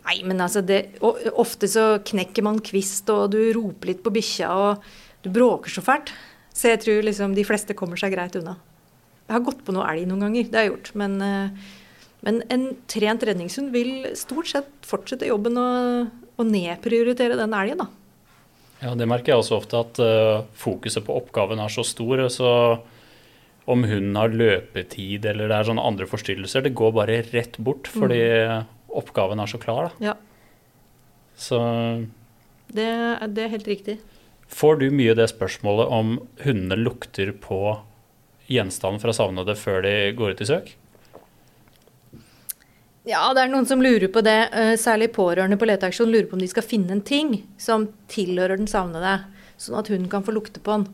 Nei, 0.07 0.21
men 0.27 0.39
altså 0.43 0.61
det, 0.63 0.97
Ofte 1.03 1.67
så 1.71 1.87
knekker 2.05 2.45
man 2.45 2.61
kvist, 2.63 3.09
og 3.11 3.31
du 3.33 3.39
roper 3.55 3.91
litt 3.91 4.03
på 4.05 4.13
bikkja, 4.15 4.51
og 4.51 5.23
du 5.25 5.31
bråker 5.33 5.71
så 5.71 5.83
fælt. 5.83 6.13
Så 6.55 6.71
jeg 6.71 6.81
tror 6.83 7.05
liksom 7.05 7.35
de 7.37 7.45
fleste 7.47 7.75
kommer 7.77 7.99
seg 7.99 8.15
greit 8.15 8.35
unna. 8.39 8.55
Jeg 9.27 9.35
har 9.35 9.43
gått 9.43 9.63
på 9.67 9.75
noe 9.75 9.87
elg 9.91 10.07
noen 10.07 10.23
ganger, 10.27 10.47
det 10.47 10.57
har 10.57 10.65
jeg 10.67 10.73
gjort. 10.73 10.91
Men, 10.99 11.17
eh, 11.21 11.71
men 12.23 12.41
en 12.53 12.67
trent 12.87 13.23
redningshund 13.27 13.73
vil 13.75 14.07
stort 14.17 14.49
sett 14.51 14.69
fortsette 14.87 15.27
jobben 15.27 15.59
og, 15.59 16.13
og 16.39 16.47
nedprioritere 16.47 17.39
den 17.39 17.55
elgen, 17.55 17.83
da. 17.83 17.89
Ja, 18.81 18.93
Det 18.95 19.07
merker 19.09 19.33
jeg 19.33 19.41
også 19.41 19.57
ofte, 19.57 19.81
at 19.81 19.99
eh, 19.99 20.45
fokuset 20.55 21.03
på 21.05 21.17
oppgaven 21.17 21.59
er 21.59 21.73
så 21.73 21.83
stor. 21.85 22.23
Så 22.31 22.49
om 23.67 23.83
hunden 23.83 24.15
har 24.15 24.29
løpetid 24.31 25.25
eller 25.27 25.49
det 25.51 25.57
er 25.57 25.67
sånne 25.67 25.83
andre 25.85 26.07
forstyrrelser, 26.07 26.63
det 26.63 26.73
går 26.77 26.93
bare 26.95 27.17
rett 27.33 27.57
bort 27.59 27.87
fordi 27.91 28.21
oppgaven 28.87 29.39
er 29.43 29.49
så 29.51 29.59
klar. 29.59 29.89
Da. 29.99 30.11
Ja, 30.11 30.13
Så 31.37 31.59
det, 32.73 32.85
er- 32.87 33.27
det 33.27 33.43
er 33.43 33.49
helt 33.53 33.67
riktig. 33.67 33.97
får 34.47 34.79
du 34.79 34.89
mye 34.91 35.13
det 35.15 35.27
spørsmålet 35.29 35.91
om 35.91 36.15
hundene 36.45 36.77
lukter 36.79 37.33
på 37.35 37.59
gjenstanden 38.47 39.01
fra 39.03 39.11
savnede 39.11 39.55
før 39.59 39.81
de 39.83 39.95
går 40.15 40.31
ut 40.37 40.41
i 40.41 40.45
søk? 40.47 40.75
Ja, 43.07 43.21
det 43.33 43.43
er 43.45 43.51
noen 43.51 43.67
som 43.67 43.79
lurer 43.83 44.09
på 44.11 44.21
det. 44.23 44.49
eh, 44.51 44.75
Særlig 44.75 45.11
pårørende 45.15 45.57
på 45.59 45.67
leteaksjon 45.67 46.09
lurer 46.11 46.27
på 46.27 46.33
om 46.35 46.39
de 46.43 46.47
skal 46.51 46.63
finne 46.63 46.91
en 46.91 47.01
ting 47.01 47.43
som 47.57 47.87
tilhører 48.11 48.57
den 48.59 48.67
savnede, 48.67 49.21
sånn 49.57 49.79
at 49.79 49.87
hunden 49.87 50.09
kan 50.11 50.23
få 50.23 50.33
lukte 50.35 50.59
på 50.59 50.75
den. 50.75 50.87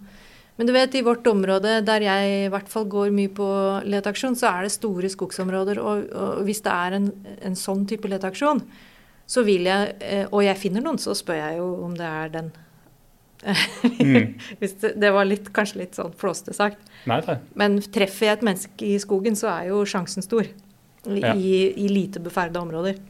Men 0.58 0.70
du 0.70 0.74
vet, 0.76 0.94
i 0.96 1.02
vårt 1.02 1.26
område, 1.28 1.80
der 1.86 2.04
jeg 2.06 2.34
i 2.46 2.50
hvert 2.54 2.68
fall 2.70 2.86
går 2.86 3.10
mye 3.16 3.32
på 3.34 3.46
leteaksjon, 3.90 4.36
så 4.38 4.52
er 4.52 4.68
det 4.68 4.74
store 4.76 5.10
skogsområder. 5.10 5.80
Og, 5.82 6.04
og 6.14 6.44
hvis 6.46 6.62
det 6.66 6.74
er 6.74 6.98
en, 7.00 7.08
en 7.42 7.56
sånn 7.58 7.88
type 7.90 8.10
leteaksjon, 8.12 8.62
så 9.34 9.42
vil 9.48 9.66
jeg 9.70 9.94
eh, 10.04 10.26
Og 10.36 10.44
jeg 10.44 10.60
finner 10.60 10.84
noen, 10.84 11.00
så 11.00 11.16
spør 11.16 11.40
jeg 11.40 11.58
jo 11.62 11.70
om 11.88 11.94
det 11.98 12.06
er 12.06 12.34
den. 12.34 12.52
Mm. 13.44 14.36
Det, 14.62 14.94
det 15.00 15.10
var 15.12 15.26
litt, 15.28 15.50
kanskje 15.56 15.82
litt 15.82 15.98
sånn 15.98 16.14
flåste 16.20 16.54
sagt. 16.56 16.80
Nei, 17.10 17.18
nei. 17.28 17.38
Men 17.60 17.80
treffer 17.94 18.30
jeg 18.30 18.38
et 18.38 18.46
menneske 18.48 18.88
i 18.88 19.00
skogen, 19.02 19.36
så 19.40 19.50
er 19.52 19.72
jo 19.72 19.82
sjansen 19.90 20.24
stor. 20.26 20.48
I, 21.04 21.18
Ja. 21.20 21.34
i 21.36 21.90
lite 21.92 22.22
beferda 22.24 22.62
områder. 22.62 23.02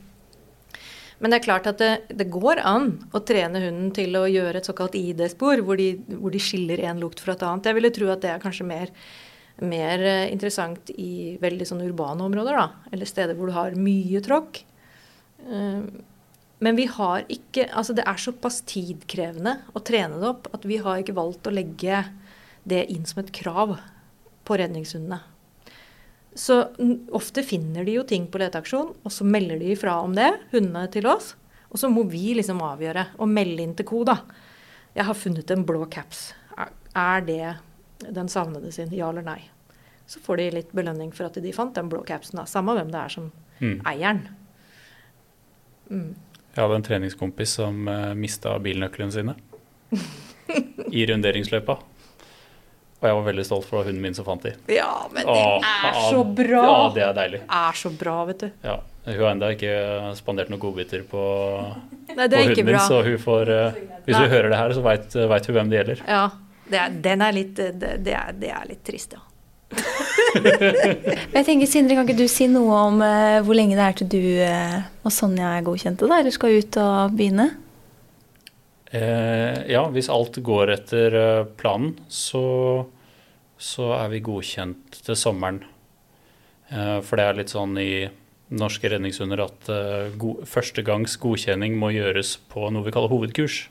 Men 1.23 1.31
det 1.31 1.37
er 1.39 1.45
klart 1.45 1.67
at 1.71 1.79
det, 1.79 1.91
det 2.19 2.25
går 2.27 2.59
an 2.67 2.89
å 3.15 3.21
trene 3.23 3.61
hunden 3.63 3.93
til 3.95 4.11
å 4.19 4.25
gjøre 4.27 4.59
et 4.59 4.67
såkalt 4.67 4.97
ID-spor, 4.99 5.61
hvor, 5.63 5.79
hvor 6.19 6.33
de 6.33 6.41
skiller 6.43 6.83
én 6.83 6.99
lukt 6.99 7.23
fra 7.23 7.37
et 7.37 7.45
annet. 7.47 7.69
Jeg 7.69 7.77
ville 7.77 7.91
tro 7.95 8.09
at 8.11 8.25
det 8.25 8.33
er 8.33 8.41
kanskje 8.43 8.67
mer, 8.67 8.91
mer 9.63 10.03
eh, 10.03 10.25
interessant 10.33 10.91
i 10.99 11.37
veldig 11.39 11.69
sånn 11.69 11.85
urbane 11.85 12.27
områder, 12.27 12.59
da. 12.59 12.89
Eller 12.91 13.07
steder 13.07 13.39
hvor 13.39 13.47
du 13.47 13.55
har 13.55 13.79
mye 13.79 14.19
tråkk. 14.25 14.65
Eh, 15.47 15.85
Men 16.63 16.77
vi 16.77 16.85
har 16.87 17.25
ikke 17.27 17.65
Altså 17.75 17.95
det 17.95 18.05
er 18.07 18.19
såpass 18.21 18.61
tidkrevende 18.69 19.57
å 19.75 19.81
trene 19.83 20.19
det 20.21 20.27
opp 20.29 20.45
at 20.55 20.63
vi 20.67 20.77
har 20.83 21.01
ikke 21.01 21.15
valgt 21.17 21.47
å 21.47 21.51
legge 21.55 22.03
det 22.63 22.85
inn 22.93 23.03
som 23.07 23.19
et 23.23 23.31
krav 23.35 23.77
på 24.47 24.59
redningshundene. 24.59 25.19
Så 26.35 26.55
ofte 27.13 27.43
finner 27.45 27.85
de 27.85 27.93
jo 27.99 28.03
ting 28.09 28.25
på 28.27 28.39
leteaksjon, 28.41 28.93
og 29.05 29.11
så 29.13 29.25
melder 29.27 29.59
de 29.61 29.71
ifra 29.75 29.99
om 30.01 30.15
det, 30.17 30.31
hundene 30.51 30.87
til 30.91 31.05
oss. 31.07 31.35
Og 31.69 31.77
så 31.81 31.89
må 31.89 32.03
vi 32.09 32.33
liksom 32.37 32.61
avgjøre 32.61 33.07
og 33.19 33.29
melde 33.29 33.61
inn 33.65 33.75
til 33.77 33.85
ko, 33.89 34.03
da. 34.07 34.19
Jeg 34.95 35.05
har 35.05 35.17
funnet 35.17 35.51
en 35.53 35.65
blå 35.65 35.85
caps. 35.89 36.33
Er- 36.95 37.21
det 37.25 37.55
den 38.13 38.27
savnede 38.29 38.71
sin? 38.73 38.91
Ja 38.93 39.09
eller 39.09 39.23
nei? 39.25 39.39
Så 40.05 40.19
får 40.19 40.37
de 40.37 40.49
litt 40.51 40.71
belønning 40.75 41.11
for 41.15 41.25
at 41.25 41.33
de 41.41 41.51
fant 41.55 41.73
den 41.73 41.89
blå 41.89 42.03
capsen, 42.05 42.35
da. 42.37 42.43
Samme 42.45 42.75
hvem 42.77 42.91
det 42.91 42.99
er 42.99 43.09
som 43.09 43.31
Mm. 43.61 43.81
eieren. 43.85 44.27
Mm. 45.89 46.15
Jeg 46.55 46.61
hadde 46.61 46.75
en 46.75 46.83
treningskompis 46.85 47.49
som 47.57 47.87
uh, 47.87 48.13
mista 48.17 48.57
bilnøklene 48.59 49.11
sine 49.13 49.35
i 50.91 51.05
runderingsløypa. 51.09 51.77
Og 53.03 53.09
jeg 53.09 53.15
var 53.17 53.23
veldig 53.25 53.43
stolt 53.43 53.65
for 53.67 53.83
hunden 53.83 53.99
min 53.99 54.13
som 54.15 54.23
fant 54.23 54.45
de. 54.47 54.53
Ja, 54.71 55.09
men 55.11 55.25
det 55.27 55.33
Åh, 55.33 55.65
er 55.89 55.97
så 56.07 56.21
bra! 56.23 56.61
Ja, 56.63 56.75
det 56.95 57.01
er 57.03 57.17
deilig. 57.17 57.41
Det 57.43 57.57
er 57.59 57.79
så 57.81 57.89
bra, 57.99 58.13
vet 58.29 58.45
du. 58.45 58.53
Ja, 58.63 58.77
Hun 59.03 59.17
har 59.19 59.33
ennå 59.33 59.49
ikke 59.57 59.73
spandert 60.15 60.53
noen 60.53 60.61
godbiter 60.61 61.03
på, 61.11 61.23
Nei, 62.15 62.29
på 62.31 62.39
hunden 62.39 62.69
min, 62.69 62.79
så 62.79 63.01
hun 63.03 63.19
får 63.19 63.51
uh, 63.51 63.81
Hvis 64.05 64.15
Nei. 64.15 64.21
hun 64.23 64.31
hører 64.31 64.47
det 64.53 64.61
her, 64.61 64.75
så 64.77 64.85
veit 64.87 65.49
hun 65.49 65.57
hvem 65.57 65.73
det 65.73 65.81
gjelder. 65.81 66.05
Ja, 66.07 66.23
det 66.71 66.79
er, 66.79 66.95
den 67.09 67.25
er 67.27 67.35
litt, 67.35 67.59
det, 67.59 67.91
det, 68.07 68.15
er, 68.15 68.31
det 68.39 68.53
er 68.55 68.71
litt 68.71 68.83
trist, 68.87 69.17
ja. 69.19 69.25
Jeg 71.35 71.43
tenker, 71.43 71.67
Sindre, 71.67 71.99
kan 71.99 72.07
ikke 72.07 72.23
du 72.23 72.31
si 72.31 72.47
noe 72.47 72.79
om 72.87 73.03
uh, 73.03 73.43
hvor 73.43 73.59
lenge 73.59 73.75
det 73.75 73.83
er 73.83 73.99
til 73.99 74.11
du 74.15 74.21
uh, 74.47 74.79
og 75.03 75.11
Sonja 75.11 75.57
er 75.57 75.67
godkjente, 75.67 76.07
da? 76.07 76.23
Eller 76.23 76.31
skal 76.31 76.55
ut 76.63 76.79
og 76.79 77.19
begynne? 77.19 77.51
Eh, 78.93 79.71
ja, 79.73 79.87
hvis 79.89 80.11
alt 80.13 80.37
går 80.45 80.69
etter 80.75 81.15
eh, 81.17 81.45
planen, 81.57 81.95
så, 82.13 82.43
så 83.57 83.89
er 83.97 84.11
vi 84.11 84.21
godkjent 84.21 84.99
til 85.07 85.17
sommeren. 85.17 85.63
Eh, 86.69 86.99
for 87.01 87.17
det 87.17 87.25
er 87.25 87.39
litt 87.39 87.53
sånn 87.55 87.73
i 87.81 88.05
norske 88.53 88.91
redningshunder 88.93 89.41
at 89.47 89.73
eh, 89.73 90.13
go 90.21 90.35
første 90.45 90.85
godkjenning 90.85 91.79
må 91.81 91.89
gjøres 91.95 92.35
på 92.53 92.69
noe 92.69 92.85
vi 92.85 92.93
kaller 92.93 93.09
hovedkurs. 93.09 93.63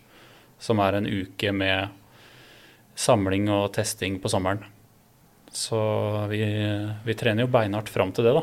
Som 0.62 0.82
er 0.82 0.98
en 0.98 1.06
uke 1.06 1.54
med 1.54 1.94
samling 2.98 3.46
og 3.50 3.72
testing 3.78 4.18
på 4.22 4.30
sommeren. 4.30 4.66
Så 5.54 5.78
vi, 6.30 6.42
vi 7.06 7.18
trener 7.18 7.46
jo 7.46 7.52
beinhardt 7.52 7.90
fram 7.92 8.10
til 8.14 8.26
det, 8.26 8.34
da. 8.38 8.42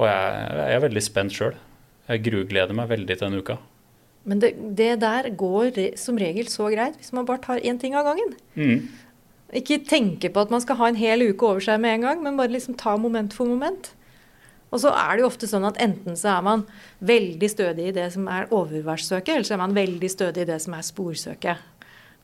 Og 0.00 0.08
jeg, 0.08 0.48
jeg 0.60 0.76
er 0.76 0.84
veldig 0.84 1.02
spent 1.04 1.36
sjøl. 1.36 1.62
Jeg 2.08 2.24
grugleder 2.28 2.76
meg 2.76 2.90
veldig 2.92 3.16
til 3.16 3.30
den 3.30 3.40
uka. 3.40 3.62
Men 4.24 4.40
det, 4.40 4.54
det 4.76 4.92
der 5.02 5.28
går 5.36 5.72
re, 5.76 5.88
som 6.00 6.18
regel 6.20 6.48
så 6.48 6.70
greit 6.72 6.96
hvis 7.00 7.12
man 7.16 7.26
bare 7.28 7.42
tar 7.44 7.60
én 7.60 7.80
ting 7.80 7.96
av 7.96 8.06
gangen. 8.08 8.32
Mm. 8.56 8.86
Ikke 9.54 9.82
tenke 9.86 10.30
på 10.32 10.42
at 10.42 10.52
man 10.52 10.62
skal 10.64 10.78
ha 10.80 10.88
en 10.90 10.98
hel 10.98 11.26
uke 11.28 11.46
over 11.46 11.62
seg 11.62 11.82
med 11.82 11.98
en 11.98 12.08
gang, 12.08 12.24
men 12.24 12.40
bare 12.40 12.52
liksom 12.54 12.78
ta 12.80 12.96
moment 13.00 13.36
for 13.36 13.50
moment. 13.50 13.92
Og 14.74 14.80
så 14.82 14.90
er 14.90 15.12
det 15.14 15.22
jo 15.22 15.28
ofte 15.28 15.46
sånn 15.46 15.66
at 15.68 15.78
enten 15.82 16.16
så 16.18 16.32
er 16.32 16.46
man 16.46 16.64
veldig 17.06 17.50
stødig 17.52 17.90
i 17.90 17.94
det 17.94 18.08
som 18.16 18.26
er 18.32 18.48
overværssøket, 18.50 19.36
eller 19.36 19.46
så 19.46 19.54
er 19.54 19.62
man 19.62 19.76
veldig 19.76 20.10
stødig 20.10 20.42
i 20.42 20.48
det 20.48 20.58
som 20.64 20.74
er 20.74 20.88
sporsøket. 20.88 21.70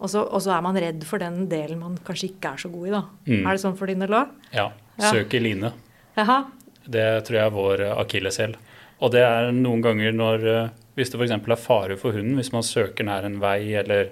Og 0.01 0.11
så, 0.11 0.25
og 0.25 0.43
så 0.43 0.57
er 0.57 0.65
man 0.65 0.79
redd 0.81 1.05
for 1.07 1.23
den 1.23 1.45
delen 1.51 1.83
man 1.83 1.99
kanskje 2.07 2.33
ikke 2.33 2.55
er 2.57 2.63
så 2.65 2.73
god 2.73 2.89
i, 2.89 2.95
da. 2.97 3.03
Mm. 3.29 3.45
Er 3.45 3.53
det 3.53 3.63
sånn 3.63 3.77
for 3.79 3.93
din 3.93 4.03
del 4.03 4.17
òg? 4.17 4.33
Ja. 4.57 4.71
Søk 4.99 5.37
i 5.37 5.43
line. 5.45 5.71
Jaha. 6.17 6.43
Det 6.91 7.07
tror 7.29 7.39
jeg 7.39 7.45
er 7.45 7.55
vår 7.55 7.85
akilleshæl. 7.93 8.57
Og 9.01 9.13
det 9.15 9.23
er 9.25 9.53
noen 9.55 9.85
ganger 9.85 10.17
når 10.17 10.47
eh, 10.51 10.73
Hvis 10.99 11.11
det 11.13 11.21
f.eks. 11.21 11.31
er 11.37 11.57
fare 11.61 11.97
for 12.01 12.13
hunden, 12.17 12.37
hvis 12.37 12.53
man 12.53 12.63
søker 12.67 13.07
nær 13.07 13.25
en 13.25 13.39
vei 13.43 13.73
eller 13.79 14.11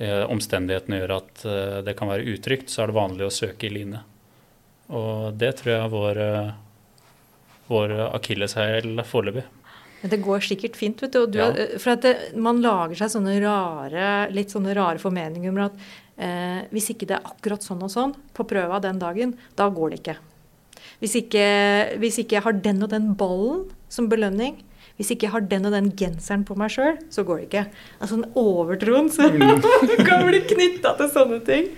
eh, 0.00 0.24
omstendighetene 0.32 1.02
gjør 1.02 1.16
at 1.18 1.44
eh, 1.46 1.78
det 1.86 1.96
kan 1.98 2.08
være 2.08 2.26
utrygt, 2.32 2.70
så 2.72 2.82
er 2.84 2.90
det 2.92 2.96
vanlig 2.96 3.26
å 3.28 3.34
søke 3.34 3.68
i 3.68 3.72
line. 3.76 4.00
Og 4.92 5.34
det 5.38 5.54
tror 5.60 5.72
jeg 5.74 5.82
er 5.84 5.92
vår, 5.92 6.22
eh, 6.26 6.52
vår 7.68 7.96
akilleshæl 8.12 9.04
foreløpig. 9.08 9.44
Men 10.02 10.10
det 10.10 10.18
går 10.24 10.42
sikkert 10.42 10.74
fint, 10.76 10.98
vet 11.04 11.12
du. 11.14 11.20
Og 11.22 11.30
du 11.30 11.38
Ja. 11.38 11.50
er- 11.52 11.78
for 11.78 11.94
det, 11.94 12.34
man 12.36 12.60
lager 12.60 12.96
seg 12.96 13.10
sånne 13.12 13.36
rare, 13.40 14.32
litt 14.32 14.48
sånne 14.50 14.74
rare 14.74 14.98
formeninger 14.98 15.48
om 15.50 15.58
at 15.58 15.72
eh, 16.18 16.66
hvis 16.72 16.90
ikke 16.90 17.06
det 17.06 17.16
er 17.20 17.22
akkurat 17.30 17.62
sånn 17.62 17.82
og 17.82 17.90
sånn 17.90 18.14
på 18.34 18.44
prøva 18.46 18.80
den 18.82 18.98
dagen, 18.98 19.36
da 19.56 19.68
går 19.70 19.90
det 19.90 20.00
ikke. 20.02 20.16
Hvis 21.00 21.14
ikke, 21.22 21.98
hvis 21.98 22.18
ikke 22.18 22.36
jeg 22.36 22.42
har 22.42 22.52
den 22.52 22.82
og 22.82 22.90
den 22.90 23.14
ballen 23.14 23.70
som 23.88 24.08
belønning, 24.08 24.62
hvis 24.98 25.12
ikke 25.14 25.26
jeg 25.26 25.34
har 25.34 25.44
den 25.48 25.68
og 25.68 25.74
den 25.74 25.90
genseren 25.98 26.44
på 26.48 26.56
meg 26.58 26.72
sjøl, 26.74 26.98
så 27.12 27.24
går 27.26 27.40
det 27.40 27.46
ikke. 27.48 27.64
Altså 27.98 28.18
den 28.18 28.26
overtroen 28.38 29.10
som 29.12 29.38
kan 30.08 30.26
bli 30.28 30.42
knytta 30.52 30.94
til 31.00 31.12
sånne 31.14 31.40
ting, 31.46 31.70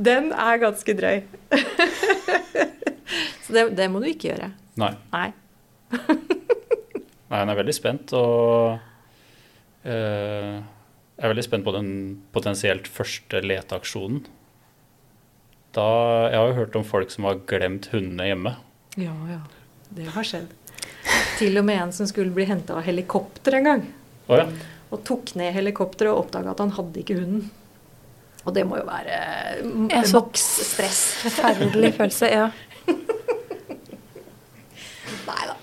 den 0.00 0.32
er 0.32 0.60
ganske 0.62 0.96
drøy. 0.96 1.22
så 3.44 3.56
det, 3.56 3.64
det 3.78 3.88
må 3.92 4.02
du 4.02 4.10
ikke 4.10 4.32
gjøre. 4.32 4.50
Nei. 4.80 4.92
Nei. 5.12 5.28
Nei, 7.30 7.38
hun 7.38 7.52
er 7.52 7.58
veldig 7.60 7.74
spent, 7.76 8.12
og 8.18 8.80
uh, 9.86 10.54
jeg 11.20 11.22
er 11.22 11.32
veldig 11.34 11.46
spent 11.46 11.66
på 11.66 11.74
den 11.76 11.90
potensielt 12.34 12.90
første 12.90 13.42
leteaksjonen. 13.44 14.24
Da, 15.76 15.86
jeg 16.32 16.40
har 16.40 16.48
jo 16.48 16.56
hørt 16.56 16.78
om 16.80 16.86
folk 16.86 17.12
som 17.14 17.28
har 17.28 17.42
glemt 17.46 17.90
hundene 17.92 18.26
hjemme. 18.26 18.56
Ja, 18.98 19.14
ja. 19.30 19.42
Det 19.94 20.08
har 20.14 20.26
skjedd. 20.26 20.50
Til 21.38 21.56
og 21.60 21.64
med 21.64 21.80
en 21.82 21.92
som 21.96 22.06
skulle 22.10 22.32
bli 22.36 22.44
henta 22.48 22.76
av 22.76 22.84
helikopter 22.84 23.56
en 23.60 23.64
gang. 23.70 23.84
Oh, 24.28 24.36
ja. 24.38 24.44
Og 24.90 25.02
tok 25.06 25.32
ned 25.38 25.54
helikopteret 25.54 26.10
og 26.12 26.24
oppdaga 26.26 26.52
at 26.52 26.60
han 26.64 26.72
hadde 26.76 27.00
ikke 27.02 27.16
hunden. 27.20 27.46
Og 28.44 28.54
det 28.56 28.64
må 28.66 28.78
jo 28.80 28.86
være 28.88 29.16
mm, 29.64 29.88
Ja, 29.92 30.02
så- 30.08 30.24
Forferdelig 30.32 31.94
følelse, 31.98 32.30
ja. 32.32 32.46
Nei 35.26 35.42
da. 35.46 35.56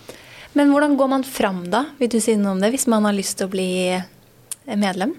Men 0.57 0.71
hvordan 0.73 0.95
går 0.97 1.09
man 1.11 1.23
fram 1.27 1.63
da, 1.73 1.83
vil 1.99 2.09
du 2.09 2.19
si 2.23 2.33
noe 2.39 2.55
om 2.55 2.61
det, 2.63 2.71
hvis 2.73 2.88
man 2.89 3.05
har 3.05 3.13
lyst 3.15 3.38
til 3.38 3.47
å 3.49 3.53
bli 3.53 3.67
medlem? 4.79 5.13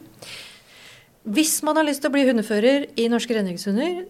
Hvis 1.28 1.58
man 1.66 1.76
har 1.78 1.84
lyst 1.86 2.00
til 2.02 2.10
å 2.10 2.14
bli 2.14 2.24
hundefører 2.26 2.86
i 2.98 3.06
Norske 3.12 3.36
Redningshunder, 3.36 4.00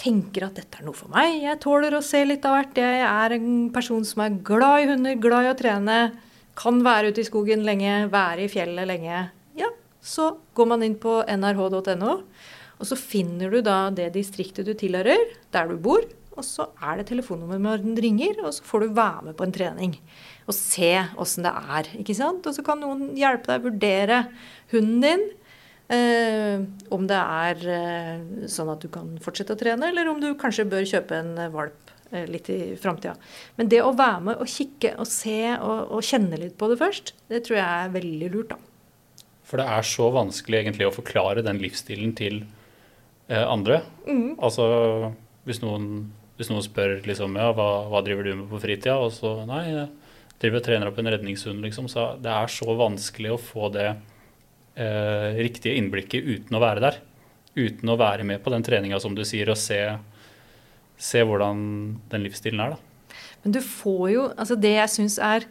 tenker 0.00 0.46
at 0.46 0.58
dette 0.58 0.80
er 0.80 0.86
noe 0.86 0.96
for 0.96 1.12
meg, 1.12 1.38
jeg 1.44 1.60
tåler 1.62 1.96
å 1.96 2.04
se 2.04 2.20
litt 2.26 2.44
av 2.48 2.58
hvert, 2.58 2.80
jeg 2.80 3.04
er 3.06 3.36
en 3.36 3.48
person 3.74 4.04
som 4.04 4.22
er 4.26 4.36
glad 4.46 4.84
i 4.84 4.90
hunder, 4.92 5.16
glad 5.20 5.46
i 5.46 5.52
å 5.52 5.56
trene, 5.58 5.96
kan 6.56 6.82
være 6.84 7.12
ute 7.12 7.22
i 7.22 7.28
skogen 7.28 7.64
lenge, 7.66 8.06
være 8.12 8.46
i 8.46 8.52
fjellet 8.52 8.88
lenge, 8.88 9.24
ja, 9.60 9.72
så 10.00 10.34
går 10.56 10.70
man 10.72 10.84
inn 10.86 10.98
på 11.00 11.18
nrh.no, 11.36 12.12
og 12.76 12.84
så 12.84 12.98
finner 13.00 13.52
du 13.52 13.62
da 13.64 13.86
det 13.94 14.12
distriktet 14.16 14.68
du 14.68 14.74
tilhører, 14.76 15.32
der 15.52 15.72
du 15.72 15.80
bor, 15.80 16.04
og 16.36 16.44
så 16.44 16.68
er 16.84 17.00
det 17.00 17.08
telefonnummeret 17.08 17.84
den 17.84 17.96
ringer, 17.96 18.42
og 18.44 18.52
så 18.52 18.64
får 18.68 18.84
du 18.84 18.96
være 18.98 19.28
med 19.28 19.36
på 19.38 19.46
en 19.46 19.54
trening. 19.56 19.94
Og 20.44 20.54
se 20.56 20.92
åssen 21.16 21.46
det 21.46 21.52
er. 21.78 21.88
ikke 21.96 22.16
sant? 22.16 22.44
Og 22.44 22.56
så 22.56 22.64
kan 22.64 22.82
noen 22.82 23.14
hjelpe 23.16 23.48
deg 23.48 23.62
å 23.62 23.70
vurdere 23.70 24.18
hunden 24.74 25.00
din. 25.00 25.24
Eh, 25.86 26.62
om 26.90 27.04
det 27.06 27.18
er 27.18 27.60
eh, 27.70 28.22
sånn 28.50 28.72
at 28.72 28.82
du 28.82 28.88
kan 28.90 29.12
fortsette 29.22 29.54
å 29.54 29.60
trene, 29.60 29.92
eller 29.92 30.08
om 30.10 30.18
du 30.22 30.32
kanskje 30.38 30.66
bør 30.66 30.86
kjøpe 30.88 31.20
en 31.20 31.36
eh, 31.38 31.52
valp 31.52 31.92
eh, 32.10 32.24
litt 32.26 32.50
i 32.50 32.60
framtida. 32.80 33.14
Men 33.58 33.70
det 33.70 33.84
å 33.84 33.92
være 33.94 34.24
med 34.30 34.42
og 34.42 34.50
kikke 34.50 34.96
og 34.98 35.06
se 35.10 35.38
og, 35.54 35.92
og 35.94 36.02
kjenne 36.06 36.40
litt 36.42 36.56
på 36.58 36.70
det 36.72 36.80
først, 36.80 37.14
det 37.30 37.44
tror 37.46 37.60
jeg 37.60 37.84
er 37.84 37.94
veldig 37.94 38.30
lurt, 38.34 38.56
da. 38.56 38.58
For 39.46 39.62
det 39.62 39.68
er 39.76 39.86
så 39.86 40.08
vanskelig 40.10 40.58
egentlig 40.64 40.88
å 40.88 40.94
forklare 40.94 41.44
den 41.46 41.62
livsstilen 41.62 42.16
til 42.18 42.40
eh, 43.30 43.44
andre. 43.46 43.84
Altså 44.42 44.66
hvis 45.46 45.62
noen, 45.62 46.08
hvis 46.34 46.50
noen 46.50 46.66
spør 46.66 46.96
liksom 47.06 47.38
ja, 47.38 47.52
hva, 47.54 47.68
hva 47.92 48.02
driver 48.02 48.26
du 48.26 48.32
med 48.40 48.50
på 48.50 48.58
fritida, 48.64 48.98
og 48.98 49.14
så 49.14 49.36
nei, 49.46 49.62
jeg 49.70 49.86
driver 50.42 50.58
og 50.58 50.66
trener 50.66 50.90
opp 50.90 50.98
en 50.98 51.12
redningshund, 51.14 51.62
liksom. 51.62 51.86
Så 51.92 52.08
det 52.22 52.32
er 52.34 52.50
så 52.50 52.74
vanskelig 52.74 53.36
å 53.36 53.40
få 53.40 53.70
det 53.78 53.92
eh, 54.76 55.36
riktige 55.40 55.76
innblikket 55.80 56.24
uten 56.24 56.56
å 56.56 56.62
være 56.62 56.84
der. 56.84 57.00
Uten 57.56 57.92
å 57.92 57.98
være 58.00 58.26
med 58.28 58.42
på 58.44 58.52
den 58.52 58.64
treninga, 58.64 59.00
som 59.00 59.16
du 59.16 59.24
sier, 59.24 59.48
og 59.52 59.58
se, 59.60 59.80
se 61.00 61.24
hvordan 61.24 61.58
den 62.12 62.26
livsstilen 62.26 62.62
er, 62.62 62.76
da. 62.76 63.16
Men 63.44 63.54
du 63.54 63.60
får 63.62 64.06
jo 64.10 64.22
Altså 64.34 64.56
det 64.58 64.72
jeg 64.74 64.90
syns 64.90 65.20
er 65.22 65.44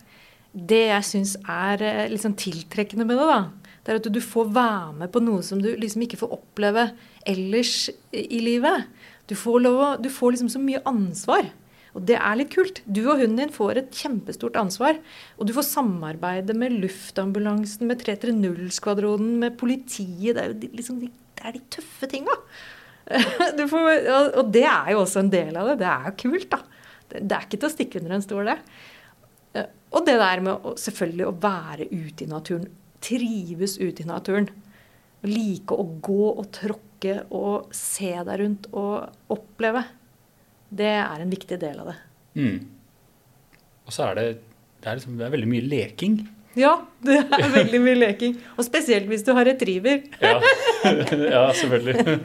det 0.56 0.86
jeg 0.88 1.04
syns 1.04 1.34
er 1.52 1.82
liksom 2.12 2.36
tiltrekkende 2.40 3.04
med 3.08 3.18
det, 3.20 3.26
da, 3.28 3.72
det 3.84 3.92
er 3.92 3.98
at 4.00 4.08
du 4.16 4.22
får 4.24 4.54
være 4.56 4.94
med 5.02 5.12
på 5.12 5.22
noe 5.24 5.44
som 5.44 5.60
du 5.60 5.68
liksom 5.76 6.06
ikke 6.06 6.20
får 6.22 6.32
oppleve 6.38 6.86
ellers 7.28 7.90
i 8.16 8.40
livet. 8.40 8.88
Du 9.28 9.36
får, 9.36 9.60
lov, 9.66 9.82
du 10.00 10.08
får 10.10 10.36
liksom 10.36 10.50
så 10.54 10.62
mye 10.64 10.82
ansvar. 10.88 11.50
Og 11.96 12.04
det 12.10 12.18
er 12.20 12.36
litt 12.36 12.52
kult. 12.52 12.82
Du 12.86 13.02
og 13.08 13.22
hunden 13.22 13.38
din 13.40 13.54
får 13.56 13.78
et 13.80 13.94
kjempestort 13.96 14.58
ansvar. 14.60 14.98
Og 15.40 15.48
du 15.48 15.54
får 15.56 15.64
samarbeide 15.70 16.52
med 16.60 16.76
luftambulansen, 16.82 17.88
med 17.88 18.02
330-skvadronen, 18.04 19.38
med 19.40 19.56
politiet. 19.62 20.36
Det 20.36 20.44
er 20.44 20.52
jo 20.52 20.72
liksom 20.76 20.98
de, 21.00 21.08
det 21.40 21.46
er 21.48 21.56
de 21.56 21.62
tøffe 21.78 22.10
tinga. 22.12 22.36
Og- 23.16 24.52
det 24.52 24.66
er 24.66 24.92
jo 24.92 25.02
også 25.06 25.22
en 25.24 25.32
del 25.32 25.56
av 25.62 25.72
det. 25.72 25.78
Det 25.84 25.90
er 25.94 26.10
jo 26.10 26.16
kult, 26.26 26.50
da. 26.52 26.60
Det, 27.08 27.22
det 27.30 27.38
er 27.38 27.48
ikke 27.48 27.60
til 27.62 27.70
å 27.70 27.74
stikke 27.76 28.02
under 28.02 28.16
en 28.18 28.26
stol, 28.26 28.50
det. 28.52 28.58
Eh, 29.62 29.68
Og 29.96 30.06
det 30.08 30.18
der 30.20 30.42
med 30.44 30.66
å, 30.68 30.76
selvfølgelig 30.82 31.28
å 31.30 31.36
være 31.48 31.88
ute 31.94 32.26
i 32.26 32.32
naturen. 32.32 32.68
Trives 33.06 33.78
ute 33.80 34.04
i 34.04 34.10
naturen. 34.10 34.50
Like 35.26 35.74
å 35.80 35.86
gå 36.04 36.32
og 36.34 36.50
tråkke 36.54 37.22
og 37.34 37.70
se 37.76 38.12
deg 38.26 38.42
rundt 38.42 38.68
og 38.74 39.32
oppleve. 39.34 39.86
Det 40.70 40.92
er 40.98 41.22
en 41.22 41.32
viktig 41.32 41.60
del 41.62 41.82
av 41.84 41.92
det. 41.92 41.98
Mm. 42.36 42.58
Og 43.86 43.94
så 43.94 44.10
er 44.10 44.20
det, 44.20 44.26
det, 44.82 44.90
er 44.90 45.00
liksom, 45.00 45.18
det 45.20 45.28
er 45.28 45.34
veldig 45.36 45.52
mye 45.52 45.66
leking. 45.70 46.20
Ja, 46.56 46.76
det 47.04 47.20
er 47.20 47.50
veldig 47.52 47.82
mye 47.84 47.98
leking. 48.00 48.38
Og 48.56 48.68
spesielt 48.68 49.10
hvis 49.12 49.26
du 49.28 49.34
har 49.36 49.48
retriever. 49.48 50.06
Ja, 50.24 50.38
ja 51.36 51.50
selvfølgelig. 51.54 52.22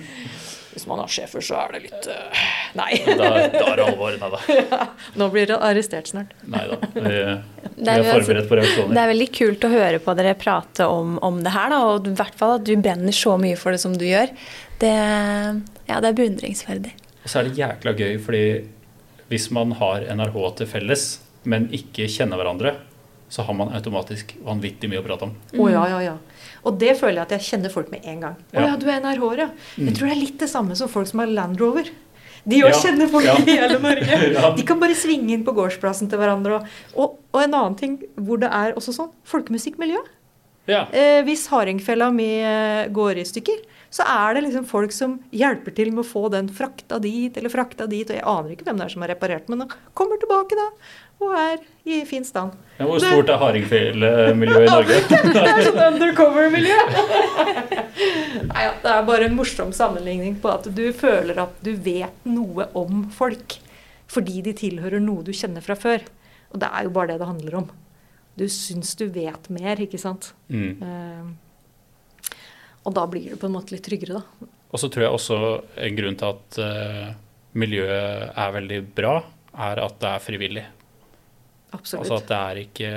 Hvis 0.70 0.86
man 0.86 1.00
har 1.02 1.10
schæfer, 1.10 1.42
så 1.42 1.56
er 1.58 1.72
det 1.74 1.80
litt 1.88 2.06
uh, 2.06 2.42
Nei. 2.78 2.92
Da, 3.02 3.30
da 3.50 3.64
er 3.72 3.80
det 3.80 3.86
alvor. 3.88 4.14
Nei 4.20 4.28
da. 4.30 4.84
Nå 5.18 5.26
blir 5.34 5.50
dere 5.50 5.58
arrestert 5.66 6.12
snart. 6.12 6.30
Nei 6.46 6.62
da. 6.70 6.78
Vi, 6.94 7.02
vi 7.02 7.10
Det 7.74 7.96
er 7.96 8.04
er, 8.04 8.12
forberedt 8.12 8.48
på 8.48 8.86
det 8.94 9.02
er 9.02 9.10
veldig 9.10 9.28
kult 9.34 9.66
å 9.66 9.72
høre 9.72 10.00
på 10.04 10.14
dere 10.20 10.36
prate 10.38 10.86
om, 10.86 11.18
om 11.26 11.42
det 11.42 11.54
her, 11.56 11.74
da, 11.74 11.82
og 11.90 12.06
i 12.06 12.14
hvert 12.22 12.38
fall 12.38 12.54
at 12.60 12.66
du 12.68 12.76
brenner 12.78 13.16
så 13.16 13.34
mye 13.40 13.58
for 13.58 13.74
det 13.74 13.82
som 13.82 13.98
du 13.98 14.06
gjør. 14.06 14.30
Det, 14.80 14.94
ja, 15.90 15.98
det 15.98 16.12
er 16.12 16.18
beundringsverdig. 16.22 16.94
Og 17.24 17.28
så 17.28 17.40
er 17.40 17.48
det 17.48 17.58
jækla 17.58 17.92
gøy, 17.98 18.14
fordi 18.22 18.44
hvis 19.30 19.50
man 19.54 19.74
har 19.78 20.06
NRH 20.10 20.38
til 20.60 20.70
felles, 20.70 21.08
men 21.48 21.68
ikke 21.76 22.08
kjenner 22.10 22.40
hverandre, 22.40 22.74
så 23.30 23.44
har 23.46 23.54
man 23.54 23.70
automatisk 23.76 24.34
vanvittig 24.42 24.90
mye 24.90 25.00
å 25.00 25.06
prate 25.06 25.28
om. 25.28 25.34
Å 25.54 25.68
ja, 25.70 25.84
ja, 25.92 26.00
ja. 26.08 26.14
Og 26.66 26.76
det 26.80 26.96
føler 26.98 27.20
jeg 27.20 27.28
at 27.28 27.34
jeg 27.36 27.46
kjenner 27.52 27.72
folk 27.72 27.90
med 27.92 28.04
en 28.10 28.24
gang. 28.26 28.38
Å 28.50 28.58
Ja. 28.58 28.66
ja, 28.72 28.76
du 28.76 28.88
er 28.90 28.98
NRH-er, 29.00 29.42
ja. 29.44 29.50
Jeg 29.78 29.94
tror 29.96 30.10
det 30.10 30.14
er 30.16 30.20
litt 30.24 30.38
det 30.42 30.48
samme 30.50 30.76
som 30.76 30.90
folk 30.90 31.08
som 31.08 31.22
har 31.22 31.30
Land 31.30 31.60
Rover. 31.62 31.88
De 32.44 32.58
òg 32.64 32.72
Ja, 32.72 32.80
kjenner 32.82 33.08
folk 33.12 33.28
ja. 33.28 33.36
i 33.46 33.56
hele 33.60 33.78
Norge. 33.78 34.18
Ja. 34.34 34.50
De 34.56 34.64
kan 34.66 34.80
bare 34.80 34.96
svinge 34.98 35.32
inn 35.36 35.44
på 35.46 35.54
gårdsplassen 35.56 36.10
til 36.10 36.18
hverandre. 36.20 36.58
Og, 36.58 36.80
og, 36.96 37.18
og 37.30 37.42
en 37.44 37.54
annen 37.54 37.76
ting 37.78 37.98
hvor 38.16 38.40
det 38.42 38.50
er 38.50 38.74
også 38.74 38.96
sånn, 38.96 39.12
folkemusikkmiljø. 39.30 40.00
Ja. 40.70 40.84
Eh, 40.92 41.20
hvis 41.26 41.46
hardingfella 41.52 42.10
mi 42.14 42.28
eh, 42.42 42.88
går 42.92 43.22
i 43.22 43.26
stykker, 43.28 43.62
så 43.90 44.06
er 44.06 44.36
det 44.36 44.44
liksom 44.44 44.66
folk 44.70 44.92
som 44.94 45.16
hjelper 45.34 45.74
til 45.74 45.90
med 45.90 46.04
å 46.04 46.06
få 46.06 46.28
den 46.30 46.48
frakta 46.54 47.00
dit 47.02 47.36
eller 47.36 47.50
frakta 47.50 47.88
dit. 47.90 48.06
Og 48.06 48.14
jeg 48.20 48.26
aner 48.32 48.52
ikke 48.54 48.68
hvem 48.68 48.78
det 48.78 48.86
er 48.86 48.92
som 48.94 49.02
har 49.02 49.10
reparert, 49.10 49.48
men 49.50 49.64
kommer 49.98 50.20
tilbake 50.22 50.58
da 50.58 50.68
og 51.20 51.34
er 51.36 51.58
i 51.84 51.98
fin 52.08 52.24
stand. 52.24 52.54
Ja, 52.78 52.86
Hvor 52.88 53.02
stort 53.02 53.28
er 53.28 53.40
hardingfjellmiljøet 53.42 54.62
i 54.64 54.70
Norge? 54.76 55.00
Det 55.10 55.42
er 55.42 55.66
sånn 55.66 55.80
undercover-miljø. 55.90 56.78
Nei, 58.50 58.62
ja, 58.64 58.70
det 58.80 58.94
er 58.94 59.04
bare 59.10 59.26
en 59.28 59.36
morsom 59.36 59.74
sammenligning 59.76 60.38
på 60.40 60.48
at 60.54 60.70
du 60.72 60.86
føler 60.96 61.42
at 61.44 61.60
du 61.64 61.74
vet 61.76 62.24
noe 62.24 62.70
om 62.78 63.04
folk. 63.12 63.58
Fordi 64.10 64.40
de 64.46 64.56
tilhører 64.56 65.02
noe 65.04 65.26
du 65.26 65.34
kjenner 65.36 65.62
fra 65.66 65.76
før. 65.78 66.06
Og 66.54 66.62
det 66.62 66.70
er 66.72 66.88
jo 66.88 66.94
bare 66.96 67.12
det 67.12 67.20
det 67.20 67.28
handler 67.28 67.60
om. 67.60 67.68
Du 68.40 68.46
syns 68.48 68.94
du 68.96 69.04
vet 69.12 69.50
mer, 69.52 69.82
ikke 69.84 70.00
sant. 70.00 70.32
Mm. 70.48 70.72
Eh, 70.80 71.30
og 72.86 72.96
da 72.96 73.04
blir 73.10 73.32
du 73.32 73.40
på 73.40 73.48
en 73.48 73.56
måte 73.58 73.74
litt 73.74 73.84
tryggere, 73.84 74.20
da. 74.20 74.50
Og 74.70 74.80
så 74.80 74.88
tror 74.92 75.04
jeg 75.04 75.16
også 75.16 75.38
en 75.84 75.96
grunn 75.98 76.16
til 76.18 76.30
at 76.30 76.60
uh, 76.62 77.08
miljøet 77.58 78.30
er 78.38 78.54
veldig 78.54 78.80
bra, 78.96 79.16
er 79.66 79.82
at 79.82 79.98
det 80.00 80.12
er 80.12 80.22
frivillig. 80.24 80.64
Absolutt. 81.74 82.04
Altså 82.04 82.16
at 82.18 82.30
det 82.30 82.38
er 82.38 82.60
ikke 82.64 82.90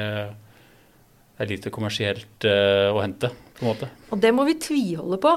Det 1.34 1.44
er 1.44 1.50
lite 1.50 1.72
kommersielt 1.74 2.48
uh, 2.48 2.94
å 2.94 3.02
hente, 3.02 3.32
på 3.58 3.66
en 3.66 3.72
måte. 3.72 3.90
Og 4.14 4.22
det 4.22 4.32
må 4.36 4.46
vi 4.48 4.60
tviholde 4.62 5.20
på. 5.22 5.34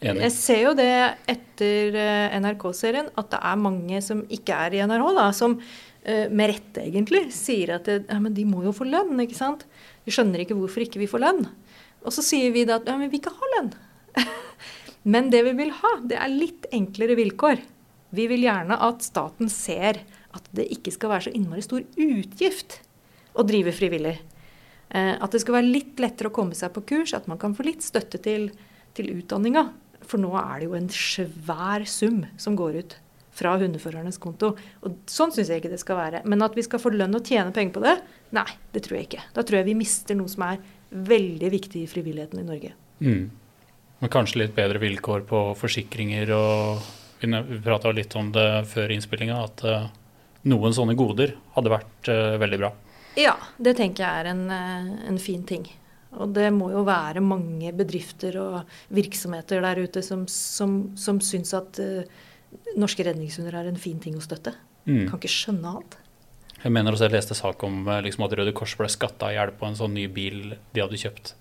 Enig. 0.00 0.24
Jeg 0.26 0.34
ser 0.34 0.60
jo 0.64 0.72
det 0.76 0.90
etter 1.30 1.94
eh, 1.96 2.32
NRK-serien, 2.42 3.12
at 3.14 3.28
det 3.30 3.38
er 3.46 3.60
mange 3.62 4.00
som 4.04 4.24
ikke 4.26 4.56
er 4.66 4.74
i 4.74 4.80
NRH, 4.84 5.10
da, 5.16 5.28
som 5.32 5.54
med 6.04 6.50
rette 6.50 6.82
egentlig 6.82 7.22
sier 7.32 7.76
at 7.78 7.86
det, 7.88 7.94
ja, 8.10 8.18
men 8.20 8.34
de 8.36 8.42
må 8.44 8.60
jo 8.66 8.74
få 8.76 8.84
lønn, 8.84 9.14
ikke 9.22 9.38
sant. 9.38 9.62
De 10.04 10.12
skjønner 10.12 10.42
ikke 10.42 10.58
hvorfor 10.58 10.84
ikke 10.84 11.00
vi 11.00 11.08
får 11.08 11.22
lønn. 11.22 11.46
Og 12.04 12.12
så 12.12 12.24
sier 12.26 12.52
vi 12.52 12.66
da 12.68 12.76
at 12.80 12.90
ja, 12.90 12.98
men 13.00 13.08
vi 13.12 13.22
ikke 13.22 13.32
har 13.32 13.52
lønn. 13.54 13.70
men 15.14 15.30
det 15.32 15.44
vi 15.48 15.54
vil 15.58 15.72
ha, 15.80 15.94
det 16.04 16.18
er 16.20 16.32
litt 16.32 16.68
enklere 16.74 17.16
vilkår. 17.18 17.62
Vi 18.14 18.28
vil 18.30 18.46
gjerne 18.46 18.78
at 18.86 19.02
staten 19.06 19.50
ser 19.50 20.02
at 20.34 20.46
det 20.54 20.68
ikke 20.74 20.92
skal 20.94 21.14
være 21.14 21.28
så 21.28 21.34
innmari 21.34 21.64
stor 21.64 21.82
utgift 21.82 22.80
å 23.34 23.44
drive 23.46 23.74
frivillig. 23.74 24.16
Eh, 24.94 25.14
at 25.14 25.34
det 25.34 25.42
skal 25.42 25.58
være 25.58 25.70
litt 25.70 26.02
lettere 26.02 26.30
å 26.30 26.34
komme 26.34 26.56
seg 26.58 26.74
på 26.74 26.84
kurs, 26.90 27.14
at 27.16 27.26
man 27.30 27.40
kan 27.40 27.54
få 27.56 27.66
litt 27.66 27.82
støtte 27.86 28.20
til, 28.22 28.50
til 28.94 29.10
utdanninga. 29.16 29.68
For 30.04 30.20
nå 30.20 30.34
er 30.38 30.60
det 30.60 30.68
jo 30.68 30.76
en 30.78 30.90
svær 30.92 31.86
sum 31.88 32.22
som 32.40 32.58
går 32.58 32.78
ut 32.82 32.98
fra 33.34 33.56
hundeførernes 33.58 34.20
konto. 34.22 34.52
Og 34.86 34.98
sånn 35.10 35.32
syns 35.34 35.50
jeg 35.50 35.62
ikke 35.62 35.72
det 35.72 35.80
skal 35.82 35.98
være. 35.98 36.22
Men 36.30 36.44
at 36.46 36.54
vi 36.54 36.62
skal 36.66 36.82
få 36.82 36.92
lønn 36.94 37.16
og 37.18 37.26
tjene 37.26 37.54
penger 37.54 37.74
på 37.74 37.82
det, 37.82 37.96
nei, 38.36 38.46
det 38.74 38.84
tror 38.84 39.00
jeg 39.00 39.08
ikke. 39.08 39.24
Da 39.34 39.42
tror 39.42 39.60
jeg 39.60 39.70
vi 39.72 39.78
mister 39.78 40.18
noe 40.18 40.30
som 40.30 40.46
er 40.46 40.60
veldig 40.94 41.50
viktig 41.56 41.82
i 41.82 41.90
frivilligheten 41.90 42.44
i 42.44 42.46
Norge. 42.46 42.74
Mm. 43.02 43.24
Men 44.02 44.10
kanskje 44.12 44.42
litt 44.42 44.54
bedre 44.56 44.80
vilkår 44.82 45.24
på 45.28 45.46
forsikringer 45.58 46.32
og 46.36 46.92
Vi 47.24 47.30
prata 47.64 47.92
litt 47.94 48.12
om 48.20 48.32
det 48.34 48.66
før 48.68 48.90
innspillinga, 48.92 49.36
at 49.46 49.62
uh, 49.64 49.86
noen 50.50 50.74
sånne 50.76 50.92
goder 50.98 51.30
hadde 51.54 51.70
vært 51.72 52.10
uh, 52.12 52.34
veldig 52.42 52.58
bra. 52.60 52.68
Ja, 53.16 53.32
det 53.56 53.78
tenker 53.78 54.04
jeg 54.04 54.24
er 54.24 54.28
en, 54.34 54.42
uh, 54.50 54.90
en 55.08 55.16
fin 55.22 55.40
ting. 55.48 55.64
Og 56.18 56.34
det 56.36 56.50
må 56.52 56.68
jo 56.74 56.82
være 56.84 57.22
mange 57.24 57.72
bedrifter 57.72 58.36
og 58.42 58.76
virksomheter 58.92 59.64
der 59.64 59.80
ute 59.86 60.02
som, 60.04 60.26
som, 60.28 60.76
som 61.00 61.22
syns 61.24 61.54
at 61.56 61.80
norske 62.76 63.06
redningshunder 63.08 63.56
er 63.62 63.70
en 63.70 63.80
fin 63.80 63.96
ting 64.02 64.18
å 64.18 64.22
støtte. 64.22 64.52
Mm. 64.84 65.08
Kan 65.08 65.16
ikke 65.16 65.32
skjønne 65.32 65.72
annet. 65.72 65.96
Jeg 66.60 66.76
mener 66.76 66.92
også 66.92 67.08
jeg 67.08 67.16
leste 67.16 67.38
sak 67.38 67.64
om 67.64 67.88
liksom, 68.04 68.26
at 68.28 68.36
Røde 68.36 68.52
Kors 68.56 68.76
ble 68.76 68.90
skatta 68.92 69.32
i 69.32 69.38
hjel 69.38 69.56
på 69.56 69.66
en 69.66 69.80
sånn 69.80 69.96
ny 69.96 70.04
bil 70.12 70.54
de 70.76 70.84
hadde 70.84 71.00
kjøpt. 71.00 71.34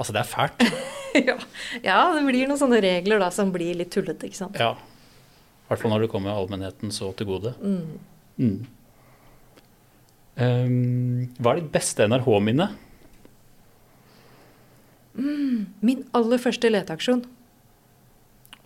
Altså, 0.00 0.14
det 0.16 0.22
er 0.22 0.28
fælt. 0.28 0.62
ja. 1.28 1.36
ja. 1.84 1.98
det 2.16 2.24
blir 2.24 2.48
noen 2.48 2.60
sånne 2.60 2.80
regler 2.80 3.20
da 3.20 3.28
som 3.34 3.52
blir 3.52 3.76
litt 3.76 3.92
tullete, 3.92 4.30
ikke 4.30 4.38
sant. 4.38 4.60
Ja. 4.60 4.72
I 4.74 5.70
hvert 5.70 5.82
fall 5.82 5.92
når 5.92 6.06
det 6.06 6.12
kommer 6.12 6.34
allmennheten 6.34 6.94
så 6.94 7.12
til 7.14 7.28
gode. 7.28 7.52
Mm. 7.60 7.98
Mm. 8.40 8.60
Um, 10.40 11.26
hva 11.36 11.52
er 11.52 11.60
ditt 11.60 11.68
beste 11.74 12.06
NRH-minne? 12.08 12.70
Mm, 15.20 15.66
min 15.84 16.02
aller 16.16 16.40
første 16.40 16.70
leteaksjon. 16.70 17.22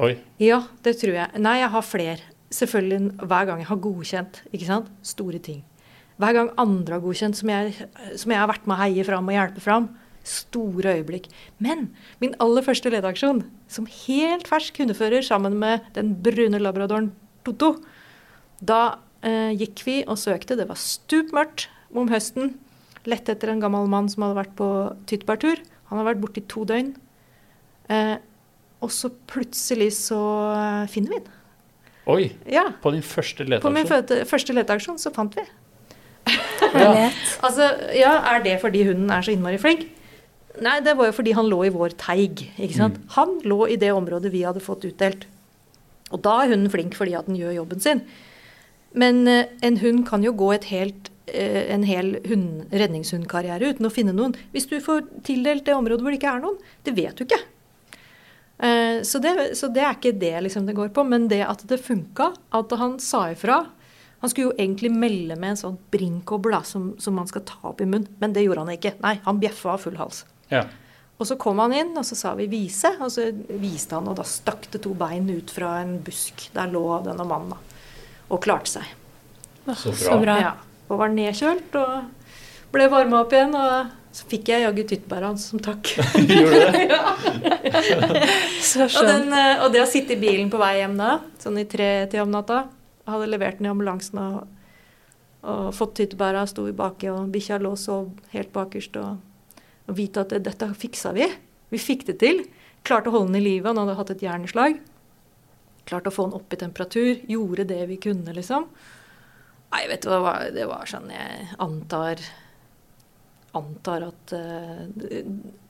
Oi. 0.05 0.15
Ja, 0.43 0.63
det 0.87 0.97
tror 1.01 1.17
jeg. 1.17 1.43
Nei, 1.43 1.59
jeg 1.61 1.71
har 1.75 1.87
flere. 1.87 2.33
Selvfølgelig 2.55 3.27
hver 3.27 3.51
gang 3.51 3.63
jeg 3.63 3.71
har 3.73 3.83
godkjent. 3.83 4.43
ikke 4.53 4.69
sant? 4.69 4.91
Store 5.03 5.43
ting. 5.43 5.65
Hver 6.23 6.37
gang 6.37 6.51
andre 6.63 6.97
har 6.97 7.03
godkjent, 7.03 7.37
som 7.39 7.51
jeg, 7.51 7.75
som 8.21 8.31
jeg 8.31 8.39
har 8.39 8.51
vært 8.51 8.67
med 8.71 8.77
å 8.77 8.83
heie 8.85 9.07
fram 9.07 9.31
og 9.31 9.35
hjelpe 9.35 9.63
fram. 9.65 9.89
Store 10.25 10.97
øyeblikk. 10.99 11.29
Men 11.63 11.91
min 12.23 12.35
aller 12.41 12.65
første 12.65 12.91
ledeaksjon, 12.93 13.43
som 13.69 13.89
helt 14.07 14.49
fersk 14.49 14.81
hundefører 14.81 15.25
sammen 15.27 15.59
med 15.61 15.85
den 15.97 16.15
brune 16.25 16.61
labradoren 16.63 17.13
Toto, 17.45 17.75
da 18.65 18.97
eh, 19.21 19.53
gikk 19.61 19.83
vi 19.85 19.97
og 20.09 20.17
søkte. 20.21 20.57
Det 20.57 20.69
var 20.71 20.81
stupmørkt 20.81 21.69
om 21.95 22.09
høsten. 22.09 22.55
Lette 23.05 23.35
etter 23.35 23.53
en 23.53 23.61
gammel 23.61 23.89
mann 23.91 24.09
som 24.09 24.25
hadde 24.25 24.39
vært 24.39 24.55
på 24.57 24.69
tyttebærtur. 25.11 25.61
Han 25.91 26.01
hadde 26.01 26.09
vært 26.09 26.23
borte 26.23 26.41
i 26.41 26.47
to 26.49 26.65
døgn. 26.69 26.95
Eh, 27.93 28.17
og 28.85 28.93
så 28.93 29.11
plutselig 29.29 29.91
så 29.99 30.21
eh, 30.55 30.87
finner 30.93 31.17
vi 31.17 31.21
den. 31.21 31.41
Oi! 32.11 32.25
Ja. 32.51 32.67
På 32.83 32.93
din 32.93 33.05
første 33.05 33.47
leteaksjon? 33.47 33.65
På 33.65 33.73
min 33.73 34.25
første 34.29 34.57
leteaksjon 34.57 34.99
så 35.01 35.13
fant 35.15 35.37
vi. 35.39 35.45
ja. 36.75 37.11
altså, 37.47 37.69
ja, 37.97 38.17
Er 38.33 38.43
det 38.45 38.59
fordi 38.61 38.85
hunden 38.89 39.13
er 39.13 39.25
så 39.25 39.33
innmari 39.33 39.61
flink? 39.61 39.87
Nei, 40.63 40.77
det 40.87 40.95
var 40.95 41.09
jo 41.09 41.17
fordi 41.17 41.33
han 41.35 41.49
lå 41.51 41.65
i 41.67 41.73
vår 41.75 41.97
teig. 41.99 42.45
ikke 42.55 42.77
sant? 42.77 43.01
Mm. 43.01 43.09
Han 43.17 43.33
lå 43.43 43.65
i 43.75 43.79
det 43.81 43.91
området 43.95 44.31
vi 44.31 44.45
hadde 44.47 44.63
fått 44.63 44.87
utdelt. 44.87 45.27
Og 46.15 46.21
da 46.23 46.37
er 46.43 46.53
hunden 46.53 46.71
flink 46.71 46.95
fordi 46.99 47.17
at 47.19 47.27
den 47.27 47.39
gjør 47.39 47.57
jobben 47.59 47.83
sin. 47.83 48.05
Men 48.95 49.25
uh, 49.27 49.43
en 49.67 49.81
hund 49.83 50.05
kan 50.07 50.23
jo 50.23 50.35
gå 50.39 50.53
helt, 50.69 51.11
uh, 51.33 51.63
en 51.75 51.87
hel 51.89 52.15
hund, 52.29 52.69
redningshundkarriere 52.71 53.73
uten 53.75 53.89
å 53.89 53.93
finne 53.93 54.15
noen. 54.15 54.37
Hvis 54.55 54.69
du 54.71 54.79
får 54.83 55.09
tildelt 55.27 55.67
det 55.67 55.75
området 55.75 56.05
hvor 56.05 56.15
det 56.15 56.21
ikke 56.21 56.37
er 56.37 56.45
noen, 56.45 56.61
det 56.87 56.95
vet 56.95 57.19
du 57.19 57.27
ikke. 57.27 57.41
Uh, 58.63 59.03
så, 59.03 59.19
det, 59.19 59.35
så, 59.59 59.73
det, 59.75 59.83
er 59.83 59.99
ikke 59.99 60.15
det 60.21 60.37
liksom 60.47 60.69
det 60.69 60.77
går 60.79 60.93
på. 60.95 61.07
Men 61.09 61.27
det 61.33 61.43
at 61.49 61.67
det 61.67 61.83
funka, 61.83 62.31
at 62.55 62.77
han 62.79 63.01
sa 63.03 63.27
ifra 63.35 63.65
Han 64.23 64.31
skulle 64.31 64.55
jo 64.55 64.63
egentlig 64.63 64.89
melde 64.89 65.35
med 65.37 65.53
en 65.53 65.59
sånn 65.59 65.75
brinkobla 65.93 66.63
som, 66.65 66.95
som 67.03 67.19
man 67.19 67.27
skal 67.29 67.43
ta 67.45 67.59
opp 67.69 67.83
i 67.85 67.89
munnen, 67.89 68.07
men 68.23 68.33
det 68.33 68.47
gjorde 68.47 68.63
han 68.63 68.73
ikke. 68.73 68.95
Nei, 69.03 69.19
han 69.27 69.43
bjeffa 69.43 69.75
av 69.75 69.83
full 69.83 69.99
hals. 70.01 70.23
Ja. 70.51 70.65
Og 71.15 71.29
så 71.29 71.37
kom 71.39 71.61
han 71.63 71.73
inn, 71.77 71.93
og 71.97 72.05
så 72.05 72.17
sa 72.19 72.35
vi 72.35 72.49
'vise', 72.51 72.97
og 73.01 73.11
så 73.13 73.31
viste 73.49 73.95
han, 73.95 74.09
og 74.09 74.17
da 74.19 74.25
stakk 74.27 74.67
det 74.73 74.83
to 74.83 74.95
bein 74.99 75.31
ut 75.31 75.51
fra 75.51 75.81
en 75.83 75.99
busk. 76.03 76.51
Der 76.55 76.67
lå 76.67 77.05
denne 77.05 77.25
mannen, 77.25 77.55
og 78.29 78.43
klarte 78.43 78.71
seg. 78.71 78.85
Så 79.65 79.91
bra. 79.91 79.97
Så 79.97 80.21
bra. 80.21 80.39
Ja, 80.41 80.55
og 80.89 80.99
var 80.99 81.09
nedkjølt 81.09 81.77
og 81.81 82.73
ble 82.75 82.89
varma 82.91 83.23
opp 83.23 83.33
igjen. 83.33 83.55
og 83.55 83.93
så 84.15 84.29
fikk 84.31 84.49
jeg 84.53 84.63
jaggu 84.63 84.83
tyttebæret 84.87 85.27
hans 85.27 85.49
som 85.51 85.59
takk. 85.59 85.89
Gjorde 86.31 86.71
det? 86.71 86.99
så 88.69 88.87
og, 88.87 89.09
den, 89.09 89.33
eh, 89.35 89.63
og, 89.65 89.73
det 89.75 89.83
å 89.83 89.89
sitte 89.91 90.15
i 90.15 90.21
bilen 90.21 90.53
på 90.53 90.61
vei 90.61 90.77
hjem 90.79 90.95
da, 91.01 91.17
sånn 91.43 91.59
i 91.59 91.67
tre 91.67 92.07
til 92.11 92.23
om 92.23 92.31
natta 92.31 92.69
Hadde 93.11 93.27
levert 93.29 93.59
den 93.59 93.67
i 93.67 93.69
ambulansen 93.69 94.17
og, 94.17 94.37
og 95.45 95.67
fått 95.77 95.99
tyttebæra, 95.99 96.47
sto 96.49 96.63
i 96.71 96.73
baki, 96.73 97.11
og 97.13 97.27
bikkja 97.35 97.59
lå 97.61 97.75
og 97.75 97.81
sov 97.83 98.07
helt 98.33 98.49
bakerst. 98.55 98.97
og 98.97 99.19
og 99.89 99.97
vite 99.99 100.25
at 100.25 100.35
dette 100.45 100.69
fiksa 100.79 101.13
vi. 101.17 101.27
Vi 101.73 101.81
fikk 101.81 102.07
det 102.09 102.19
til. 102.23 102.45
Klarte 102.87 103.11
å 103.11 103.17
holde 103.17 103.33
den 103.33 103.41
i 103.43 103.45
live. 103.45 103.69
Han 103.69 103.81
hadde 103.83 103.97
hatt 103.99 104.13
et 104.15 104.25
hjerneslag. 104.25 104.79
Klarte 105.89 106.11
å 106.11 106.15
få 106.15 106.29
den 106.29 106.39
opp 106.39 106.55
i 106.55 106.61
temperatur. 106.61 107.11
Gjorde 107.29 107.67
det 107.69 107.83
vi 107.91 107.99
kunne, 108.01 108.35
liksom. 108.37 108.69
Nei, 109.75 109.83
vet 109.91 110.05
du 110.07 110.13
hva, 110.13 110.37
det 110.55 110.69
var 110.71 110.87
sånn 110.87 111.09
Jeg 111.11 111.49
antar 111.59 112.21
Antar 113.59 114.05
at 114.07 114.35
uh, 114.37 114.85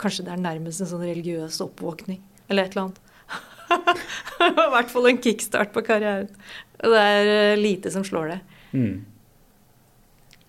Kanskje 0.00 0.26
det 0.26 0.34
er 0.34 0.42
nærmest 0.42 0.82
en 0.84 0.90
sånn 0.90 1.04
religiøs 1.04 1.60
oppvåkning. 1.64 2.20
Eller 2.48 2.68
et 2.68 2.76
eller 2.76 2.86
annet. 2.86 3.00
I 4.44 4.68
hvert 4.74 4.92
fall 4.92 5.08
en 5.08 5.20
kickstart 5.24 5.72
på 5.74 5.82
karrieren. 5.84 6.30
Det 6.80 7.00
er 7.00 7.30
uh, 7.30 7.60
lite 7.60 7.92
som 7.92 8.04
slår 8.06 8.34
det. 8.34 8.38
Mm. 8.76 8.94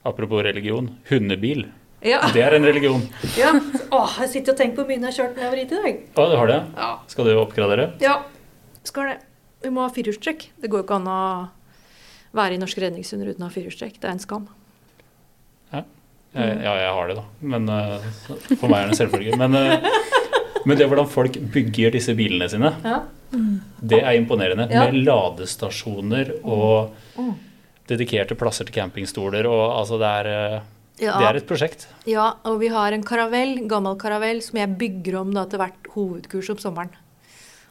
Apropos 0.07 0.43
religion. 0.45 0.93
Hundebil. 1.09 1.65
Ja. 2.05 2.19
Det 2.33 2.41
er 2.45 2.53
en 2.53 2.65
religion. 2.67 3.01
Ja. 3.33 3.51
Åh, 3.89 4.17
jeg 4.21 4.29
sitter 4.35 4.53
og 4.53 4.59
tenker 4.59 4.77
på 4.77 4.83
hvor 4.83 4.91
mye 4.91 4.99
jeg 4.99 5.07
har 5.07 5.15
kjørt 5.15 5.37
når 5.37 5.45
jeg 5.45 5.53
var 5.53 5.61
ute 5.61 5.77
i 5.77 5.83
dag. 5.85 6.01
Å, 6.13 6.25
du 6.29 6.35
har 6.37 6.51
det? 6.51 6.57
Ja. 6.77 6.89
Skal 7.09 7.27
du 7.27 7.31
oppgradere? 7.41 7.87
Ja, 8.03 8.19
skal 8.85 9.09
det. 9.09 9.15
Vi 9.65 9.71
må 9.73 9.81
ha 9.81 9.89
firehjulstrekk. 9.93 10.45
Det 10.61 10.69
går 10.69 10.83
jo 10.83 10.85
ikke 10.85 10.99
an 10.99 11.09
å 11.09 11.21
være 12.37 12.57
i 12.57 12.61
Norske 12.61 12.83
redningshunder 12.83 13.31
uten 13.31 13.41
å 13.41 13.49
ha 13.49 13.55
firehjulstrekk. 13.55 13.97
Det 13.97 14.09
er 14.09 14.13
en 14.13 14.21
skam. 14.21 14.45
Ja. 15.71 15.81
Jeg, 16.35 16.59
ja, 16.67 16.75
jeg 16.83 16.93
har 16.99 17.09
det, 17.09 17.15
da. 17.17 17.25
Men 17.55 17.65
uh, 17.71 18.05
for 18.51 18.69
meg 18.69 18.83
er 18.83 18.91
det 18.91 18.93
en 18.93 18.99
selvfølge. 18.99 19.39
Men, 19.41 19.57
uh, 19.57 20.61
men 20.67 20.77
det 20.77 20.89
hvordan 20.91 21.09
folk 21.09 21.39
bygger 21.55 21.95
disse 21.95 22.13
bilene 22.17 22.51
sine, 22.51 22.75
ja. 22.85 22.99
det 23.81 24.03
er 24.03 24.19
imponerende. 24.19 24.69
Ja. 24.69 24.85
Med 24.85 25.01
ladestasjoner 25.07 26.35
og 26.43 26.93
mm. 27.17 27.33
dedikerte 27.89 28.37
plasser 28.37 28.69
til 28.69 28.77
campingstoler 28.77 29.49
og 29.49 29.63
altså 29.79 29.97
det 30.01 30.13
er 30.21 30.31
uh, 30.35 30.71
ja. 31.01 31.15
Det 31.19 31.27
er 31.27 31.39
et 31.41 31.47
prosjekt. 31.47 31.87
Ja, 32.07 32.33
og 32.47 32.61
vi 32.61 32.69
har 32.71 32.95
en 32.95 33.03
karavell, 33.05 33.57
gammel 33.69 33.97
karavell 33.99 34.39
som 34.43 34.59
jeg 34.61 34.77
bygger 34.79 35.19
om 35.23 35.33
da, 35.35 35.43
til 35.49 35.59
hvert 35.59 35.89
hovedkurs 35.95 36.53
om 36.53 36.61
sommeren. 36.61 36.93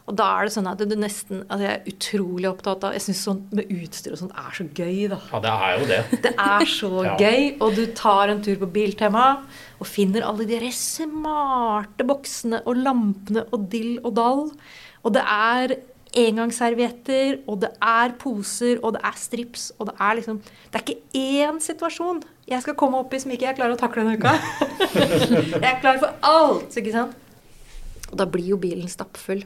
Og 0.04 0.16
da 0.18 0.26
er 0.36 0.44
det 0.44 0.52
sånn 0.52 0.66
at 0.68 0.82
det 0.84 0.98
nesten 1.00 1.46
altså 1.46 1.64
Jeg 1.64 1.76
er 1.78 1.86
utrolig 1.88 2.48
opptatt 2.50 2.82
av 2.84 2.92
Jeg 2.92 3.06
syns 3.06 3.22
sånt 3.24 3.54
med 3.56 3.70
utstyr 3.72 4.12
og 4.12 4.20
sånt 4.20 4.34
er 4.36 4.50
så 4.58 4.66
gøy, 4.68 4.98
da. 5.14 5.18
Ja, 5.30 5.40
det 5.40 5.52
er 5.54 5.78
jo 5.78 5.86
det. 5.88 6.00
Det 6.26 6.32
er 6.44 6.66
så 6.68 6.90
ja. 7.06 7.14
gøy. 7.16 7.46
Og 7.64 7.78
du 7.78 7.84
tar 7.96 8.32
en 8.34 8.42
tur 8.44 8.58
på 8.60 8.68
Biltema 8.74 9.24
og 9.80 9.88
finner 9.88 10.26
alle 10.28 10.46
de 10.48 10.60
smarte 10.76 12.04
boksene 12.06 12.60
og 12.68 12.84
lampene 12.84 13.46
og 13.48 13.64
dill 13.72 13.96
og 14.02 14.12
dall. 14.20 14.44
Og 15.04 15.16
det 15.16 15.24
er 15.24 15.76
engangsservietter, 16.18 17.40
og 17.50 17.60
det 17.64 17.72
er 17.82 18.14
poser, 18.20 18.78
og 18.82 18.94
det 18.96 19.02
er 19.06 19.18
strips, 19.18 19.68
og 19.78 19.88
det 19.90 19.94
er 19.98 20.18
liksom 20.20 20.40
Det 20.44 20.78
er 20.78 20.84
ikke 20.84 21.20
én 21.20 21.60
situasjon 21.62 22.22
jeg 22.46 22.60
skal 22.60 22.76
komme 22.76 22.98
opp 23.00 23.14
i 23.16 23.20
som 23.22 23.32
ikke 23.32 23.46
jeg 23.48 23.56
klarer 23.56 23.72
å 23.72 23.80
takle 23.80 24.02
denne 24.04 24.18
uka. 24.20 24.34
jeg 25.56 25.64
er 25.64 25.78
klar 25.80 25.96
for 26.02 26.12
alt, 26.28 26.74
ikke 26.76 26.92
sant? 26.92 27.14
Og 28.10 28.18
da 28.20 28.26
blir 28.28 28.50
jo 28.52 28.58
bilen 28.60 28.90
stappfull. 28.92 29.40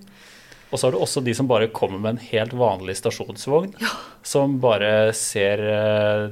Og 0.69 0.77
så 0.81 0.89
har 0.89 0.97
du 0.97 0.99
også 1.01 1.23
de 1.25 1.33
som 1.39 1.47
bare 1.49 1.71
kommer 1.73 2.01
med 2.03 2.17
en 2.17 2.25
helt 2.33 2.57
vanlig 2.59 2.99
stasjonsvogn, 2.99 3.71
Ja. 3.81 3.93
som 4.27 4.59
bare 4.61 5.13
ser 5.17 5.63
eh, 5.63 6.25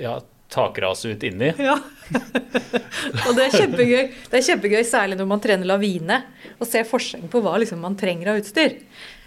ja, 0.00 0.16
takras 0.50 1.04
ut 1.04 1.22
inni. 1.28 1.52
Ja. 1.60 1.76
og 3.28 3.36
det 3.36 3.44
er 3.44 3.54
kjempegøy. 3.60 4.02
Det 4.32 4.40
er 4.40 4.46
kjempegøy 4.48 4.82
særlig 4.88 5.20
når 5.20 5.28
man 5.36 5.44
trener 5.44 5.68
lavine 5.68 6.22
og 6.56 6.66
ser 6.66 6.88
forskjellen 6.88 7.28
på 7.30 7.44
hva 7.44 7.58
liksom, 7.60 7.84
man 7.84 7.98
trenger 8.00 8.32
av 8.32 8.40
utstyr. 8.40 8.78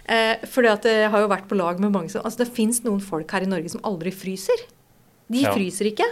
Eh, 0.08 0.36
fordi 0.50 0.68
at 0.72 0.82
jeg 0.88 1.10
har 1.12 1.20
jo 1.22 1.28
vært 1.30 1.46
på 1.48 1.54
lag 1.56 1.78
med 1.78 1.92
mange 1.94 2.10
som 2.10 2.24
altså 2.26 2.42
Det 2.42 2.48
fins 2.56 2.80
noen 2.82 3.00
folk 3.00 3.30
her 3.30 3.44
i 3.44 3.50
Norge 3.50 3.70
som 3.70 3.80
aldri 3.86 4.10
fryser. 4.10 4.64
De 5.30 5.42
Ja. 5.44 5.52
fryser 5.54 5.92
ikke. 5.92 6.08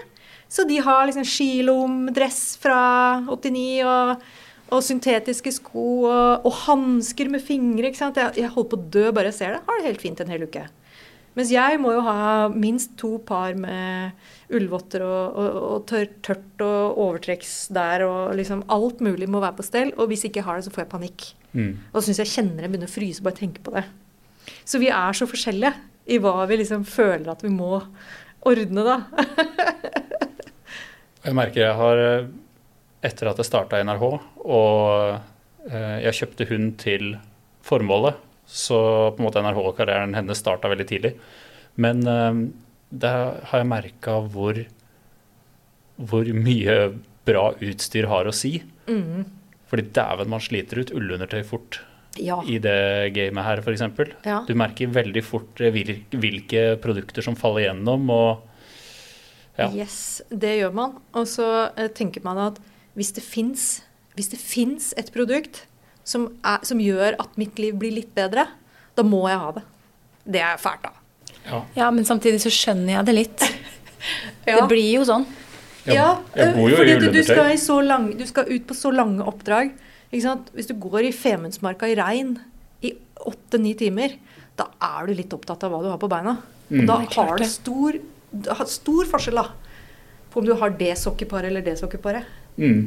Så 0.49 0.67
de 0.67 0.79
har 0.79 1.07
liksom 1.07 1.25
skilomdress 1.27 2.57
fra 2.63 3.21
89 3.27 3.83
og, 3.87 4.23
og 4.71 4.83
syntetiske 4.83 5.53
sko 5.53 6.05
og, 6.07 6.47
og 6.47 6.53
hansker 6.67 7.29
med 7.31 7.43
fingre. 7.43 7.91
ikke 7.91 7.99
sant? 7.99 8.17
Jeg, 8.17 8.35
jeg 8.45 8.51
holder 8.55 8.71
på 8.71 8.79
å 8.79 8.91
dø 8.91 9.11
bare 9.13 9.31
jeg 9.31 9.35
ser 9.41 9.53
det. 9.57 9.63
Har 9.67 9.79
det 9.79 9.87
helt 9.91 10.01
fint 10.03 10.21
en 10.21 10.31
hel 10.31 10.47
uke. 10.47 10.65
Mens 11.39 11.53
jeg 11.55 11.79
må 11.79 11.93
jo 11.95 12.03
ha 12.03 12.49
minst 12.51 12.97
to 12.99 13.13
par 13.27 13.55
med 13.59 14.17
ullvotter 14.51 15.05
og, 15.07 15.37
og, 15.39 15.59
og 15.75 15.85
tør, 15.91 16.09
tørt 16.27 16.65
og 16.67 16.99
overtrekks 17.05 17.53
der 17.75 18.03
og 18.07 18.35
liksom 18.39 18.65
alt 18.73 19.03
mulig 19.05 19.29
må 19.31 19.43
være 19.43 19.59
på 19.61 19.67
stell. 19.67 19.93
Og 19.97 20.11
hvis 20.11 20.27
jeg 20.27 20.35
ikke 20.35 20.47
har 20.49 20.59
det, 20.59 20.67
så 20.67 20.75
får 20.75 20.85
jeg 20.85 20.93
panikk. 20.97 21.29
Mm. 21.53 21.71
Og 21.93 22.01
så 22.01 22.09
syns 22.09 22.23
jeg 22.25 22.33
kjenner 22.35 22.67
jeg 22.67 22.73
begynner 22.75 22.91
å 22.91 22.97
fryse 22.97 23.27
bare 23.27 23.39
tenke 23.39 23.63
på 23.67 23.77
det. 23.77 23.87
Så 24.67 24.83
vi 24.83 24.91
er 24.91 25.17
så 25.17 25.29
forskjellige 25.31 25.75
i 26.11 26.19
hva 26.23 26.49
vi 26.51 26.59
liksom 26.59 26.83
føler 26.89 27.31
at 27.31 27.45
vi 27.47 27.53
må 27.55 27.79
ordne, 28.49 28.85
da. 28.87 28.99
Jeg 31.21 31.37
merker 31.37 31.61
jeg 31.61 31.77
har, 31.77 31.99
eh, 32.01 32.29
etter 33.05 33.29
at 33.29 33.41
jeg 33.41 33.45
starta 33.45 33.77
i 33.77 33.85
NRK, 33.85 34.05
og 34.41 35.67
eh, 35.69 35.99
jeg 36.07 36.17
kjøpte 36.17 36.47
hund 36.49 36.71
til 36.81 37.11
formålet, 37.67 38.17
så 38.51 38.81
på 39.15 39.23
en 39.23 39.29
måte 39.29 39.43
NRK-karrieren 39.45 40.17
hennes 40.19 40.41
starta 40.43 40.71
veldig 40.73 40.87
tidlig. 40.91 41.13
Men 41.81 42.03
eh, 42.11 42.41
det 42.91 43.11
har 43.13 43.63
jeg 43.63 43.69
merka 43.71 44.17
hvor, 44.35 44.59
hvor 46.01 46.33
mye 46.35 46.81
bra 47.29 47.51
utstyr 47.63 48.09
har 48.11 48.27
å 48.27 48.35
si. 48.35 48.57
Mm. 48.91 49.23
Fordi 49.71 49.87
dæven, 49.95 50.31
man 50.33 50.43
sliter 50.43 50.83
ut 50.83 50.91
ullundertøy 50.97 51.45
fort 51.47 51.79
Ja. 52.19 52.41
i 52.43 52.59
det 52.59 53.13
gamet 53.15 53.47
her, 53.47 53.63
f.eks. 53.63 53.85
Ja. 54.27 54.41
Du 54.49 54.55
merker 54.59 54.91
veldig 54.91 55.23
fort 55.25 55.63
eh, 55.63 55.71
hvilke 55.71 56.65
produkter 56.83 57.23
som 57.23 57.39
faller 57.39 57.69
gjennom, 57.69 58.11
og 58.11 58.47
ja. 59.61 59.69
Yes, 59.77 60.23
det 60.33 60.57
gjør 60.59 60.75
man. 60.75 60.99
Og 61.15 61.27
så 61.29 61.47
eh, 61.77 61.91
tenker 61.95 62.25
man 62.27 62.39
at 62.51 62.61
hvis 62.99 63.13
det 63.15 63.23
fins 63.23 64.93
et 64.99 65.13
produkt 65.15 65.67
som, 66.11 66.27
er, 66.43 66.63
som 66.67 66.81
gjør 66.83 67.19
at 67.23 67.37
mitt 67.41 67.59
liv 67.63 67.77
blir 67.79 67.95
litt 67.95 68.11
bedre, 68.17 68.47
da 68.99 69.05
må 69.07 69.23
jeg 69.31 69.41
ha 69.43 69.53
det. 69.59 69.67
Det 70.31 70.43
er 70.45 70.59
fælt, 70.61 70.89
da. 70.89 71.37
ja. 71.47 71.61
Ja, 71.79 71.91
men 71.95 72.07
samtidig 72.09 72.43
så 72.43 72.53
skjønner 72.55 72.99
jeg 72.99 73.11
det 73.11 73.19
litt. 73.23 73.47
Ja. 74.49 74.55
Det 74.57 74.71
blir 74.71 74.95
jo 74.95 75.03
sånn. 75.05 75.27
Ja, 75.85 76.07
jeg 76.33 76.55
bor 76.57 76.71
jo 76.71 76.79
fordi 76.79 76.95
i 76.95 77.01
du, 77.03 77.11
du, 77.13 77.19
skal 77.21 77.51
i 77.53 77.59
så 77.61 77.75
lang, 77.85 78.07
du 78.17 78.23
skal 78.25 78.49
ut 78.49 78.65
på 78.65 78.73
så 78.73 78.89
lange 78.95 79.27
oppdrag. 79.29 79.75
Ikke 80.09 80.23
sant? 80.25 80.49
Hvis 80.57 80.71
du 80.71 80.73
går 80.81 81.11
i 81.11 81.13
Femundsmarka 81.13 81.91
i 81.91 81.99
regn 81.99 82.33
i 82.81 82.95
åtte-ni 83.29 83.75
timer, 83.77 84.17
da 84.57 84.71
er 84.81 85.11
du 85.11 85.15
litt 85.19 85.37
opptatt 85.37 85.67
av 85.67 85.75
hva 85.75 85.83
du 85.85 85.91
har 85.93 86.01
på 86.01 86.09
beina. 86.09 86.39
Mm. 86.71 86.81
Og 86.81 86.89
da 86.89 86.97
har 87.05 87.43
det. 87.43 87.51
stor, 87.53 88.01
stor 88.73 89.13
forskjell 89.13 89.43
da, 89.43 89.47
på 90.33 90.41
om 90.41 90.49
du 90.49 90.55
har 90.61 90.73
det 90.81 90.95
sokkeparet 91.01 91.53
eller 91.53 91.65
det 91.69 91.77
sokkeparet. 91.81 92.40
Mm. 92.61 92.81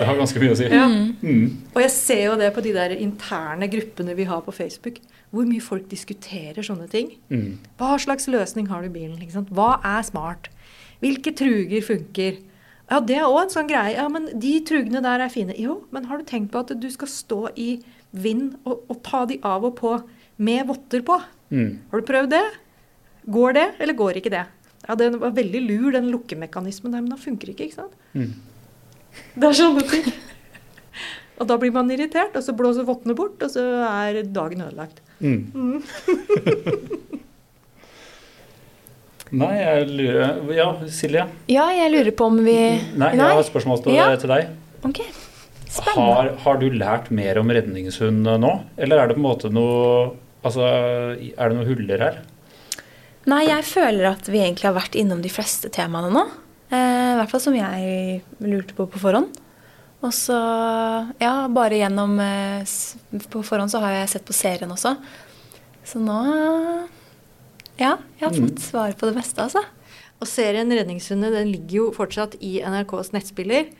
Det 0.00 0.06
har 0.08 0.16
ganske 0.16 0.40
mye 0.40 0.52
å 0.54 0.58
si. 0.58 0.66
Ja. 0.72 0.86
Mm. 0.88 1.56
Og 1.74 1.80
jeg 1.84 1.92
ser 1.92 2.22
jo 2.24 2.36
det 2.40 2.50
på 2.56 2.62
de 2.64 2.72
der 2.72 2.94
interne 2.96 3.68
gruppene 3.70 4.16
vi 4.16 4.24
har 4.28 4.40
på 4.46 4.54
Facebook, 4.56 5.00
hvor 5.30 5.46
mye 5.46 5.62
folk 5.62 5.90
diskuterer 5.90 6.64
sånne 6.66 6.88
ting. 6.90 7.12
Mm. 7.28 7.58
Hva 7.78 7.98
slags 8.00 8.26
løsning 8.32 8.70
har 8.72 8.82
du 8.82 8.88
i 8.88 8.94
bilen? 8.94 9.18
Ikke 9.20 9.36
sant? 9.36 9.52
Hva 9.54 9.74
er 9.84 10.06
smart? 10.08 10.48
Hvilke 11.04 11.34
truger 11.36 11.84
funker? 11.84 12.40
Ja, 12.90 12.98
det 12.98 13.20
er 13.20 13.28
òg 13.28 13.44
en 13.44 13.52
sånn 13.52 13.68
greie. 13.70 13.94
Ja, 13.94 14.08
men 14.10 14.26
de 14.40 14.54
trugene 14.66 15.02
der 15.04 15.22
er 15.22 15.32
fine. 15.32 15.54
Jo, 15.60 15.82
men 15.94 16.08
har 16.10 16.18
du 16.18 16.26
tenkt 16.26 16.50
på 16.54 16.64
at 16.64 16.72
du 16.80 16.88
skal 16.90 17.12
stå 17.12 17.42
i 17.54 17.74
vind 18.10 18.56
og, 18.64 18.80
og 18.90 19.02
ta 19.06 19.22
de 19.30 19.38
av 19.46 19.68
og 19.68 19.76
på 19.78 19.92
med 20.42 20.64
votter 20.72 21.04
på? 21.06 21.20
Mm. 21.54 21.76
Har 21.92 22.00
du 22.00 22.08
prøvd 22.08 22.32
det? 22.34 22.46
Går 23.30 23.54
det, 23.54 23.66
eller 23.84 23.98
går 24.00 24.18
ikke 24.18 24.32
det? 24.32 24.46
Ja, 24.88 24.96
Den 24.98 25.20
var 25.20 25.36
veldig 25.36 25.60
lur, 25.68 25.90
den 25.94 26.08
lukkemekanismen 26.10 26.96
der, 26.96 27.04
men 27.04 27.12
den 27.12 27.20
funker 27.20 27.52
ikke. 27.52 27.68
ikke 27.68 27.82
sant? 27.84 27.94
Det 29.34 29.48
er 29.50 29.56
sånne 29.58 29.84
ting. 29.90 30.10
Og 31.40 31.48
da 31.48 31.56
blir 31.56 31.72
man 31.72 31.88
irritert, 31.90 32.34
og 32.36 32.44
så 32.44 32.52
blåser 32.56 32.84
vottene 32.88 33.14
bort, 33.16 33.40
og 33.42 33.50
så 33.52 33.62
er 33.88 34.18
dagen 34.28 34.60
ødelagt. 34.66 35.00
Mm. 35.20 35.80
Nei, 39.30 39.50
jeg 39.60 39.86
lurer 39.94 40.54
Ja, 40.56 40.68
Silje. 40.90 41.26
Ja, 41.50 41.68
jeg 41.74 41.92
lurer 41.94 42.10
på 42.18 42.26
om 42.32 42.40
vi 42.42 42.54
Nei, 42.98 43.12
jeg 43.14 43.20
har 43.22 43.38
et 43.38 43.46
spørsmål 43.46 43.82
til, 43.84 43.94
Ja. 43.94 44.08
til 44.18 44.32
deg. 44.32 44.48
Ok. 44.82 45.00
Spennende. 45.70 45.94
Har, 45.94 46.30
har 46.42 46.58
du 46.58 46.66
lært 46.74 47.10
mer 47.14 47.38
om 47.38 47.52
redningshund 47.54 48.26
nå? 48.26 48.52
Eller 48.76 48.98
er 48.98 49.06
det 49.08 49.14
på 49.16 49.22
en 49.22 49.28
måte 49.28 49.52
noe 49.54 50.16
Altså, 50.40 50.64
er 50.64 51.50
det 51.52 51.56
noen 51.58 51.68
huller 51.68 52.00
her? 52.00 52.14
Nei, 53.28 53.42
jeg 53.44 53.62
føler 53.68 54.06
at 54.14 54.24
vi 54.32 54.40
egentlig 54.40 54.64
har 54.64 54.72
vært 54.78 54.96
innom 54.96 55.20
de 55.20 55.28
fleste 55.28 55.68
temaene 55.68 56.08
nå. 56.14 56.22
Eh, 56.70 57.12
I 57.14 57.16
hvert 57.18 57.30
fall 57.32 57.42
som 57.42 57.56
jeg 57.56 58.20
lurte 58.44 58.76
på 58.78 58.86
på 58.90 59.00
forhånd. 59.02 59.32
Og 60.00 60.12
så, 60.16 60.36
ja, 61.20 61.32
bare 61.52 61.76
gjennom 61.76 62.14
eh, 62.24 62.62
På 63.28 63.42
forhånd 63.44 63.68
så 63.72 63.82
har 63.82 63.98
jeg 63.98 64.12
sett 64.14 64.24
på 64.28 64.32
serien 64.36 64.70
også. 64.72 64.94
Så 65.84 66.00
nå 66.00 66.16
Ja, 67.80 67.96
jeg 68.20 68.28
har 68.28 68.32
Mm. 68.36 68.48
fått 68.48 68.60
svar 68.60 68.92
på 68.92 69.06
det 69.08 69.16
meste, 69.16 69.40
altså. 69.40 69.64
Og 70.20 70.26
serien 70.28 70.68
'Redningshundet' 70.68 71.32
den 71.32 71.48
ligger 71.50 71.76
jo 71.76 71.92
fortsatt 71.92 72.34
i 72.40 72.60
NRKs 72.60 73.10
nettspiller. 73.12 73.70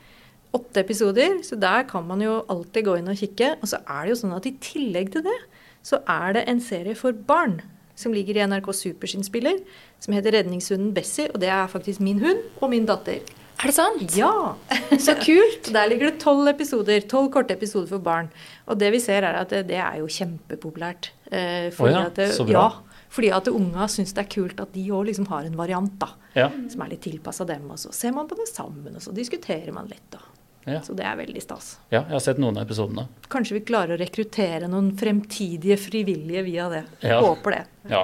Åtte 0.53 0.77
episoder, 0.81 1.37
så 1.43 1.55
der 1.59 1.83
kan 1.83 2.07
man 2.07 2.19
jo 2.19 2.43
alltid 2.49 2.83
gå 2.85 2.97
inn 2.97 3.07
og 3.07 3.15
kikke. 3.15 3.57
Og 3.61 3.67
så 3.69 3.77
er 3.87 4.05
det 4.05 4.09
jo 4.09 4.27
sånn 4.27 4.35
at 4.35 4.45
i 4.47 4.57
tillegg 4.59 5.11
til 5.11 5.21
det, 5.21 5.37
så 5.83 6.01
er 6.07 6.33
det 6.33 6.47
en 6.49 6.59
serie 6.59 6.95
for 6.95 7.11
barn 7.13 7.61
som 7.95 8.13
ligger 8.13 8.37
i 8.37 8.47
NRK 8.47 8.71
Super 8.73 9.07
sin 9.07 9.23
spiller, 9.23 9.59
som 9.99 10.13
heter 10.13 10.31
'Redningshunden 10.31 10.93
Bessie'. 10.93 11.29
Og 11.33 11.39
det 11.39 11.49
er 11.49 11.67
faktisk 11.67 11.99
min 11.99 12.19
hund 12.19 12.39
og 12.61 12.69
min 12.69 12.85
datter. 12.85 13.19
Er 13.61 13.67
det 13.69 13.75
sant? 13.75 14.17
Ja! 14.17 14.55
Så 14.97 15.13
kult. 15.21 15.69
Der 15.73 15.85
ligger 15.87 16.09
det 16.09 16.19
tolv 16.19 16.47
episoder, 16.49 16.99
tolv 17.01 17.29
korte 17.31 17.53
episoder 17.53 17.87
for 17.87 17.99
barn. 17.99 18.31
Og 18.67 18.79
det 18.79 18.91
vi 18.91 18.99
ser 18.99 19.21
er 19.21 19.33
at 19.41 19.49
det, 19.49 19.67
det 19.67 19.77
er 19.77 19.99
jo 19.99 20.07
kjempepopulært. 20.07 21.11
Eh, 21.31 21.69
fordi, 21.71 21.93
oh 21.93 21.99
ja, 21.99 22.05
at 22.07 22.15
det, 22.15 22.33
så 22.33 22.43
bra. 22.47 22.51
ja, 22.51 22.69
fordi 23.09 23.29
at 23.29 23.47
unga 23.47 23.85
syns 23.87 24.13
det 24.13 24.25
er 24.25 24.29
kult 24.33 24.59
at 24.59 24.73
de 24.73 24.87
òg 24.89 25.05
liksom 25.11 25.27
har 25.27 25.45
en 25.45 25.55
variant 25.57 25.93
da, 25.99 26.07
Ja. 26.35 26.49
som 26.69 26.81
er 26.81 26.89
litt 26.89 27.01
tilpassa 27.05 27.45
dem. 27.45 27.69
Og 27.69 27.77
så 27.77 27.91
ser 27.93 28.11
man 28.15 28.27
på 28.27 28.35
det 28.35 28.47
sammen, 28.49 28.95
og 28.95 29.01
så 29.01 29.13
diskuterer 29.13 29.71
man 29.73 29.87
litt. 29.87 30.09
Da. 30.09 30.17
Ja. 30.65 30.81
Så 30.85 30.93
det 30.97 31.05
er 31.07 31.17
veldig 31.17 31.41
stas. 31.41 31.73
ja, 31.89 32.03
jeg 32.03 32.13
har 32.13 32.23
sett 32.23 32.41
noen 32.41 32.59
av 32.59 32.67
episodene. 32.67 33.07
Kanskje 33.33 33.57
vi 33.57 33.63
klarer 33.65 33.95
å 33.95 34.01
rekruttere 34.01 34.69
noen 34.69 34.91
fremtidige 34.97 35.77
frivillige 35.81 36.43
via 36.45 36.67
det. 36.69 36.83
Ja. 37.01 37.21
Håper 37.23 37.57
det. 37.57 37.61
Ja. 37.89 38.03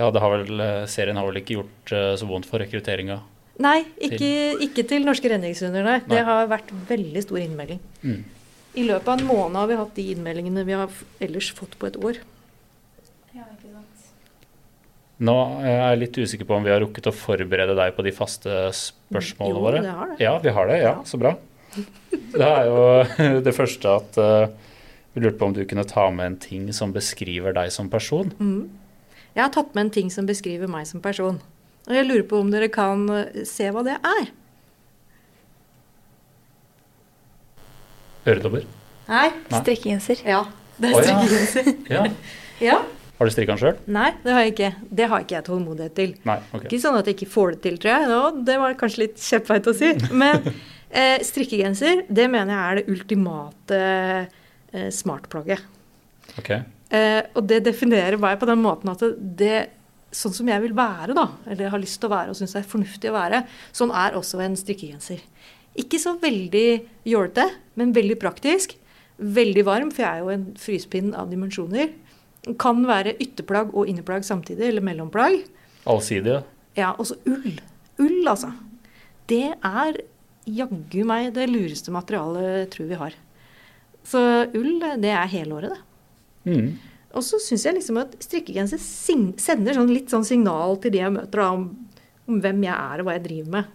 ja, 0.00 0.10
det 0.14 0.22
har 0.24 0.34
vel, 0.34 0.64
eh, 0.64 0.86
serien 0.90 1.20
har 1.20 1.28
vel 1.28 1.42
ikke 1.42 1.60
gjort 1.60 1.92
eh, 1.94 2.14
så 2.18 2.26
vondt 2.30 2.48
for 2.50 2.62
rekrutteringa. 2.62 3.20
Nei, 3.62 3.82
ikke, 4.06 4.30
ikke 4.68 4.84
til 4.86 5.06
norske 5.06 5.30
redningshunder, 5.30 5.82
nei. 5.82 6.00
Nei. 6.04 6.10
Det 6.10 6.24
har 6.26 6.50
vært 6.50 6.68
veldig 6.90 7.22
stor 7.24 7.40
innmelding. 7.42 7.80
Mm. 8.02 8.20
I 8.78 8.84
løpet 8.86 9.08
av 9.10 9.18
en 9.18 9.26
måned 9.26 9.58
har 9.58 9.70
vi 9.70 9.78
hatt 9.80 9.94
de 9.96 10.04
innmeldingene 10.14 10.66
vi 10.66 10.76
har 10.78 11.00
ellers 11.24 11.48
fått 11.58 11.74
på 11.80 11.88
et 11.88 11.98
år. 11.98 12.20
Nå 15.18 15.34
er 15.66 15.74
jeg 15.74 16.00
litt 16.04 16.18
usikker 16.22 16.46
på 16.46 16.54
om 16.54 16.66
vi 16.66 16.70
har 16.70 16.78
rukket 16.84 17.08
å 17.10 17.14
forberede 17.14 17.74
deg 17.74 17.94
på 17.96 18.04
de 18.06 18.12
faste 18.14 18.68
spørsmålene 18.78 19.56
Jo, 19.56 19.62
våre. 19.64 19.80
det 19.82 19.94
har 19.96 20.10
det. 20.12 20.18
Ja, 20.22 20.34
vi 20.44 20.52
har 20.54 20.70
det. 20.70 20.76
Ja, 20.84 20.94
så 21.08 21.18
bra. 21.18 21.34
Det 21.74 22.46
er 22.46 22.68
jo 22.70 23.40
det 23.46 23.54
første 23.56 23.96
at 23.98 24.18
uh, 24.22 24.46
vi 25.14 25.24
lurte 25.24 25.40
på 25.40 25.48
om 25.50 25.56
du 25.56 25.64
kunne 25.66 25.86
ta 25.90 26.06
med 26.14 26.32
en 26.32 26.38
ting 26.42 26.68
som 26.76 26.94
beskriver 26.94 27.56
deg 27.56 27.72
som 27.74 27.90
person. 27.90 28.30
Mm. 28.38 28.68
Jeg 29.34 29.42
har 29.42 29.50
tatt 29.54 29.74
med 29.74 29.88
en 29.88 29.94
ting 29.98 30.12
som 30.14 30.26
beskriver 30.28 30.70
meg 30.70 30.86
som 30.86 31.02
person. 31.02 31.40
Og 31.88 31.96
jeg 31.96 32.06
lurer 32.06 32.26
på 32.28 32.38
om 32.42 32.52
dere 32.52 32.68
kan 32.70 33.06
eh, 33.14 33.42
se 33.48 33.68
hva 33.74 33.82
det 33.86 33.96
er. 33.98 34.30
Øredobber. 38.28 38.66
Nei? 39.08 39.28
Nei. 39.48 39.60
Strikkegenser. 39.62 40.22
Ja. 40.28 40.44
Det 40.78 40.92
er 40.92 41.02
strikkegenser. 41.02 41.74
Ja. 41.90 42.06
Ja. 42.58 42.80
Har 43.18 43.26
du 43.26 43.34
strikka 43.34 43.56
den 43.56 43.60
sjøl? 43.60 43.78
Nei, 43.90 44.12
det 44.22 44.34
har 44.34 44.44
jeg 44.44 44.52
ikke. 44.54 44.70
Det 44.94 45.06
har 45.10 45.22
ikke 45.24 45.34
jeg 45.34 45.46
tålmodighet 45.48 45.94
til. 45.98 46.12
Nei. 46.28 46.36
okay. 46.52 46.68
Ikke 46.68 46.78
sånn 46.84 46.98
at 47.00 47.08
jeg 47.08 47.16
ikke 47.16 47.32
får 47.32 47.56
det 47.56 47.60
til, 47.64 47.78
tror 47.82 47.90
jeg. 47.90 48.10
Nå, 48.12 48.20
det 48.46 48.58
var 48.62 48.76
kanskje 48.78 49.02
litt 49.02 49.24
kjepphøyt 49.24 49.70
å 49.72 49.74
si. 49.74 49.90
Men 50.22 50.46
eh, 50.46 51.16
strikkegenser, 51.26 52.04
det 52.06 52.28
mener 52.30 52.54
jeg 52.54 52.60
er 52.62 52.78
det 52.78 52.94
ultimate 52.94 53.80
eh, 53.82 54.86
smartplagget. 54.94 55.66
Okay. 56.38 56.62
Eh, 56.94 57.20
og 57.34 57.42
det 57.50 57.64
definerer 57.66 58.20
meg 58.22 58.38
på 58.38 58.46
den 58.48 58.62
måten 58.62 58.94
at 58.94 59.02
det, 59.18 59.58
sånn 60.14 60.38
som 60.38 60.54
jeg 60.54 60.62
vil 60.68 60.78
være, 60.78 61.12
da, 61.18 61.26
eller 61.50 61.74
har 61.74 61.82
lyst 61.82 61.98
til 61.98 62.08
å 62.08 62.14
være 62.14 62.32
og 62.32 62.38
syns 62.38 62.54
er 62.54 62.70
fornuftig 62.70 63.10
å 63.10 63.18
være, 63.18 63.42
sånn 63.74 63.92
er 63.98 64.14
også 64.16 64.40
en 64.44 64.54
strikkegenser. 64.56 65.26
Ikke 65.78 65.98
så 66.02 66.14
veldig 66.22 66.68
jålete, 67.06 67.50
men 67.78 67.94
veldig 67.96 68.16
praktisk. 68.22 68.78
Veldig 69.18 69.64
varm, 69.66 69.90
for 69.90 70.06
jeg 70.06 70.10
er 70.10 70.22
jo 70.22 70.30
en 70.30 70.52
frysepinn 70.58 71.10
av 71.18 71.30
dimensjoner. 71.30 71.90
Kan 72.60 72.84
være 72.88 73.16
ytterplagg 73.20 73.74
og 73.74 73.90
innerplagg 73.90 74.24
samtidig, 74.24 74.70
eller 74.70 74.84
mellomplagg. 74.84 75.42
Allsidig, 75.88 76.38
ja. 76.38 76.44
Ja, 76.78 76.92
også 76.94 77.18
ull. 77.26 77.58
Ull, 77.98 78.20
altså. 78.30 78.52
Det 79.28 79.50
er 79.52 79.98
jaggu 80.48 81.02
meg 81.08 81.32
det 81.36 81.48
lureste 81.50 81.92
materialet 81.92 82.46
jeg 82.46 82.68
tror 82.74 82.90
vi 82.92 83.00
har. 83.02 83.16
Så 84.08 84.20
ull, 84.56 84.78
det 85.02 85.10
er 85.12 85.32
helåret, 85.32 85.74
det. 85.74 85.84
Mm. 86.48 86.70
Og 87.16 87.24
så 87.24 87.40
syns 87.42 87.64
jeg 87.66 87.76
liksom 87.76 87.98
at 88.00 88.14
strikkegenser 88.22 88.80
sender 88.80 89.76
sånn 89.76 89.92
litt 89.92 90.12
sånn 90.12 90.26
signal 90.28 90.76
til 90.82 90.94
de 90.94 91.02
jeg 91.02 91.14
møter, 91.14 91.40
da, 91.40 91.48
om, 91.56 91.66
om, 92.28 92.40
hvem 92.44 92.64
jeg 92.66 92.74
er 92.74 93.00
og 93.00 93.08
hva 93.08 93.16
jeg 93.16 93.24
driver 93.26 93.54
med. 93.56 93.74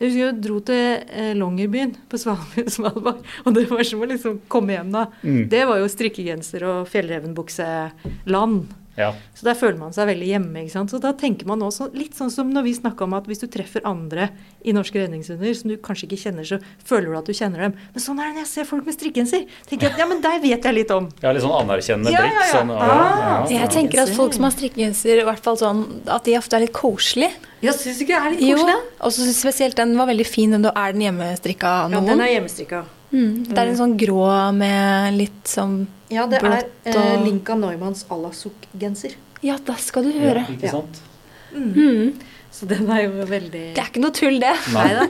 Jeg 0.00 0.08
husker 0.08 0.20
jeg 0.22 0.36
dro 0.40 0.58
til 0.64 1.02
eh, 1.12 1.32
Longyearbyen 1.36 1.90
på 2.08 2.16
Svalbard, 2.74 3.20
og 3.44 3.52
det 3.52 3.66
var 3.68 3.84
som 3.84 4.00
å 4.00 4.08
liksom 4.08 4.38
komme 4.48 4.72
hjem 4.72 4.94
da. 4.94 5.02
Mm. 5.20 5.42
Det 5.52 5.60
var 5.68 5.82
jo 5.82 5.90
strikkegenser 5.92 6.64
og 6.64 6.88
fjellrevenbukseland. 6.88 8.62
Ja. 8.98 9.12
Så 9.38 9.46
der 9.46 9.56
føler 9.58 9.78
man 9.78 9.94
seg 9.94 10.08
veldig 10.10 10.26
hjemme. 10.32 10.64
ikke 10.64 10.74
sant? 10.74 10.92
Så 10.92 10.98
da 11.02 11.12
tenker 11.16 11.48
man 11.48 11.62
også 11.64 11.90
litt 11.96 12.16
sånn 12.18 12.32
som 12.32 12.50
når 12.52 12.66
vi 12.66 12.74
snakka 12.76 13.06
om 13.06 13.14
at 13.16 13.28
hvis 13.30 13.42
du 13.42 13.46
treffer 13.52 13.84
andre 13.88 14.30
i 14.66 14.74
Norske 14.76 14.98
redningshunder 15.00 15.54
som 15.56 15.70
du 15.72 15.76
kanskje 15.80 16.08
ikke 16.08 16.18
kjenner, 16.24 16.44
så 16.48 16.58
føler 16.84 17.12
du 17.12 17.18
at 17.20 17.30
du 17.30 17.36
kjenner 17.36 17.66
dem. 17.68 17.76
Men 17.94 18.04
sånn 18.04 18.20
er 18.20 18.30
det 18.30 18.34
når 18.38 18.44
jeg 18.44 18.50
ser 18.52 18.68
folk 18.68 18.88
med 18.88 18.98
strikkegenser. 18.98 19.46
tenker 19.70 19.88
jeg 19.88 19.94
at 19.94 20.02
ja, 20.02 20.08
men 20.10 20.20
der 20.24 20.42
vet 20.42 20.68
jeg 20.68 20.76
litt 20.76 20.94
om. 20.96 21.08
Ja, 21.22 21.32
litt 21.36 21.46
sånn 21.46 21.56
anerkjennende 21.62 22.12
blikk. 22.12 22.36
Ja, 22.36 22.44
ja. 22.44 22.52
Sånn, 22.52 22.74
ah, 22.76 23.46
jeg 23.50 23.72
tenker 23.76 24.04
at 24.04 24.14
folk 24.16 24.36
som 24.36 24.48
har 24.48 24.56
strikkegenser, 24.56 25.22
i 25.22 25.28
hvert 25.30 25.44
fall 25.44 25.60
sånn, 25.60 25.84
at 26.10 26.26
de 26.28 26.36
ofte 26.40 26.58
er 26.58 26.66
litt 26.66 26.76
koselige. 26.76 27.32
Ja, 27.60 27.74
syns 27.76 27.98
du 28.00 28.06
ikke 28.06 28.16
det 28.16 28.20
er 28.20 28.36
litt 28.36 28.46
koselig? 28.58 28.78
Og 29.04 29.12
så 29.16 29.32
spesielt 29.36 29.76
den 29.76 29.96
var 29.98 30.08
veldig 30.08 30.26
fin. 30.28 30.52
Den 30.56 30.64
er 30.70 30.96
den 30.96 31.04
hjemmestrikka 31.04 31.74
noen? 31.92 32.02
Ja, 32.04 32.14
den 32.14 32.24
er 32.24 32.34
hjemmestrikka. 32.34 32.84
Mm. 33.10 33.46
Det 33.48 33.58
er 33.58 33.70
en 33.72 33.78
sånn 33.78 33.96
grå 33.98 34.24
med 34.54 35.16
litt 35.18 35.48
sånn 35.50 35.82
Ja, 36.12 36.28
det 36.30 36.38
er 36.46 36.68
eh, 36.86 37.16
Linka 37.24 37.56
Neumanns 37.58 38.04
Alasuk-genser. 38.12 39.16
Ja, 39.42 39.56
da 39.66 39.74
skal 39.82 40.06
du 40.06 40.12
høre. 40.14 40.44
Ja, 40.46 40.54
ikke 40.54 40.74
sant? 40.74 41.00
Ja. 41.50 41.64
Mm. 41.64 42.20
Så 42.54 42.66
den 42.70 42.90
er 42.90 43.04
jo 43.08 43.24
veldig 43.26 43.64
Det 43.74 43.82
er 43.82 43.88
ikke 43.90 44.02
noe 44.02 44.14
tull, 44.14 44.38
det. 44.42 44.52
Nei 44.74 44.88
da. 44.94 45.06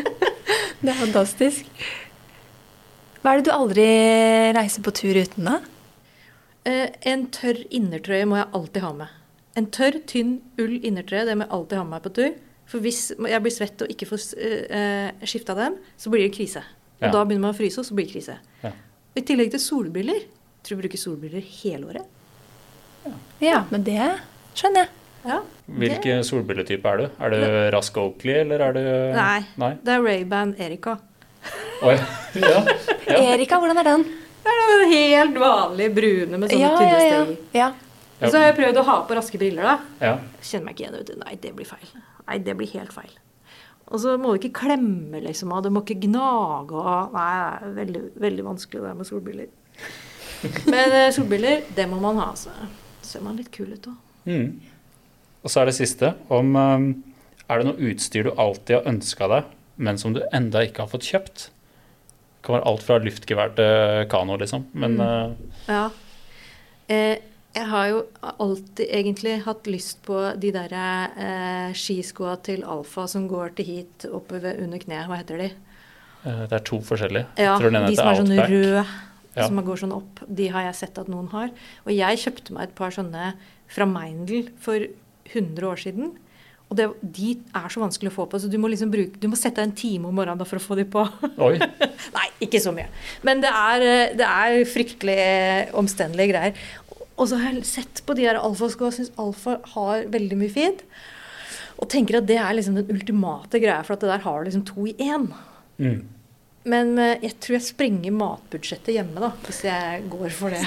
det 0.82 0.92
er 0.92 0.98
fantastisk. 1.02 1.68
Hva 3.20 3.34
er 3.34 3.40
det 3.40 3.50
du 3.50 3.52
aldri 3.52 3.86
reiser 4.56 4.84
på 4.84 4.94
tur 4.96 5.18
uten, 5.20 5.48
da? 5.50 5.58
Eh, 6.68 6.88
en 7.08 7.26
tørr 7.32 7.60
innertrøye 7.68 8.28
må 8.28 8.40
jeg 8.40 8.52
alltid 8.56 8.84
ha 8.86 8.92
med. 9.02 9.16
En 9.60 9.66
tørr, 9.74 9.98
tynn 10.08 10.38
ull 10.60 10.78
innertrøye 10.78 11.26
det 11.28 11.36
må 11.36 11.44
jeg 11.44 11.56
alltid 11.56 11.80
ha 11.80 11.84
med 11.84 11.96
meg 11.98 12.06
på 12.06 12.14
tur. 12.16 12.38
For 12.70 12.84
hvis 12.84 13.08
jeg 13.12 13.42
blir 13.42 13.52
svett 13.52 13.82
og 13.82 13.90
ikke 13.90 14.06
får 14.06 14.26
uh, 14.38 15.24
skifta 15.26 15.56
dem, 15.58 15.74
så 15.98 16.12
blir 16.12 16.22
det 16.22 16.36
krise. 16.36 16.62
Og 17.00 17.08
ja. 17.08 17.12
da 17.14 17.24
begynner 17.24 17.48
man 17.48 17.54
å 17.54 17.56
fryse, 17.56 17.80
og 17.80 17.88
så 17.88 17.96
blir 17.96 18.08
det 18.08 18.14
krise. 18.14 18.36
Ja. 18.62 18.72
I 19.16 19.24
tillegg 19.26 19.52
til 19.54 19.62
solbriller. 19.62 20.24
Tror 20.60 20.76
du 20.76 20.84
bruker 20.84 21.00
solbriller 21.00 21.44
hele 21.62 21.88
året. 21.88 22.16
Ja, 23.06 23.12
ja 23.40 23.60
men 23.70 23.84
det 23.86 24.00
skjønner 24.52 24.84
jeg. 24.84 24.96
Ja, 25.20 25.42
Hvilken 25.80 26.22
solbrilletype 26.24 26.88
er 26.88 27.00
du? 27.00 27.06
Er 27.20 27.32
du 27.34 27.42
Rask 27.74 27.96
Oakley, 28.00 28.38
eller 28.40 28.62
er 28.64 28.76
du 28.76 28.80
Nei, 29.12 29.42
Nei? 29.60 29.74
det 29.84 29.92
er 29.92 30.04
Ray-Ban 30.04 30.54
Erika. 30.56 30.96
Oh, 31.80 31.92
ja, 32.40 32.62
ja. 33.04 33.18
Erika, 33.34 33.58
hvordan 33.60 33.80
er 33.82 33.88
den? 33.88 34.06
Det 34.40 34.52
er 34.52 34.70
den 34.70 34.92
helt 34.94 35.40
vanlige 35.40 35.92
brune 35.96 36.40
med 36.40 36.52
sånne 36.52 36.62
ja, 36.64 36.70
tynne 36.76 37.00
ja, 37.04 37.24
steg. 37.24 37.50
Ja. 37.56 37.70
Så 38.20 38.36
har 38.36 38.50
jeg 38.50 38.56
prøvd 38.60 38.80
å 38.80 38.84
ha 38.88 38.96
på 39.08 39.16
raske 39.16 39.40
briller, 39.40 39.68
da. 39.68 40.04
Ja. 40.04 40.14
Kjenner 40.44 40.70
meg 40.70 40.76
ikke 40.76 40.88
igjen. 40.88 41.20
Nei, 41.20 41.36
det 41.40 41.52
blir 41.56 41.68
feil. 41.68 41.92
Nei, 42.24 42.38
det 42.44 42.56
blir 42.56 42.72
helt 42.76 42.96
feil. 42.96 43.12
Og 43.90 43.98
så 44.02 44.14
må 44.22 44.32
du 44.32 44.38
ikke 44.40 44.60
klemme, 44.62 45.18
liksom. 45.24 45.50
av, 45.52 45.64
du 45.66 45.70
må 45.74 45.82
ikke 45.82 45.98
gnage 46.04 46.78
av. 46.78 47.10
Nei, 47.14 47.30
det 47.34 47.68
er 47.70 47.76
veldig, 47.80 48.02
veldig 48.22 48.44
vanskelig 48.46 48.82
det 48.84 48.92
med 49.00 49.08
solbriller. 49.08 49.48
Men 50.70 50.94
eh, 50.96 51.08
solbriller, 51.14 51.64
det 51.76 51.86
må 51.90 51.98
man 52.00 52.20
ha, 52.22 52.28
så 52.38 52.52
ser 53.04 53.24
man 53.26 53.36
litt 53.40 53.50
kul 53.54 53.72
ut 53.74 53.88
òg. 53.90 53.96
Mm. 54.30 54.60
Og 55.42 55.50
så 55.50 55.62
er 55.62 55.70
det 55.70 55.74
siste 55.78 56.12
om 56.28 56.52
um, 56.54 56.84
Er 57.48 57.58
det 57.62 57.66
noe 57.70 57.88
utstyr 57.90 58.28
du 58.28 58.34
alltid 58.38 58.76
har 58.76 58.88
ønska 58.90 59.26
deg, 59.32 59.48
men 59.80 59.98
som 59.98 60.12
du 60.14 60.20
enda 60.36 60.60
ikke 60.66 60.84
har 60.84 60.90
fått 60.92 61.08
kjøpt? 61.08 61.46
Det 61.50 62.44
kan 62.46 62.58
være 62.58 62.68
alt 62.70 62.84
fra 62.86 62.98
luftgevær 63.02 63.54
til 63.58 64.06
kano, 64.12 64.36
liksom. 64.40 64.68
Men 64.72 65.00
Mm. 65.00 65.02
uh, 65.02 65.72
Ja. 65.72 65.82
Eh, 66.90 67.16
jeg 67.56 67.66
har 67.66 67.86
jo 67.90 68.02
alltid 68.22 68.86
egentlig 68.86 69.34
hatt 69.42 69.66
lyst 69.70 69.98
på 70.06 70.20
de 70.38 70.52
der 70.54 70.74
eh, 70.76 71.72
skiskoa 71.74 72.36
til 72.46 72.62
Alfa 72.62 73.08
som 73.10 73.26
går 73.30 73.56
til 73.58 73.66
hit 73.66 74.06
oppe 74.06 74.38
ved, 74.42 74.60
under 74.62 74.78
kneet. 74.82 75.08
Hva 75.10 75.18
heter 75.18 75.42
de? 75.42 75.50
uh, 76.26 76.44
det 76.46 76.58
er 76.60 76.64
to 76.68 76.78
forskjellige. 76.84 77.26
Ja, 77.40 77.56
de 77.58 77.96
som 77.98 78.10
er 78.12 78.20
sånn 78.20 78.34
røde, 78.38 78.84
Ja. 79.34 79.46
som 79.46 79.60
går 79.66 79.82
sånn 79.82 79.94
opp. 79.94 80.22
De 80.26 80.48
har 80.50 80.68
jeg 80.68 80.78
sett 80.84 80.98
at 80.98 81.10
noen 81.10 81.30
har. 81.34 81.50
Og 81.86 81.92
jeg 81.94 82.22
kjøpte 82.22 82.54
meg 82.54 82.68
et 82.68 82.74
par 82.78 82.90
sånne 82.94 83.32
fra 83.70 83.86
Meindl 83.86 84.50
for 84.62 84.86
100 85.30 85.66
år 85.66 85.78
siden. 85.78 86.12
Og 86.70 86.76
det, 86.78 86.86
de 87.02 87.32
er 87.58 87.72
så 87.72 87.80
vanskelig 87.82 88.12
å 88.12 88.14
få 88.14 88.28
på, 88.30 88.38
så 88.38 88.50
du 88.50 88.54
må 88.62 88.68
liksom 88.70 88.92
bruke, 88.92 89.18
du 89.18 89.26
må 89.26 89.38
sette 89.38 89.58
deg 89.58 89.70
en 89.72 89.74
time 89.74 90.06
om 90.06 90.14
morgenen 90.14 90.38
da 90.38 90.46
for 90.46 90.60
å 90.60 90.62
få 90.62 90.76
de 90.78 90.84
på. 90.86 91.02
Oi. 91.42 91.56
Nei, 92.16 92.28
ikke 92.46 92.60
så 92.62 92.70
mye. 92.74 92.86
Men 93.26 93.42
det 93.42 93.50
er, 93.50 93.86
eh, 93.86 94.12
det 94.18 94.28
er 94.28 94.62
fryktelig 94.70 95.16
eh, 95.18 95.72
omstendelige 95.80 96.30
greier. 96.30 96.62
Og 97.20 97.28
så 97.28 97.38
har 97.40 97.52
jeg 97.52 97.68
sett 97.68 98.00
på 98.06 98.16
de 98.16 98.24
her 98.24 98.38
alfaskoa, 98.40 98.92
syns 98.96 99.12
alfa 99.20 99.58
har 99.74 100.06
veldig 100.12 100.38
mye 100.40 100.52
fint. 100.52 100.80
Og 101.80 101.88
tenker 101.92 102.18
at 102.18 102.28
det 102.28 102.38
er 102.40 102.54
liksom 102.56 102.78
den 102.78 102.94
ultimate 102.94 103.60
greia, 103.60 103.82
for 103.84 103.96
at 103.96 104.04
det 104.04 104.10
der 104.12 104.24
har 104.24 104.46
liksom 104.46 104.64
to 104.68 104.86
i 104.88 104.94
én. 104.96 105.28
Mm. 105.80 106.00
Men 106.68 106.92
eh, 107.00 107.18
jeg 107.24 107.36
tror 107.40 107.56
jeg 107.56 107.66
sprenger 107.70 108.16
matbudsjettet 108.16 108.92
hjemme, 108.96 109.20
da, 109.20 109.30
hvis 109.46 109.62
jeg 109.64 110.02
går 110.12 110.32
for 110.36 110.52
det. 110.52 110.64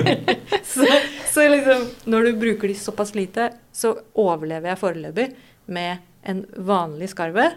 så, 0.74 0.88
så 1.32 1.46
liksom, 1.48 1.86
når 2.12 2.28
du 2.28 2.40
bruker 2.42 2.68
de 2.68 2.76
såpass 2.76 3.14
lite, 3.16 3.50
så 3.72 3.94
overlever 4.20 4.72
jeg 4.72 4.82
foreløpig 4.82 5.28
med 5.72 6.04
en 6.28 6.44
vanlig 6.64 7.10
skarve 7.12 7.50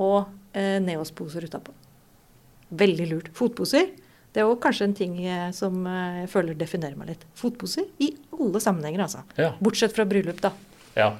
og 0.00 0.24
eh, 0.58 0.78
Neos-poser 0.82 1.46
utapå. 1.46 1.74
Veldig 2.74 3.06
lurt. 3.10 3.30
Fotposer. 3.34 3.92
Det 4.34 4.42
er 4.42 4.50
òg 4.50 4.58
kanskje 4.64 4.88
en 4.88 4.94
ting 4.98 5.18
eh, 5.22 5.50
som 5.54 5.84
eh, 5.86 6.22
jeg 6.24 6.30
føler 6.32 6.56
definerer 6.58 6.98
meg 6.98 7.12
litt. 7.12 7.20
Fotposer 7.38 7.84
i 8.02 8.08
alle 8.34 8.62
sammenhenger, 8.62 9.04
altså. 9.06 9.22
Ja. 9.38 9.52
Bortsett 9.62 9.94
fra 9.94 10.06
bryllup, 10.10 10.40
da. 10.42 10.50
Ja. 10.98 11.12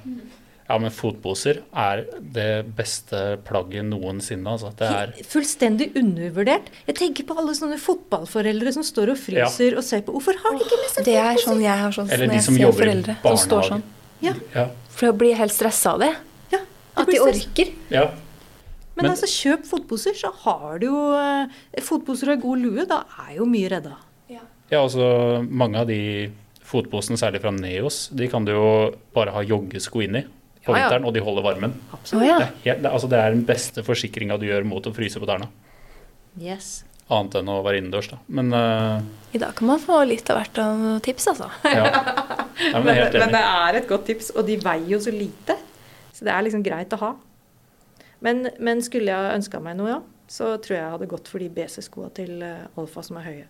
ja, 0.66 0.78
men 0.82 0.90
fotposer 0.94 1.60
er 1.70 2.02
det 2.34 2.48
beste 2.74 3.20
plagget 3.46 3.86
noensinne. 3.86 4.56
Altså. 4.56 4.72
Det 4.78 4.90
er 4.90 5.14
Fullstendig 5.30 5.92
undervurdert. 5.98 6.72
Jeg 6.88 6.98
tenker 6.98 7.28
på 7.28 7.38
alle 7.38 7.54
sånne 7.54 7.78
fotballforeldre 7.82 8.74
som 8.74 8.86
står 8.86 9.14
og 9.14 9.20
fryser 9.22 9.78
og 9.78 9.86
ser 9.86 10.02
på. 10.06 10.14
Hvorfor 10.18 10.38
har 10.42 10.58
de 10.58 10.66
ikke 10.66 10.80
med 10.82 10.92
seg 10.96 11.08
Det 11.12 11.16
er 11.22 11.42
sånn 11.46 11.62
jeg 11.62 11.84
har 11.84 11.94
sånn 11.94 12.10
Eller 12.18 12.34
de 12.34 12.42
som 12.42 12.58
jobber 12.58 12.82
i 12.82 12.86
foreldre 12.88 13.16
som 13.22 13.40
står 13.46 13.62
barnehage. 13.62 13.70
sånn. 13.78 14.26
Ja, 14.26 14.34
ja. 14.58 14.68
For 14.94 15.10
jeg 15.10 15.20
blir 15.22 15.38
helt 15.38 15.54
stressa 15.54 15.94
av 15.94 16.02
det. 16.02 16.12
ja. 16.54 16.58
det 16.64 17.02
At 17.02 17.14
de 17.14 17.22
orker. 17.30 17.74
ja. 17.94 18.08
Men, 18.95 19.05
Men- 19.09 19.11
altså, 19.12 19.26
kjøp 19.26 19.64
fotposer, 19.66 20.14
så 20.14 20.30
har 20.45 20.78
du 20.78 20.86
jo 20.86 20.99
eh, 21.18 21.82
Fotposer 21.82 22.30
og 22.36 22.45
god 22.45 22.61
lue, 22.62 22.84
da 22.86 23.01
er 23.26 23.36
jo 23.40 23.47
mye 23.51 23.70
redda. 23.72 23.97
Ja, 24.30 24.80
altså 24.80 25.42
mange 25.45 25.76
av 25.82 25.86
de 25.90 25.99
fotposene, 26.64 27.18
særlig 27.20 27.42
fra 27.42 27.51
Neos, 27.53 28.07
de 28.16 28.26
kan 28.32 28.47
du 28.47 28.55
jo 28.55 28.68
bare 29.14 29.34
ha 29.34 29.42
joggesko 29.45 30.01
inni 30.07 30.22
på 30.64 30.72
Ja, 30.72 30.78
ja. 30.78 30.86
vinteren, 30.86 31.05
og 31.05 31.12
de 31.12 31.20
holder 31.20 31.45
varmen. 31.45 31.74
Absolutt. 31.92 32.24
ja. 32.24 32.38
Det, 32.40 32.47
er 32.47 32.55
helt, 32.64 32.82
det, 32.86 32.90
altså, 32.97 33.11
det 33.12 33.18
er 33.20 33.34
den 33.34 33.45
beste 33.45 33.84
forsikringa 33.84 34.38
du 34.40 34.47
gjør 34.49 34.64
mot 34.64 34.86
å 34.88 34.95
fryse 34.97 35.20
på 35.20 35.28
tærne. 35.28 35.51
Yes. 36.40 36.70
Annet 37.12 37.36
enn 37.42 37.51
å 37.53 37.59
være 37.66 37.82
innendørs, 37.82 38.09
da. 38.14 38.18
Men 38.32 38.49
uh, 38.57 39.05
I 39.36 39.42
dag 39.42 39.53
kan 39.59 39.68
man 39.68 39.82
få 39.82 40.01
litt 40.09 40.30
av 40.32 40.40
hvert 40.40 40.62
av 40.64 40.86
tips, 41.05 41.28
altså. 41.34 41.51
ja. 41.68 41.84
ja 42.72 42.80
men 42.80 42.88
Men, 42.97 43.18
men 43.20 43.36
det 43.36 43.45
er 43.45 43.80
et 43.82 43.88
godt 43.90 44.07
tips, 44.09 44.32
og 44.32 44.49
de 44.49 44.57
veier 44.64 44.88
jo 44.97 45.03
så 45.05 45.12
lite. 45.12 45.59
Så 46.16 46.24
det 46.24 46.32
er 46.32 46.47
liksom 46.47 46.64
greit 46.64 46.97
å 46.97 47.03
ha. 47.05 47.12
Men, 48.20 48.48
men 48.62 48.82
skulle 48.84 49.10
jeg 49.12 49.38
ønska 49.38 49.60
meg 49.64 49.76
noe, 49.78 49.96
ja, 49.96 50.00
så 50.30 50.54
tror 50.62 50.76
jeg 50.76 50.82
jeg 50.82 50.94
hadde 50.94 51.10
gått 51.10 51.28
for 51.28 51.42
de 51.42 51.50
BC-skoa 51.52 52.10
til 52.16 52.42
eh, 52.44 52.66
Alfa 52.80 53.02
som 53.04 53.18
er 53.20 53.26
høye. 53.28 53.46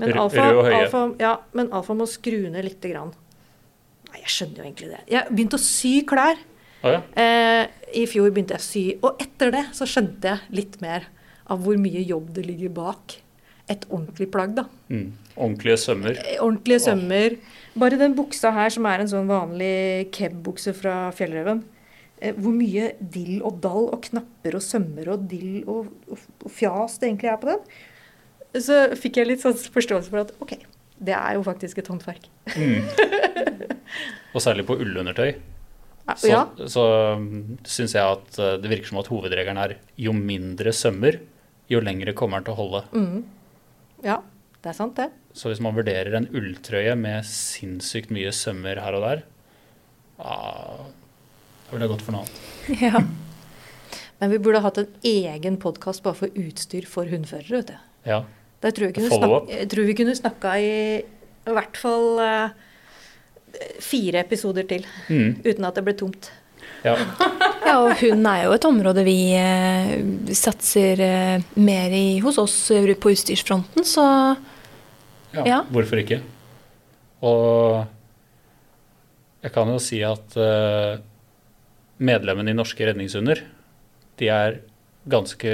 Men 0.00 0.16
Alfa, 0.18 0.48
rød 0.50 0.58
og 0.58 0.68
høye. 0.68 0.80
Alfa, 0.80 1.02
ja, 1.22 1.34
men 1.54 1.70
Alfa 1.76 1.94
må 1.98 2.08
skru 2.10 2.40
ned 2.50 2.66
lite 2.66 2.90
grann. 2.90 3.12
Nei, 4.10 4.22
jeg 4.24 4.32
skjønner 4.34 4.62
jo 4.62 4.66
egentlig 4.68 4.90
det. 4.94 5.02
Jeg 5.12 5.30
begynte 5.30 5.60
å 5.60 5.64
sy 5.64 5.94
klær. 6.08 6.40
Ah, 6.84 6.96
ja. 6.96 7.02
Eh, 7.18 7.82
I 8.02 8.06
fjor 8.10 8.32
begynte 8.34 8.56
jeg 8.56 8.62
å 8.64 8.68
sy, 8.68 8.84
og 9.00 9.22
etter 9.22 9.54
det 9.54 9.66
så 9.76 9.86
skjønte 9.88 10.32
jeg 10.34 10.56
litt 10.58 10.80
mer 10.84 11.06
av 11.52 11.62
hvor 11.62 11.78
mye 11.80 12.02
jobb 12.02 12.32
det 12.36 12.46
ligger 12.48 12.72
bak 12.74 13.20
et 13.72 13.86
ordentlig 13.88 14.26
plagg, 14.32 14.56
da. 14.58 14.66
Mm. 14.92 15.12
Ordentlige 15.40 15.78
sømmer. 15.80 16.18
Eh, 16.20 16.40
Ordentlige 16.42 16.82
sømmer. 16.84 17.36
Bare 17.80 17.98
den 18.00 18.16
buksa 18.16 18.52
her, 18.52 18.68
som 18.74 18.84
er 18.90 19.00
en 19.00 19.08
sånn 19.08 19.30
vanlig 19.30 20.10
keb-bukse 20.14 20.74
fra 20.76 20.96
Fjellreven. 21.16 21.62
Eh, 22.24 22.36
hvor 22.40 22.54
mye 22.56 22.92
dill 22.98 23.42
og 23.44 23.58
dall 23.64 23.90
og 23.92 24.00
knapper 24.06 24.56
og 24.56 24.64
sømmer 24.64 25.10
og 25.12 25.26
dill 25.28 25.64
og, 25.68 25.90
og, 26.08 26.22
og 26.40 26.52
fjas 26.52 26.96
det 27.00 27.10
egentlig 27.10 27.32
er 27.32 27.40
på 27.42 27.50
den. 27.50 27.66
Så 28.64 28.78
fikk 29.00 29.18
jeg 29.20 29.28
litt 29.28 29.42
sånn 29.42 29.56
forståelse 29.58 30.12
for 30.12 30.22
at 30.22 30.30
OK, 30.44 30.54
det 31.04 31.16
er 31.16 31.34
jo 31.36 31.42
faktisk 31.44 31.82
et 31.82 31.90
håndverk. 31.90 32.28
Mm. 32.54 32.86
Og 34.34 34.42
særlig 34.42 34.64
på 34.66 34.76
ullundertøy. 34.78 35.34
Så, 36.20 36.28
ja. 36.28 36.42
så 36.68 36.84
syns 37.66 37.94
jeg 37.96 38.04
at 38.04 38.38
eh, 38.38 38.56
det 38.60 38.70
virker 38.70 38.92
som 38.92 39.00
at 39.00 39.08
hovedregelen 39.10 39.58
er 39.60 39.76
jo 39.98 40.12
mindre 40.14 40.72
sømmer, 40.76 41.18
jo 41.70 41.80
lengre 41.82 42.14
kommer 42.16 42.40
den 42.40 42.48
til 42.48 42.54
å 42.54 42.58
holde. 42.60 42.82
Mm. 42.92 43.22
Ja, 44.04 44.18
det 44.60 44.70
er 44.70 44.76
sant, 44.76 45.00
det. 45.00 45.08
Så 45.34 45.50
hvis 45.50 45.62
man 45.64 45.74
vurderer 45.76 46.18
en 46.18 46.28
ulltrøye 46.30 46.94
med 47.00 47.24
sinnssykt 47.26 48.12
mye 48.14 48.34
sømmer 48.36 48.82
her 48.84 48.98
og 48.98 49.06
der, 49.08 49.24
da 50.20 50.36
ville 51.74 51.86
jeg 51.88 51.94
gått 51.96 52.06
for 52.06 52.16
noe 52.16 52.24
annet. 52.24 52.40
Ja. 52.84 53.02
Men 54.22 54.30
vi 54.30 54.38
burde 54.40 54.62
hatt 54.64 54.78
en 54.80 54.92
egen 55.04 55.56
podkast 55.60 56.02
bare 56.04 56.16
for 56.16 56.38
utstyr 56.38 56.86
for 56.88 57.10
hundførere. 57.10 57.58
vet 57.58 57.72
du. 57.74 57.76
Ja. 58.08 58.22
Der 58.64 58.72
tror 58.72 58.86
jeg, 58.88 58.94
kunne 58.96 59.40
jeg 59.50 59.66
tror 59.68 59.84
vi 59.90 59.96
kunne 59.98 60.14
snakka 60.16 60.54
i 60.62 60.70
i 61.44 61.52
hvert 61.52 61.76
fall 61.76 62.06
uh, 62.24 62.54
fire 63.84 64.22
episoder 64.24 64.64
til. 64.70 64.86
Mm. 65.12 65.42
Uten 65.44 65.66
at 65.68 65.76
det 65.76 65.84
ble 65.84 65.92
tomt. 66.00 66.30
ja. 66.86 66.94
ja, 67.66 67.74
og 67.82 67.92
hund 68.00 68.26
er 68.30 68.44
jo 68.46 68.54
et 68.56 68.64
område 68.68 69.04
vi 69.04 69.18
uh, 69.36 70.32
satser 70.32 71.02
uh, 71.04 71.44
mer 71.60 71.92
i 71.92 72.20
hos 72.24 72.38
oss 72.40 72.56
på 72.72 73.12
utstyrsfronten, 73.12 73.84
så 73.84 74.06
Ja, 75.34 75.42
Ja. 75.44 75.60
hvorfor 75.68 75.98
ikke? 76.00 76.22
Og 77.26 77.84
jeg 79.42 79.52
kan 79.52 79.68
jo 79.68 79.78
si 79.82 80.00
at 80.06 80.36
medlemmene 81.98 82.50
i 82.50 82.54
Norske 82.58 82.86
redningshunder, 82.88 83.38
de 84.18 84.28
er 84.30 84.60
ganske 85.08 85.50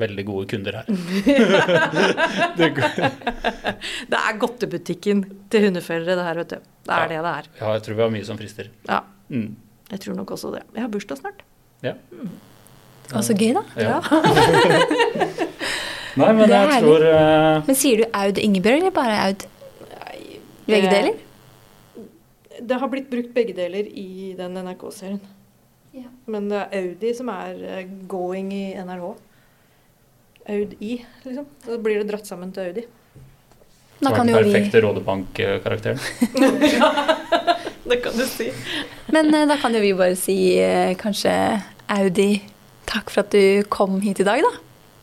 veldig 0.00 0.24
gode 0.24 0.46
kunder 0.48 0.72
her. 0.78 0.84
det, 2.56 2.70
Det 4.12 4.16
er 4.22 4.38
godtebutikken 4.40 5.18
til 5.52 5.60
hundeførere, 5.66 6.16
det 6.16 6.24
her, 6.24 6.34
vet 6.40 6.50
du. 6.54 6.58
Det 6.86 6.92
er 6.94 7.02
Ja. 7.02 7.06
det 7.10 7.18
det 7.26 7.32
er. 7.34 7.44
ja, 7.60 7.66
jeg 7.76 7.82
tror 7.84 7.94
vi 7.98 8.02
har 8.06 8.10
mye 8.16 8.24
som 8.24 8.38
frister. 8.40 8.66
Ja, 8.88 9.00
Mm. 9.28 9.56
jeg 9.90 10.00
tror 10.00 10.14
nok 10.14 10.30
også 10.30 10.50
det. 10.54 10.62
Jeg 10.74 10.82
har 10.82 10.88
bursdag 10.88 11.18
snart. 11.18 11.42
Ja. 11.82 11.92
å, 13.12 13.20
så 13.22 13.34
gøy, 13.34 13.52
da. 13.54 13.62
Ja. 13.76 14.00
Nei, 16.16 16.32
men 16.32 16.48
jeg 16.48 16.68
herlig. 16.70 16.80
tror 16.80 17.02
uh... 17.04 17.62
Men 17.66 17.74
sier 17.76 17.96
du 18.00 18.04
Aud 18.16 18.38
Ingebjørg, 18.40 18.78
eller 18.80 18.90
bare 18.96 19.16
Aud? 19.26 19.44
Begge 20.66 20.88
deler? 20.90 21.14
Det 22.66 22.76
har 22.80 22.88
blitt 22.88 23.10
brukt 23.12 23.34
begge 23.36 23.52
deler 23.54 23.84
i 23.92 24.32
den 24.38 24.54
NRK-serien. 24.56 25.20
Ja. 25.96 26.10
Men 26.30 26.50
det 26.50 26.60
er 26.60 26.82
Audi 26.82 27.14
som 27.16 27.30
er 27.32 27.62
eh, 27.64 27.88
going 28.10 28.52
i 28.54 28.64
NRH. 28.76 29.14
Audi, 30.52 30.92
liksom. 31.24 31.48
Da 31.64 31.78
blir 31.82 32.02
det 32.02 32.10
dratt 32.10 32.28
sammen 32.28 32.52
til 32.54 32.70
Audi. 32.70 32.84
Da 33.96 34.10
er 34.10 34.18
kan 34.18 34.28
den 34.28 34.36
jo 34.36 34.42
vi 34.44 34.52
perfekte 34.52 34.82
Rådebank-karakteren. 34.84 35.98
ja, 36.76 36.90
Det 37.88 38.00
kan 38.02 38.16
du 38.18 38.26
si. 38.28 38.50
Men 39.14 39.32
eh, 39.34 39.46
da 39.48 39.56
kan 39.62 39.74
jo 39.74 39.80
vi 39.82 39.94
bare 39.96 40.18
si 40.18 40.36
eh, 40.60 40.92
kanskje 40.98 41.32
Audi, 41.96 42.30
takk 42.90 43.12
for 43.12 43.22
at 43.22 43.32
du 43.34 43.62
kom 43.72 44.00
hit 44.04 44.20
i 44.20 44.26
dag, 44.26 44.42
da. 44.42 44.52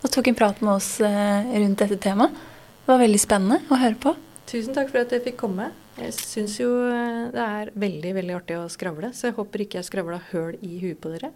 Og 0.04 0.12
tok 0.12 0.30
en 0.30 0.38
prat 0.38 0.60
med 0.62 0.76
oss 0.76 0.98
eh, 1.02 1.54
rundt 1.56 1.80
dette 1.80 1.98
temaet. 2.04 2.36
Det 2.84 2.92
var 2.92 3.00
veldig 3.00 3.22
spennende 3.24 3.62
å 3.72 3.80
høre 3.80 3.96
på. 4.04 4.12
Tusen 4.52 4.76
takk 4.76 4.92
for 4.92 5.06
at 5.06 5.16
jeg 5.16 5.24
fikk 5.24 5.40
komme. 5.40 5.70
Jeg 5.94 6.14
syns 6.18 6.56
jo 6.58 6.70
eh, 6.90 7.28
det 7.34 7.44
er 7.44 7.70
veldig 7.78 8.14
veldig 8.18 8.36
artig 8.40 8.56
å 8.58 8.70
skravle, 8.72 9.12
så 9.14 9.30
jeg 9.30 9.36
håper 9.38 9.64
ikke 9.66 9.78
jeg 9.78 9.88
skravla 9.92 10.18
høl 10.32 10.56
i 10.66 10.80
huet 10.82 10.98
på 11.04 11.12
dere. 11.14 11.30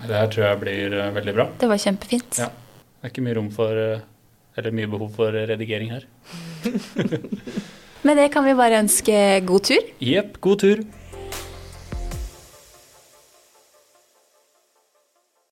Det 0.00 0.14
her 0.14 0.30
tror 0.32 0.46
jeg 0.46 0.60
blir 0.62 0.94
eh, 0.96 1.10
veldig 1.18 1.34
bra. 1.36 1.48
Det 1.60 1.68
var 1.68 1.82
kjempefint. 1.82 2.38
Ja. 2.40 2.48
Det 2.48 3.04
er 3.04 3.12
ikke 3.12 3.24
mye 3.26 3.36
rom 3.38 3.50
for 3.54 3.78
eh, 3.78 4.06
Eller 4.58 4.74
mye 4.74 4.88
behov 4.90 5.12
for 5.14 5.34
redigering 5.36 5.92
her. 5.92 6.06
Med 8.06 8.18
det 8.18 8.30
kan 8.34 8.46
vi 8.46 8.56
bare 8.58 8.80
ønske 8.82 9.14
god 9.46 9.68
tur. 9.68 9.84
Jepp, 10.02 10.40
god 10.42 10.62
tur. 10.64 10.82